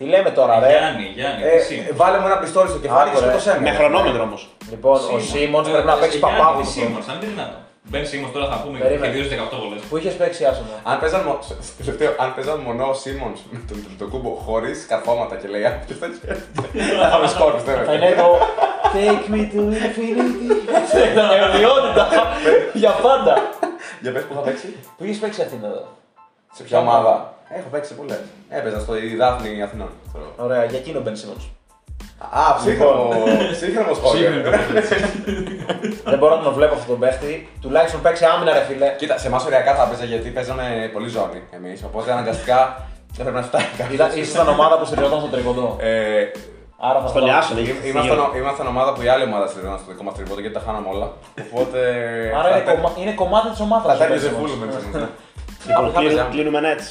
[0.00, 1.76] Τι λέμε τώρα, ρε; Γιάννη, Γιάννη, Ε, εσύ.
[2.00, 3.30] βάλε μου ένα πιστόλι στο κεφάλι και Άκου, ρε.
[3.30, 3.70] σκότωσέ με.
[3.70, 4.42] Με χρονόμετρο όμως.
[4.70, 5.28] Λοιπόν, ο Σίμονς.
[5.32, 6.64] Σίμον Ε, πρέπει να ε, παίξει Γιάννη, παπάγου.
[6.74, 7.60] Σίμονς, αν είναι δυνατόν.
[7.90, 9.12] Μπεν Σίμονς τώρα θα πούμε Περίμενε.
[9.14, 9.80] και 2-18 βολές.
[9.88, 10.74] Που είχες παίξει άσονα.
[10.90, 15.34] Αν παίζαν, μο- στο τελευταίο, αν παίζαν μονό ο Σίμον με τον Τριτοκούμπο χωρίς καρφώματα
[15.40, 16.06] και λέει Ποιος θα
[17.00, 17.82] Θα είχαμε σκόρ, πιστεύω.
[17.88, 18.28] Θα είναι το
[18.94, 20.48] Take me to infinity.
[20.92, 22.04] Θα ήταν αιωνιότητα.
[22.82, 23.34] Για πάντα.
[24.02, 24.66] Για πες που θα παίξει.
[24.96, 25.84] Που είχες παίξει Αθήνα εδώ;
[26.56, 28.18] Σε ποια ομάδα; Έχω παίξει σε πολλές.
[28.48, 29.90] Έπαιζα στο η Δάφνη Αθηνών.
[30.08, 30.32] ξέρω.
[30.36, 31.36] Ωραία, για εκείνο Μπεν Σίμον.
[32.42, 33.08] Α, ψύχρεμο.
[33.52, 34.30] Ψύχρεμο σχόλιο.
[34.30, 34.56] Σύγχρονο.
[36.04, 37.48] Δεν μπορώ να τον βλέπω αυτόν τον παίχτη.
[37.60, 38.94] Τουλάχιστον παίξει άμυνα, ρε φίλε.
[38.98, 41.82] Κοίτα, σε εμάς ωριακά θα έπαιζε γιατί παίζαμε πολύ ζώνη εμείς.
[41.84, 42.86] Οπότε αναγκαστικά
[43.18, 45.76] έπρεπε να φτάσει Ήταν- Ήσασταν ομάδα που στηριζόταν στο τρικοντό.
[45.80, 46.24] Ε,
[46.82, 49.78] Άρα θα Στο το- Λιάσον, έχει Ήμασταν, ήμασταν, ήμασταν ομάδα που η άλλη ομάδα στηριζόταν
[49.78, 51.08] στο δικό μας τριβότο γιατί τα χάναμε όλα.
[51.46, 51.78] Οπότε.
[52.38, 52.90] Άρα θα είναι, τε- κομμα...
[53.02, 53.98] είναι κομμάτι της ομάδας.
[53.98, 55.08] Θα τέλειζε φούλου με τις ναι.
[55.68, 56.84] Λοιπόν, θα κλείνουμε, παίζαμε.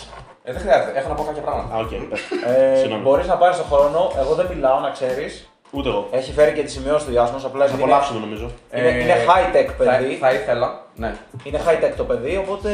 [0.43, 0.49] Κλείνουμε Nets.
[0.49, 1.75] Ε, δεν χρειάζεται, έχω να πω κάποια πράγματα.
[1.75, 2.19] Α, οκ, πες.
[2.55, 3.01] Ε, Συγγνώμη.
[3.03, 5.49] Μπορείς να πάρεις τον χρόνο, εγώ δεν μιλάω να ξέρεις.
[5.71, 6.07] Ούτε εγώ.
[6.11, 8.51] Έχει φέρει και τι σημειώσει του Ιάσμος, απλά Θα επειδή είναι, απολαύσουμε νομίζω.
[8.75, 10.15] είναι, είναι high tech Ε, θα, παιδί.
[10.15, 10.81] θα ήθελα.
[10.95, 11.15] Ναι.
[11.43, 12.69] Είναι high tech το παιδί, οπότε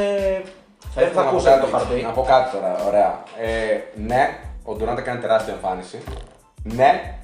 [0.94, 2.02] Θα δεν ήθελα θα να πω ακούσετε κάτι- το χαρτί.
[2.02, 3.24] Να πω κάτι τώρα, ωραία.
[3.42, 3.48] Ε,
[3.96, 6.00] ναι, ο Ντουράντα κάνει τεράστια εμφάνιση.
[6.64, 7.16] Ναι,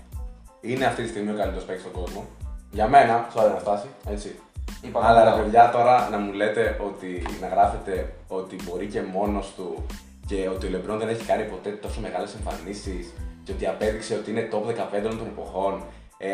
[0.62, 2.26] είναι αυτή τη στιγμή ο καλύτερος παίκτης στον κόσμο.
[2.72, 4.40] Για μένα, sorry να φτάσει, έτσι.
[4.82, 5.42] Είπαμε Αλλά ρε καλά.
[5.42, 9.86] παιδιά, τώρα να μου λέτε ότι να γράφετε ότι μπορεί και μόνος του
[10.32, 13.14] και ότι ο Λεμπρόν δεν έχει κάνει ποτέ τόσο μεγάλες εμφανίσεις
[13.44, 15.84] και ότι απέδειξε ότι είναι top 15 όλων των εποχών.
[16.18, 16.30] Ε,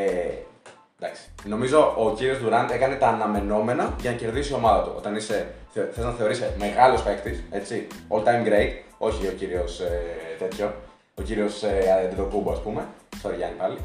[0.99, 1.21] εντάξει.
[1.45, 4.93] Νομίζω ο κύριος Ντουράντ έκανε τα αναμενόμενα για να κερδίσει η ομάδα του.
[4.97, 9.79] Όταν είσαι, θε θες να θεωρείσαι μεγάλος παίκτης, έτσι, all time great, όχι ο κύριος
[9.79, 10.01] ε,
[10.39, 10.73] τέτοιο,
[11.15, 12.87] ο κύριος ε, Αντιδοκούμπο, ας πούμε.
[13.23, 13.77] Sorry, Γιάννη πάλι.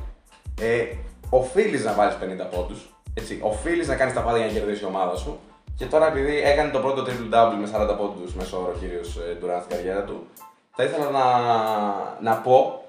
[0.60, 0.84] Ε,
[1.30, 2.94] οφείλεις να βάλεις 50 πόντους.
[3.14, 5.40] Έτσι, οφείλεις να κάνεις τα πάντα για να κερδίσει η ομάδα σου.
[5.76, 9.18] Και τώρα, επειδή έκανε το πρώτο triple double με 40 πόντους μέσω όρο ο κύριος
[9.38, 10.26] Ντουράν στην καριέρα του,
[10.76, 11.24] θα ήθελα να,
[12.20, 12.84] να πω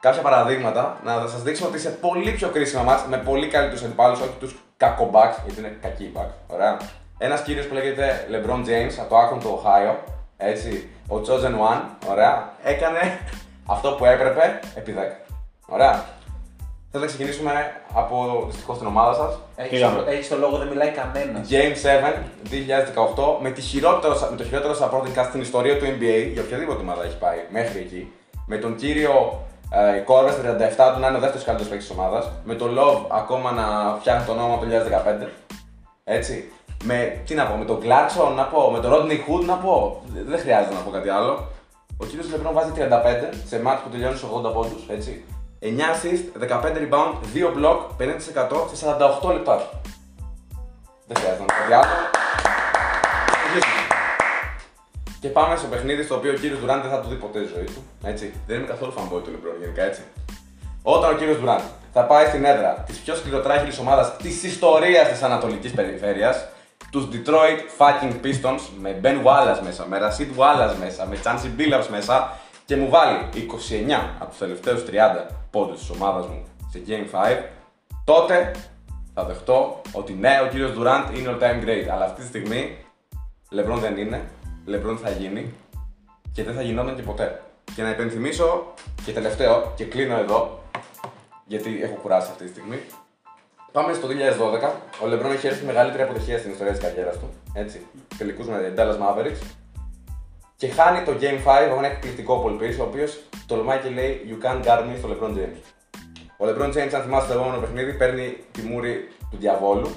[0.00, 4.20] κάποια παραδείγματα, να σας δείξω ότι σε πολύ πιο κρίσιμα μάτς με πολύ καλύτερους αντιπάλους,
[4.20, 6.54] όχι τους κακομπacks, γιατί είναι κακοί backs.
[6.54, 6.76] Ωραία.
[7.18, 9.94] Ένας κύριος που λέγεται LeBron James από το Akron του Ohio,
[10.36, 11.80] έτσι, ο Chosen One,
[12.10, 13.20] ωραία, έκανε
[13.66, 14.98] αυτό που έπρεπε επί 10.
[15.66, 16.04] Ωραία.
[16.90, 17.52] Θέλω να ξεκινήσουμε
[17.94, 19.38] από δυστυχώς την ομάδα σας.
[19.56, 20.02] Έχεις Πήγαμε.
[20.02, 21.48] το, έχεις το λόγο, δεν μιλάει κανένας.
[21.50, 22.12] Game 7
[22.50, 26.80] 2018 με, τη χειρότερο, με το χειρότερο supporting cast στην ιστορία του NBA για οποιαδήποτε
[26.80, 28.12] ομάδα έχει πάει μέχρι εκεί.
[28.46, 29.44] Με τον κύριο
[29.96, 30.38] ε, Κόρβες 37
[30.94, 32.30] του να είναι ο δεύτερος καλύτερος παίκτης της ομάδας.
[32.44, 34.66] Με τον Love ακόμα να φτιάχνει το όνομα το
[35.24, 35.26] 2015.
[36.04, 36.50] Έτσι.
[36.84, 40.02] Με, τι να πω, με τον Clarkson να πω, με τον Rodney Hood να πω.
[40.26, 41.46] Δεν χρειάζεται να πω κάτι άλλο.
[41.96, 42.80] Ο κύριος Λεμπρόν βάζει 35
[43.46, 44.82] σε μάτς που τελειώνει στους 80 πόντους.
[44.88, 45.24] Έτσι.
[45.60, 48.86] 9 assist, 15 rebound, 2 block, 50% σε
[49.22, 49.70] 48 λεπτά.
[51.06, 51.92] Δεν χρειάζεται να πω κάτι άλλο.
[53.46, 53.82] Συνεχίζουμε.
[55.20, 57.52] Και πάμε στο παιχνίδι στο οποίο ο κύριος Ντουράντ δεν θα το δει ποτέ στη
[57.54, 57.82] ζωή του.
[58.02, 58.32] Έτσι.
[58.46, 60.02] Δεν είμαι καθόλου fanboy του Λεμπρόν γενικά έτσι.
[60.82, 61.60] Όταν ο κύριος Ντουράντ
[61.92, 66.48] θα πάει στην έδρα της πιο σκληροτράχυλης ομάδας της ιστορίας της Ανατολικής Περιφέρειας,
[66.90, 71.86] τους Detroit fucking Pistons, με Ben Wallace μέσα, με Rashid Wallace μέσα, με Chancey Billups
[71.90, 72.38] μέσα
[72.68, 73.46] και μου βάλει 29
[74.18, 77.42] από τους τελευταίους 30 πόντους της ομάδας μου σε Game 5,
[78.04, 78.54] τότε
[79.14, 82.76] θα δεχτώ ότι ναι, ο κύριος Durant είναι all time great, αλλά αυτή τη στιγμή
[83.50, 84.28] LeBron δεν είναι,
[84.66, 85.54] LeBron θα γίνει
[86.32, 87.42] και δεν θα γινόταν και ποτέ.
[87.74, 90.62] Και να υπενθυμίσω και τελευταίο, και κλείνω εδώ,
[91.46, 92.80] γιατί έχω κουράσει αυτή τη στιγμή.
[93.72, 94.12] Πάμε στο 2012.
[95.02, 97.28] Ο LeBron έχει έρθει μεγαλύτερη αποτυχία στην ιστορία της καριέρας του.
[97.52, 97.86] Έτσι.
[98.18, 99.40] Τελικούς με Dallas Mavericks.
[100.60, 104.20] Και χάνει το Game 5 από ένα εκπληκτικό Paul Pierce, ο οποίος τολμάει και λέει
[104.28, 105.60] You can't guard me στο LeBron James.
[106.38, 109.90] Ο LeBron James, αν θυμάστε το επόμενο παιχνίδι, παίρνει τη μούρη του διαβόλου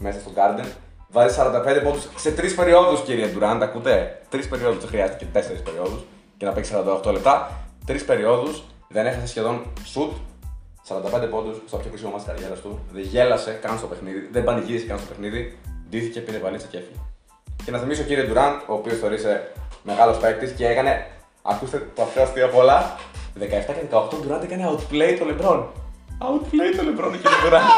[0.00, 0.66] μέσα στο Garden.
[1.08, 3.58] Βάζει 45 πόντους σε τρεις περιόδους, κύριε Durant.
[3.62, 6.04] Ακούτε; Τρεις περιόδους, δεν χρειάζεται και τέσσερις περιόδους
[6.36, 6.72] και να παίξει
[7.04, 7.50] 48 λεπτά.
[7.86, 9.62] Τρεις περιόδους, δεν έχασε σχεδόν
[9.94, 10.12] shoot.
[10.88, 12.78] 45 πόντους στο πιο κρίσιμο μα της καριέρας του.
[12.92, 15.58] Δεν γέλασε καν στο παιχνίδι, δεν πανηγύρισε καν στο παιχνίδι.
[15.88, 16.98] Ντύθηκε, πήρε βαλίτσα και έφυγε.
[17.64, 19.52] Και να θυμίσω κύριε Durant, ο οποίος θεωρείσαι
[19.82, 21.06] μεγάλος παίκτης και έκανε,
[21.42, 22.96] ακούστε το πιο αστείο απ' όλα,
[23.38, 25.60] 17 και 18 Durant έκανε outplay το LeBron.
[26.26, 27.68] Outplay το LeBron, κύριε Durant.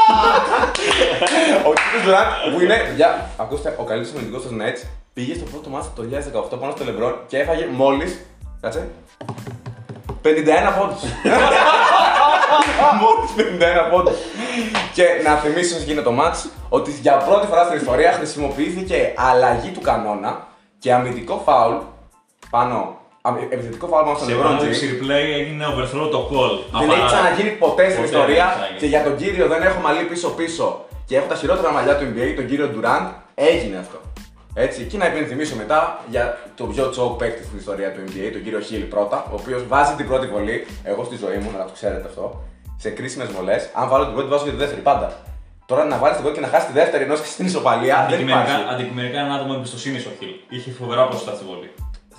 [1.68, 5.70] ο κύριος Durant που είναι, για, ακούστε, ο καλύτερος αμυντικό του Nets πήγε στο πρώτο
[5.70, 6.02] μάτι το
[6.54, 8.20] 2018 πάνω στο LeBron και έφαγε μόλις.
[8.60, 8.88] Κάτσε.
[10.22, 10.28] 51
[10.78, 11.02] πόντους.
[13.02, 14.16] Μόλις 51 πόντους.
[14.94, 19.70] και να θυμίσω όσο γίνεται το match ότι για πρώτη φορά στην ιστορία χρησιμοποιήθηκε αλλαγή
[19.70, 20.46] του κανόνα
[20.78, 21.74] και αμυντικό φάουλ
[22.50, 22.96] πάνω.
[23.22, 24.82] αμυ- Επιθετικό φάουλ πάνω στον Σε LeBron πρώτο James.
[24.90, 26.78] replay έγινε overthrow το call.
[26.80, 28.78] Δεν έχει ξαναγίνει ποτέ στην Ποτέ ιστορία δεν ξαναγίνει.
[28.80, 32.32] και για τον κύριο δεν έχω μαλλί πίσω-πίσω και έχω τα χειρότερα μαλλιά του NBA,
[32.36, 33.98] τον κύριο Durant, έγινε αυτό.
[34.54, 38.42] Έτσι, και να υπενθυμίσω μετά για το πιο τσόκ παίκτη στην ιστορία του NBA, τον
[38.42, 41.70] κύριο Χίλ πρώτα, ο οποίος βάζει την πρώτη βολή, εγώ στη ζωή μου, να το
[41.72, 42.42] ξέρετε αυτό,
[42.76, 43.70] σε κρίσιμες βολές.
[43.74, 45.12] Αν βάλω την πρώτη, βάζω και τη δεύτερη πάντα.
[45.70, 48.04] Τώρα να βάλεις την πρώτη και να χάσεις τη δεύτερη ενώ είσαι στην ισοπαλία δεν
[48.04, 48.74] Αντικειμενικά, υπάρχει.
[48.74, 50.28] αντικειμενικά ένα άτομο εμπιστοσύνης ο Χιλ.
[50.48, 51.70] Είχε φοβερά ποσοστά στη βολή.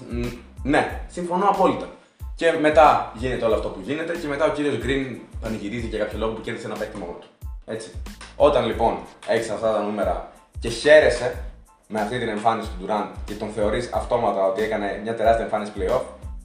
[0.10, 0.26] Μ,
[0.70, 1.88] Ναι, συμφωνώ απόλυτα.
[2.36, 6.18] Και μετά γίνεται όλο αυτό που γίνεται και μετά ο κύριος Green πανηγυρίζει για κάποιο
[6.18, 7.28] λόγο που κέρδισε ένα παίκτη μόνο του.
[7.66, 7.92] Έτσι.
[8.36, 8.98] Όταν λοιπόν
[9.28, 11.44] έχεις αυτά τα νούμερα και χαίρεσαι
[11.88, 15.72] με αυτή την εμφάνιση του Durant και τον θεωρείς αυτόματα ότι έκανε μια τεράστια εμφάνιση
[15.78, 16.02] playoff,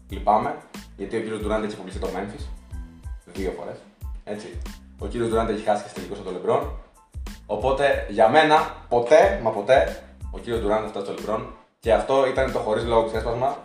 [0.09, 0.55] λυπάμαι
[0.97, 2.45] γιατί ο κύριος Durant έχει αποκλειστεί το Memphis
[3.33, 3.77] δύο φορές.
[4.25, 4.47] Έτσι.
[4.99, 6.84] Ο κύριος Durant έχει χάσει και στη τελικό στο LeBron.
[7.47, 8.57] Οπότε για μένα
[8.89, 11.41] ποτέ, μα ποτέ, ο κύριο Durant θα φτάσει στο LeBron
[11.81, 13.57] και αυτό ήταν το χωρίς λόγο ξέσπασμα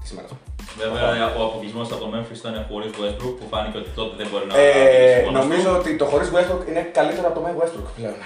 [0.00, 0.30] της ημέρας.
[0.78, 4.44] Βέβαια, ο αποκλεισμός από το Memphis ήταν χωρί Westbrook που φάνηκε ότι τότε δεν μπορεί
[4.46, 5.76] να Ε, κρατήσει μόνος νομίζω του.
[5.80, 8.16] ότι το χωρίς Westbrook είναι καλύτερο από το με Westbrook πλέον.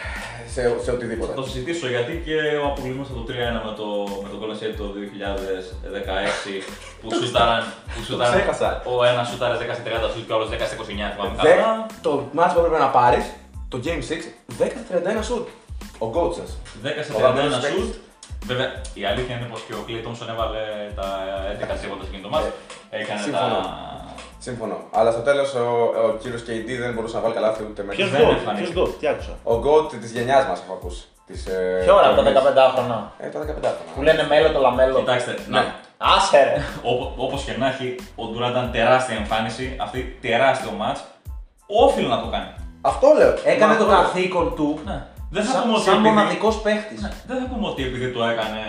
[0.55, 1.31] Σε, σε οτιδήποτε.
[1.33, 3.87] Θα το συζητήσω γιατί και ο αποκλεισμός από το 3-1 με το,
[4.23, 6.63] με το Golden State το 2016
[7.01, 7.63] που σούταραν.
[7.95, 8.69] Που σούταραν ξέχασα.
[8.93, 10.85] ο ένας σούταρε 10 σε 30 σούτ και ο άλλος 10 σε 29.
[11.15, 11.87] Θυμάμαι Δε, καλά.
[12.07, 13.25] το match που έπρεπε να πάρεις,
[13.69, 15.47] το Game 6, 10-31 shoot.
[15.99, 16.51] Ο coach σας.
[16.83, 17.85] 10 σε Ο αγαπημένος 31 παίκτης.
[17.85, 17.95] σούτ.
[18.51, 20.59] Βέβαια, η αλήθεια είναι πως και ο Clay Thompson έβαλε
[20.99, 21.07] τα
[21.53, 22.47] 11 τρίποντα σε εκείνο το μάτς.
[22.91, 23.59] Έκανε συμφωνώ.
[23.63, 23.97] τα.
[24.39, 24.77] Σύμφωνο.
[24.99, 25.67] Αλλά στο τέλος ο,
[26.07, 28.73] ο κύριος KD δεν μπορούσε να βάλει καλά ούτε με Ποιο δεν γκολ, εμφανίστηκε.
[28.73, 29.35] ποιος γκολ, τι άκουσα.
[29.43, 31.05] Ο GOAT της γενιάς μας έχω ακούσει.
[31.27, 32.43] Της, ε, Ποιο ώρα από τα Κορυφής.
[32.43, 32.99] 15χρονα.
[33.19, 33.95] Ε, τα 15 χρόνια.
[33.95, 34.99] Που λένε μέλο το λαμέλο.
[34.99, 35.59] Κοιτάξτε, Ναι.
[35.59, 36.55] να, Άσε ρε.
[37.25, 41.01] Όπως και να έχει, ο Ντουράν ήταν τεράστια εμφάνιση, αυτή τεράστιο μάτς,
[41.67, 42.51] όφιλε να το κάνει.
[42.81, 43.33] Αυτό λέω.
[43.45, 44.03] Έκανε Μα το αυτό λέω.
[44.03, 44.79] καθήκον του.
[44.85, 44.99] Ναι.
[45.31, 47.01] Δεν θα Σαν, πούμε ότι σαν επειδή- μοναδικός παίχτης.
[47.03, 48.63] Ναι, δεν θα πούμε ότι επειδή το έκανε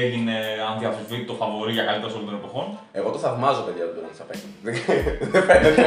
[0.00, 0.34] έγινε
[0.72, 2.66] ανδιαφυσβήτητο φαβορή για καλύτερο όλων των εποχών.
[2.92, 4.48] Εγώ το θαυμάζω, παιδιά, του Durant σαν παίκτη.
[5.32, 5.84] Δεν φαίνεται.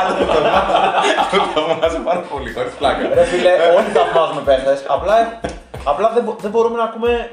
[0.00, 0.78] Αλλά το θαυμάζω.
[1.22, 3.02] Αυτό το θαυμάζω πάρα πολύ, χωρίς πλάκα.
[3.14, 4.78] Ρε φίλε, όλοι θαυμάζουμε παίχτες.
[4.96, 5.40] Απλά,
[5.84, 7.30] απλά δεν, μπο- δεν μπορούμε να ακούμε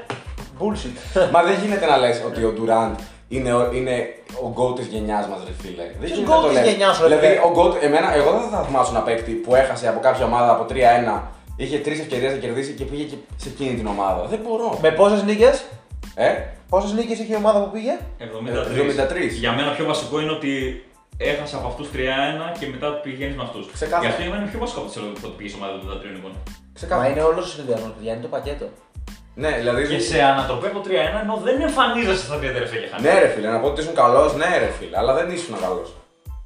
[0.58, 0.96] bullshit.
[1.32, 2.98] Μα δεν γίνεται να λες ότι ο Durant
[3.28, 3.94] είναι, ο- είναι
[4.44, 5.82] ο GOAT της γενιάς μας, ρε φίλε.
[5.82, 6.68] Δεν Ποιος γίνεται GOAT να το της λες.
[6.70, 9.54] γενιάς σου, ρε Δηλαδή, φίλε; ο GOAT, εμένα, εγώ δεν θα θαυμάσω ένα παίκτη που
[9.54, 11.22] έχασε από κάποια ομάδα από 3-1,
[11.56, 14.22] είχε τρεις ευκαιρίες να κερδίσει και πήγε και σε εκείνη την ομάδα.
[14.26, 14.78] Δεν μπορώ.
[14.82, 15.64] Με πόσες νίκες,
[16.14, 16.30] Ε,
[16.68, 18.72] πόσες νίκες είχε η ομάδα που πήγε; 73.
[18.72, 19.34] 73.
[19.38, 20.52] Για μένα πιο βασικό είναι ότι
[21.18, 23.70] έχασε από αυτούς 3-1 και μετά πηγαίνεις με αυτούς.
[23.72, 24.02] Ξεκάθαρα.
[24.04, 26.12] Γι' αυτό για μένα είναι πιο βασικό από το ότι πήγε η ομάδα του 73
[26.16, 26.32] λοιπόν.
[26.34, 27.08] Μα ξεκάθαρα.
[27.10, 28.66] είναι όλος ο συνδυασμός, παιδιά, είναι το πακέτο.
[29.42, 29.82] Ναι, δηλαδή.
[29.86, 30.90] Και σε ανατροπή από 3-1
[31.22, 33.04] ενώ δεν εμφανίζεσαι στα τρία τελευταία και χάνεις.
[33.06, 35.88] Ναι, ρε φίλε, να πω ότι ήσουν καλός, ναι, ρε φίλε, αλλά δεν ήσουν καλός.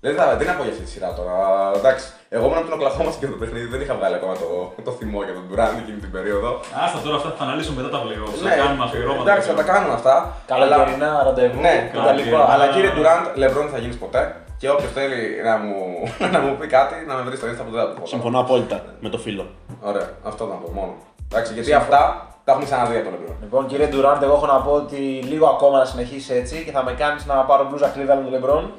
[0.04, 1.34] Δεν, θα, δεν από για αυτή τη σειρά τώρα.
[1.80, 2.04] Εντάξει,
[2.36, 4.48] εγώ ήμουν από την Οκλαχώμα και το παιχνίδι δεν είχα βγάλει ακόμα το,
[4.86, 6.50] το θυμό για τον Durant εκείνη την περίοδο.
[6.84, 8.40] Άστα τώρα αυτά θα αναλύσουμε μετά τα playoffs.
[8.46, 9.26] Ναι, Θα κάνουμε αφιερώματα.
[9.28, 10.14] Εντάξει, θα τα κάνουμε αυτά.
[10.52, 12.38] Καλοκαιρινά ραντεβού Ναι, και τα λοιπά.
[12.38, 12.52] Καλοκαιρινά.
[12.54, 14.22] αλλά κύριε Durant, Λεμπρόν δεν θα γίνεις ποτέ;
[14.60, 15.18] Και όποιος θέλει
[15.48, 15.76] να μου,
[16.34, 18.06] να μου πει κάτι, να με βρει στο Insta που δεν θα του πω.
[18.14, 19.44] Συμφωνώ απόλυτα με το φίλο.
[19.90, 20.92] Ωραία, αυτό να πω μόνο.
[21.30, 22.00] Εντάξει, γιατί αυτά
[22.44, 23.36] τα έχουμε ξαναδεί από τον Λεμπρόν.
[23.42, 24.96] Λοιπόν, κύριε Ντουράντ, εγώ έχω να πω ότι
[25.32, 28.30] λίγο ακόμα να συνεχίσει έτσι και θα με κάνεις να πάρω μπλούζα κλίδα με τον
[28.32, 28.72] Λεμπρόν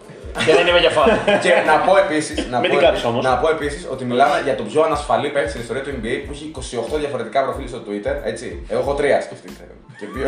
[0.45, 1.09] και δεν είμαι για φαν.
[1.43, 3.23] και να πω επίσης να, Μην πω την κάψεις επίσης- όμως.
[3.25, 6.31] να πω επίσης ότι μιλάμε για τον πιο ανασφαλή παίκτη στην ιστορία του NBA που
[6.31, 6.51] έχει
[6.95, 8.15] 28 διαφορετικά προφίλ στο Twitter.
[8.23, 8.65] Έτσι.
[8.69, 9.63] Εγώ έχω τρία, σκεφτείτε.
[9.99, 10.27] Και δύο.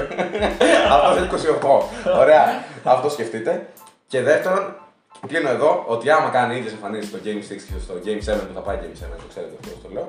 [0.93, 1.57] Αυτός έχει
[2.13, 2.19] 28.
[2.21, 2.43] Ωραία.
[2.83, 3.65] Αυτό σκεφτείτε.
[4.07, 4.75] Και δεύτερον,
[5.27, 8.53] κλείνω εδώ ότι άμα κάνει ίδιες εμφανίσεις στο Game 6 και στο Game 7 που
[8.53, 10.07] θα πάει Game 7, το ξέρετε αυτό το λέω.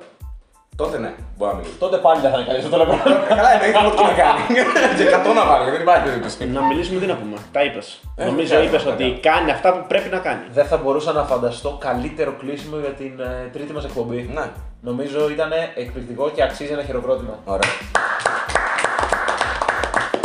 [0.76, 1.76] Τότε ναι, μπορεί να μιλήσει.
[1.78, 2.98] Τότε πάλι δεν θα είναι καλύτερο το Λεμπρόν.
[3.28, 4.40] Καλά, εννοείται ό,τι να κάνει.
[4.98, 6.46] Και 100 να βάλει, δεν υπάρχει περίπτωση.
[6.46, 7.36] Να μιλήσουμε τι να πούμε.
[7.52, 8.00] Τα είπες.
[8.16, 10.42] Ε, Νομίζω δεν είπες ξέρω, ότι δεν κάνει αυτά που πρέπει να κάνει.
[10.52, 14.30] Δεν θα μπορούσα να φανταστώ καλύτερο κλείσιμο για την ε, τρίτη μας εκπομπή.
[14.34, 14.44] Ναι,
[14.80, 17.34] Νομίζω ήταν εκπληκτικό και αξίζει ένα χειροκρότημα.
[17.44, 17.70] ωραία.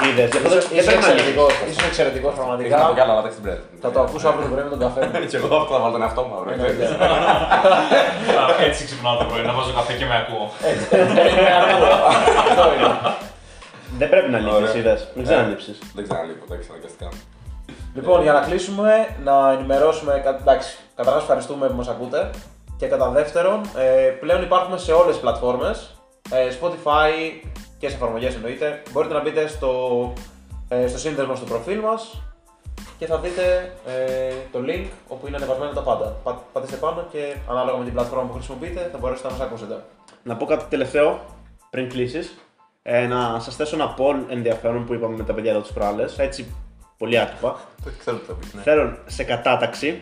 [0.08, 1.52] Είδες, γι' αυτό δεν- δεν Είσαι πρέπει να εξαιρετικός.
[1.62, 1.70] λύσεις.
[1.78, 2.99] Είσαι εξαιρετικός Ήθελα να το πραγματικά.
[2.99, 3.62] κάνω, αλλά δεν στην bread.
[3.84, 5.14] Θα το ακούσω αύριο το πρωί με τον καφέ μου.
[5.32, 6.54] Και εγώ αυτό θα βάλω τον εαυτό μου αύριο.
[6.56, 6.86] Εννοείται.
[8.41, 10.45] Α, Έτσι ξυπνάω το πρωί, να βάζω καφέ και με ακούω.
[10.72, 10.86] Έτσι,
[11.47, 11.89] με ακούω.
[12.49, 12.88] Αυτό είναι.
[13.99, 14.76] Δεν πρέπει να λείψεις, Ωραία.
[14.80, 14.99] είδες.
[15.16, 15.78] Μην Ε, ξαναλείψεις.
[15.97, 17.08] Δεν ξαναλείπω, εντάξει, αναγκαστικά.
[17.97, 18.91] Λοιπόν, για να κλείσουμε,
[19.28, 20.22] να ενημερώσουμε.
[20.26, 22.30] κα- Εντάξει, καταρχά ευχαριστούμε που μας ακούτε.
[22.78, 25.95] Και κατά δεύτερον, ε, πλέον υπάρχουμε σε όλες τις πλατφόρμες.
[26.32, 27.12] Ε, Spotify
[27.82, 28.82] και σε εφαρμογές εννοείται.
[28.92, 30.14] Μπορείτε να μπείτε στο,
[30.68, 32.22] ε, στο σύνδεσμο στο προφίλ μας
[32.98, 36.16] και θα δείτε ε, το link όπου είναι ανεβασμένα τα πάντα.
[36.24, 39.84] Πα- πατήστε πάνω και ανάλογα με την πλατφόρμα που χρησιμοποιείτε θα μπορέσετε να μας ακούσετε.
[40.24, 41.20] Να πω κάτι τελευταίο
[41.70, 42.38] πριν κλείσεις.
[42.82, 46.20] Ε, να σας θέσω ένα poll ενδιαφέρον που είπαμε με τα παιδιά εδώ τις προάλλες.
[46.20, 46.54] Έτσι,
[46.98, 47.60] πολύ άτυπα.
[47.84, 48.62] Δεν ξέρω τι θα πεις, ναι.
[48.62, 50.02] Θέλω σε κατάταξη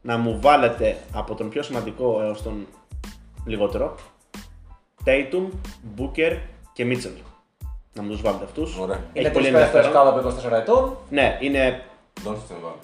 [0.00, 2.66] να μου βάλετε από τον πιο σημαντικό έως τον
[3.44, 3.94] λιγότερο
[5.04, 5.48] Tatum,
[5.98, 6.38] Booker
[6.72, 7.20] και Mitchell.
[7.92, 8.76] Να μου τους βάλετε αυτούς.
[8.78, 8.96] Ωραία.
[9.12, 10.06] Είναι Έχει πολύ τρεις παίχτες ενδιαφέρον.
[10.12, 11.82] κάτω από 24 ετών Ναι, είναι.
[12.22, 12.78] Δώστε την βάλω.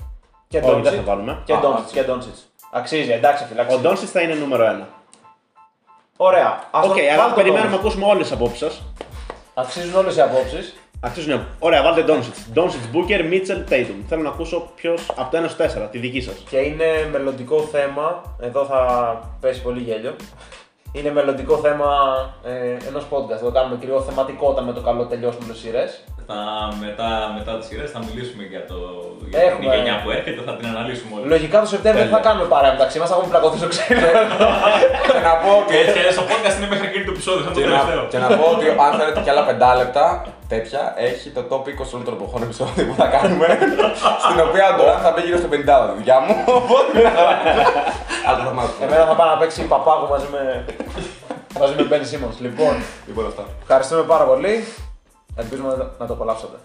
[0.48, 1.04] και Όχι, δεν θα Ντόντσιτ.
[1.06, 1.42] βάλουμε.
[1.44, 1.86] Και Α, Ντόντσιτ.
[1.88, 1.92] α.
[1.92, 2.34] Και Ντόντσιτ.
[2.72, 3.60] Αξίζει, εντάξει, φίλε.
[3.60, 3.82] Ο αξίζει.
[3.84, 4.86] Doncic θα είναι νούμερο 1.
[6.16, 6.64] Ωραία.
[6.70, 7.78] Ας Οκ, τον- αλλά βάλτε τον περιμένουμε να Doncic.
[7.80, 8.82] ακούσουμε όλες τις απόψεις σας.
[9.54, 10.74] Αξίζουν όλες οι απόψεις.
[11.00, 11.46] Αξίζουν.
[11.58, 12.58] Ωραία, βάλτε Doncic.
[12.58, 13.94] Doncic, Booker, Mitchell, Tatum.
[14.08, 16.34] Θέλω να ακούσω ποιος από το 1 στο 4, τη δική σας.
[16.50, 18.36] Και είναι μελλοντικό θέμα.
[18.40, 18.80] Εδώ θα
[19.40, 20.16] πέσει πολύ γέλιο.
[20.92, 21.88] Είναι μελλοντικό θέμα
[22.44, 23.40] ε, ενός podcast.
[23.42, 25.90] Εδώ κάνουμε κυρίω θεματικότητα με το καλό τελειώσουμε τις σειρές.
[26.28, 26.38] Θα,
[26.84, 27.08] μετά,
[27.38, 28.78] μετά τις σειρές θα μιλήσουμε για, το,
[29.30, 29.74] για την Έχουμε.
[29.74, 31.26] γενιά που έρχεται, θα την αναλύσουμε όλη.
[31.34, 32.28] Λογικά το Σεπτέμβριο δεν θα Τέλεια.
[32.30, 34.06] κάνουμε παρέα μεταξύ μας, θα έχουμε πλακωθεί στο ξύλο.
[35.14, 37.50] Και να πω ότι Και έτσι αλλιώς το podcast είναι μέχρι εκείνη το επεισόδιο, θα
[37.54, 38.02] το Και να, τελευταίο.
[38.12, 40.04] και να πω ότι αν θέλετε κι άλλα πεντάλεπτα
[40.48, 43.46] τέτοια, έχει το top 20 όλων των εποχών επεισόδιο που θα κάνουμε.
[44.24, 45.52] στην οποία ο Ντοράν θα μπει γύρω στο 50
[45.88, 46.34] τη δουλειά μου.
[46.60, 46.98] Οπότε.
[48.28, 48.86] Αλλά θα μάθουμε.
[48.86, 50.64] Εμένα θα πάω να παίξει παπάγο μαζί με.
[51.60, 52.36] μαζί με Ben Simmons.
[52.40, 52.74] Λοιπόν,
[53.06, 53.42] Λοιπόν, αυτά.
[53.62, 54.64] ευχαριστούμε πάρα πολύ.
[55.36, 56.56] Ελπίζουμε να το- να το απολαύσατε.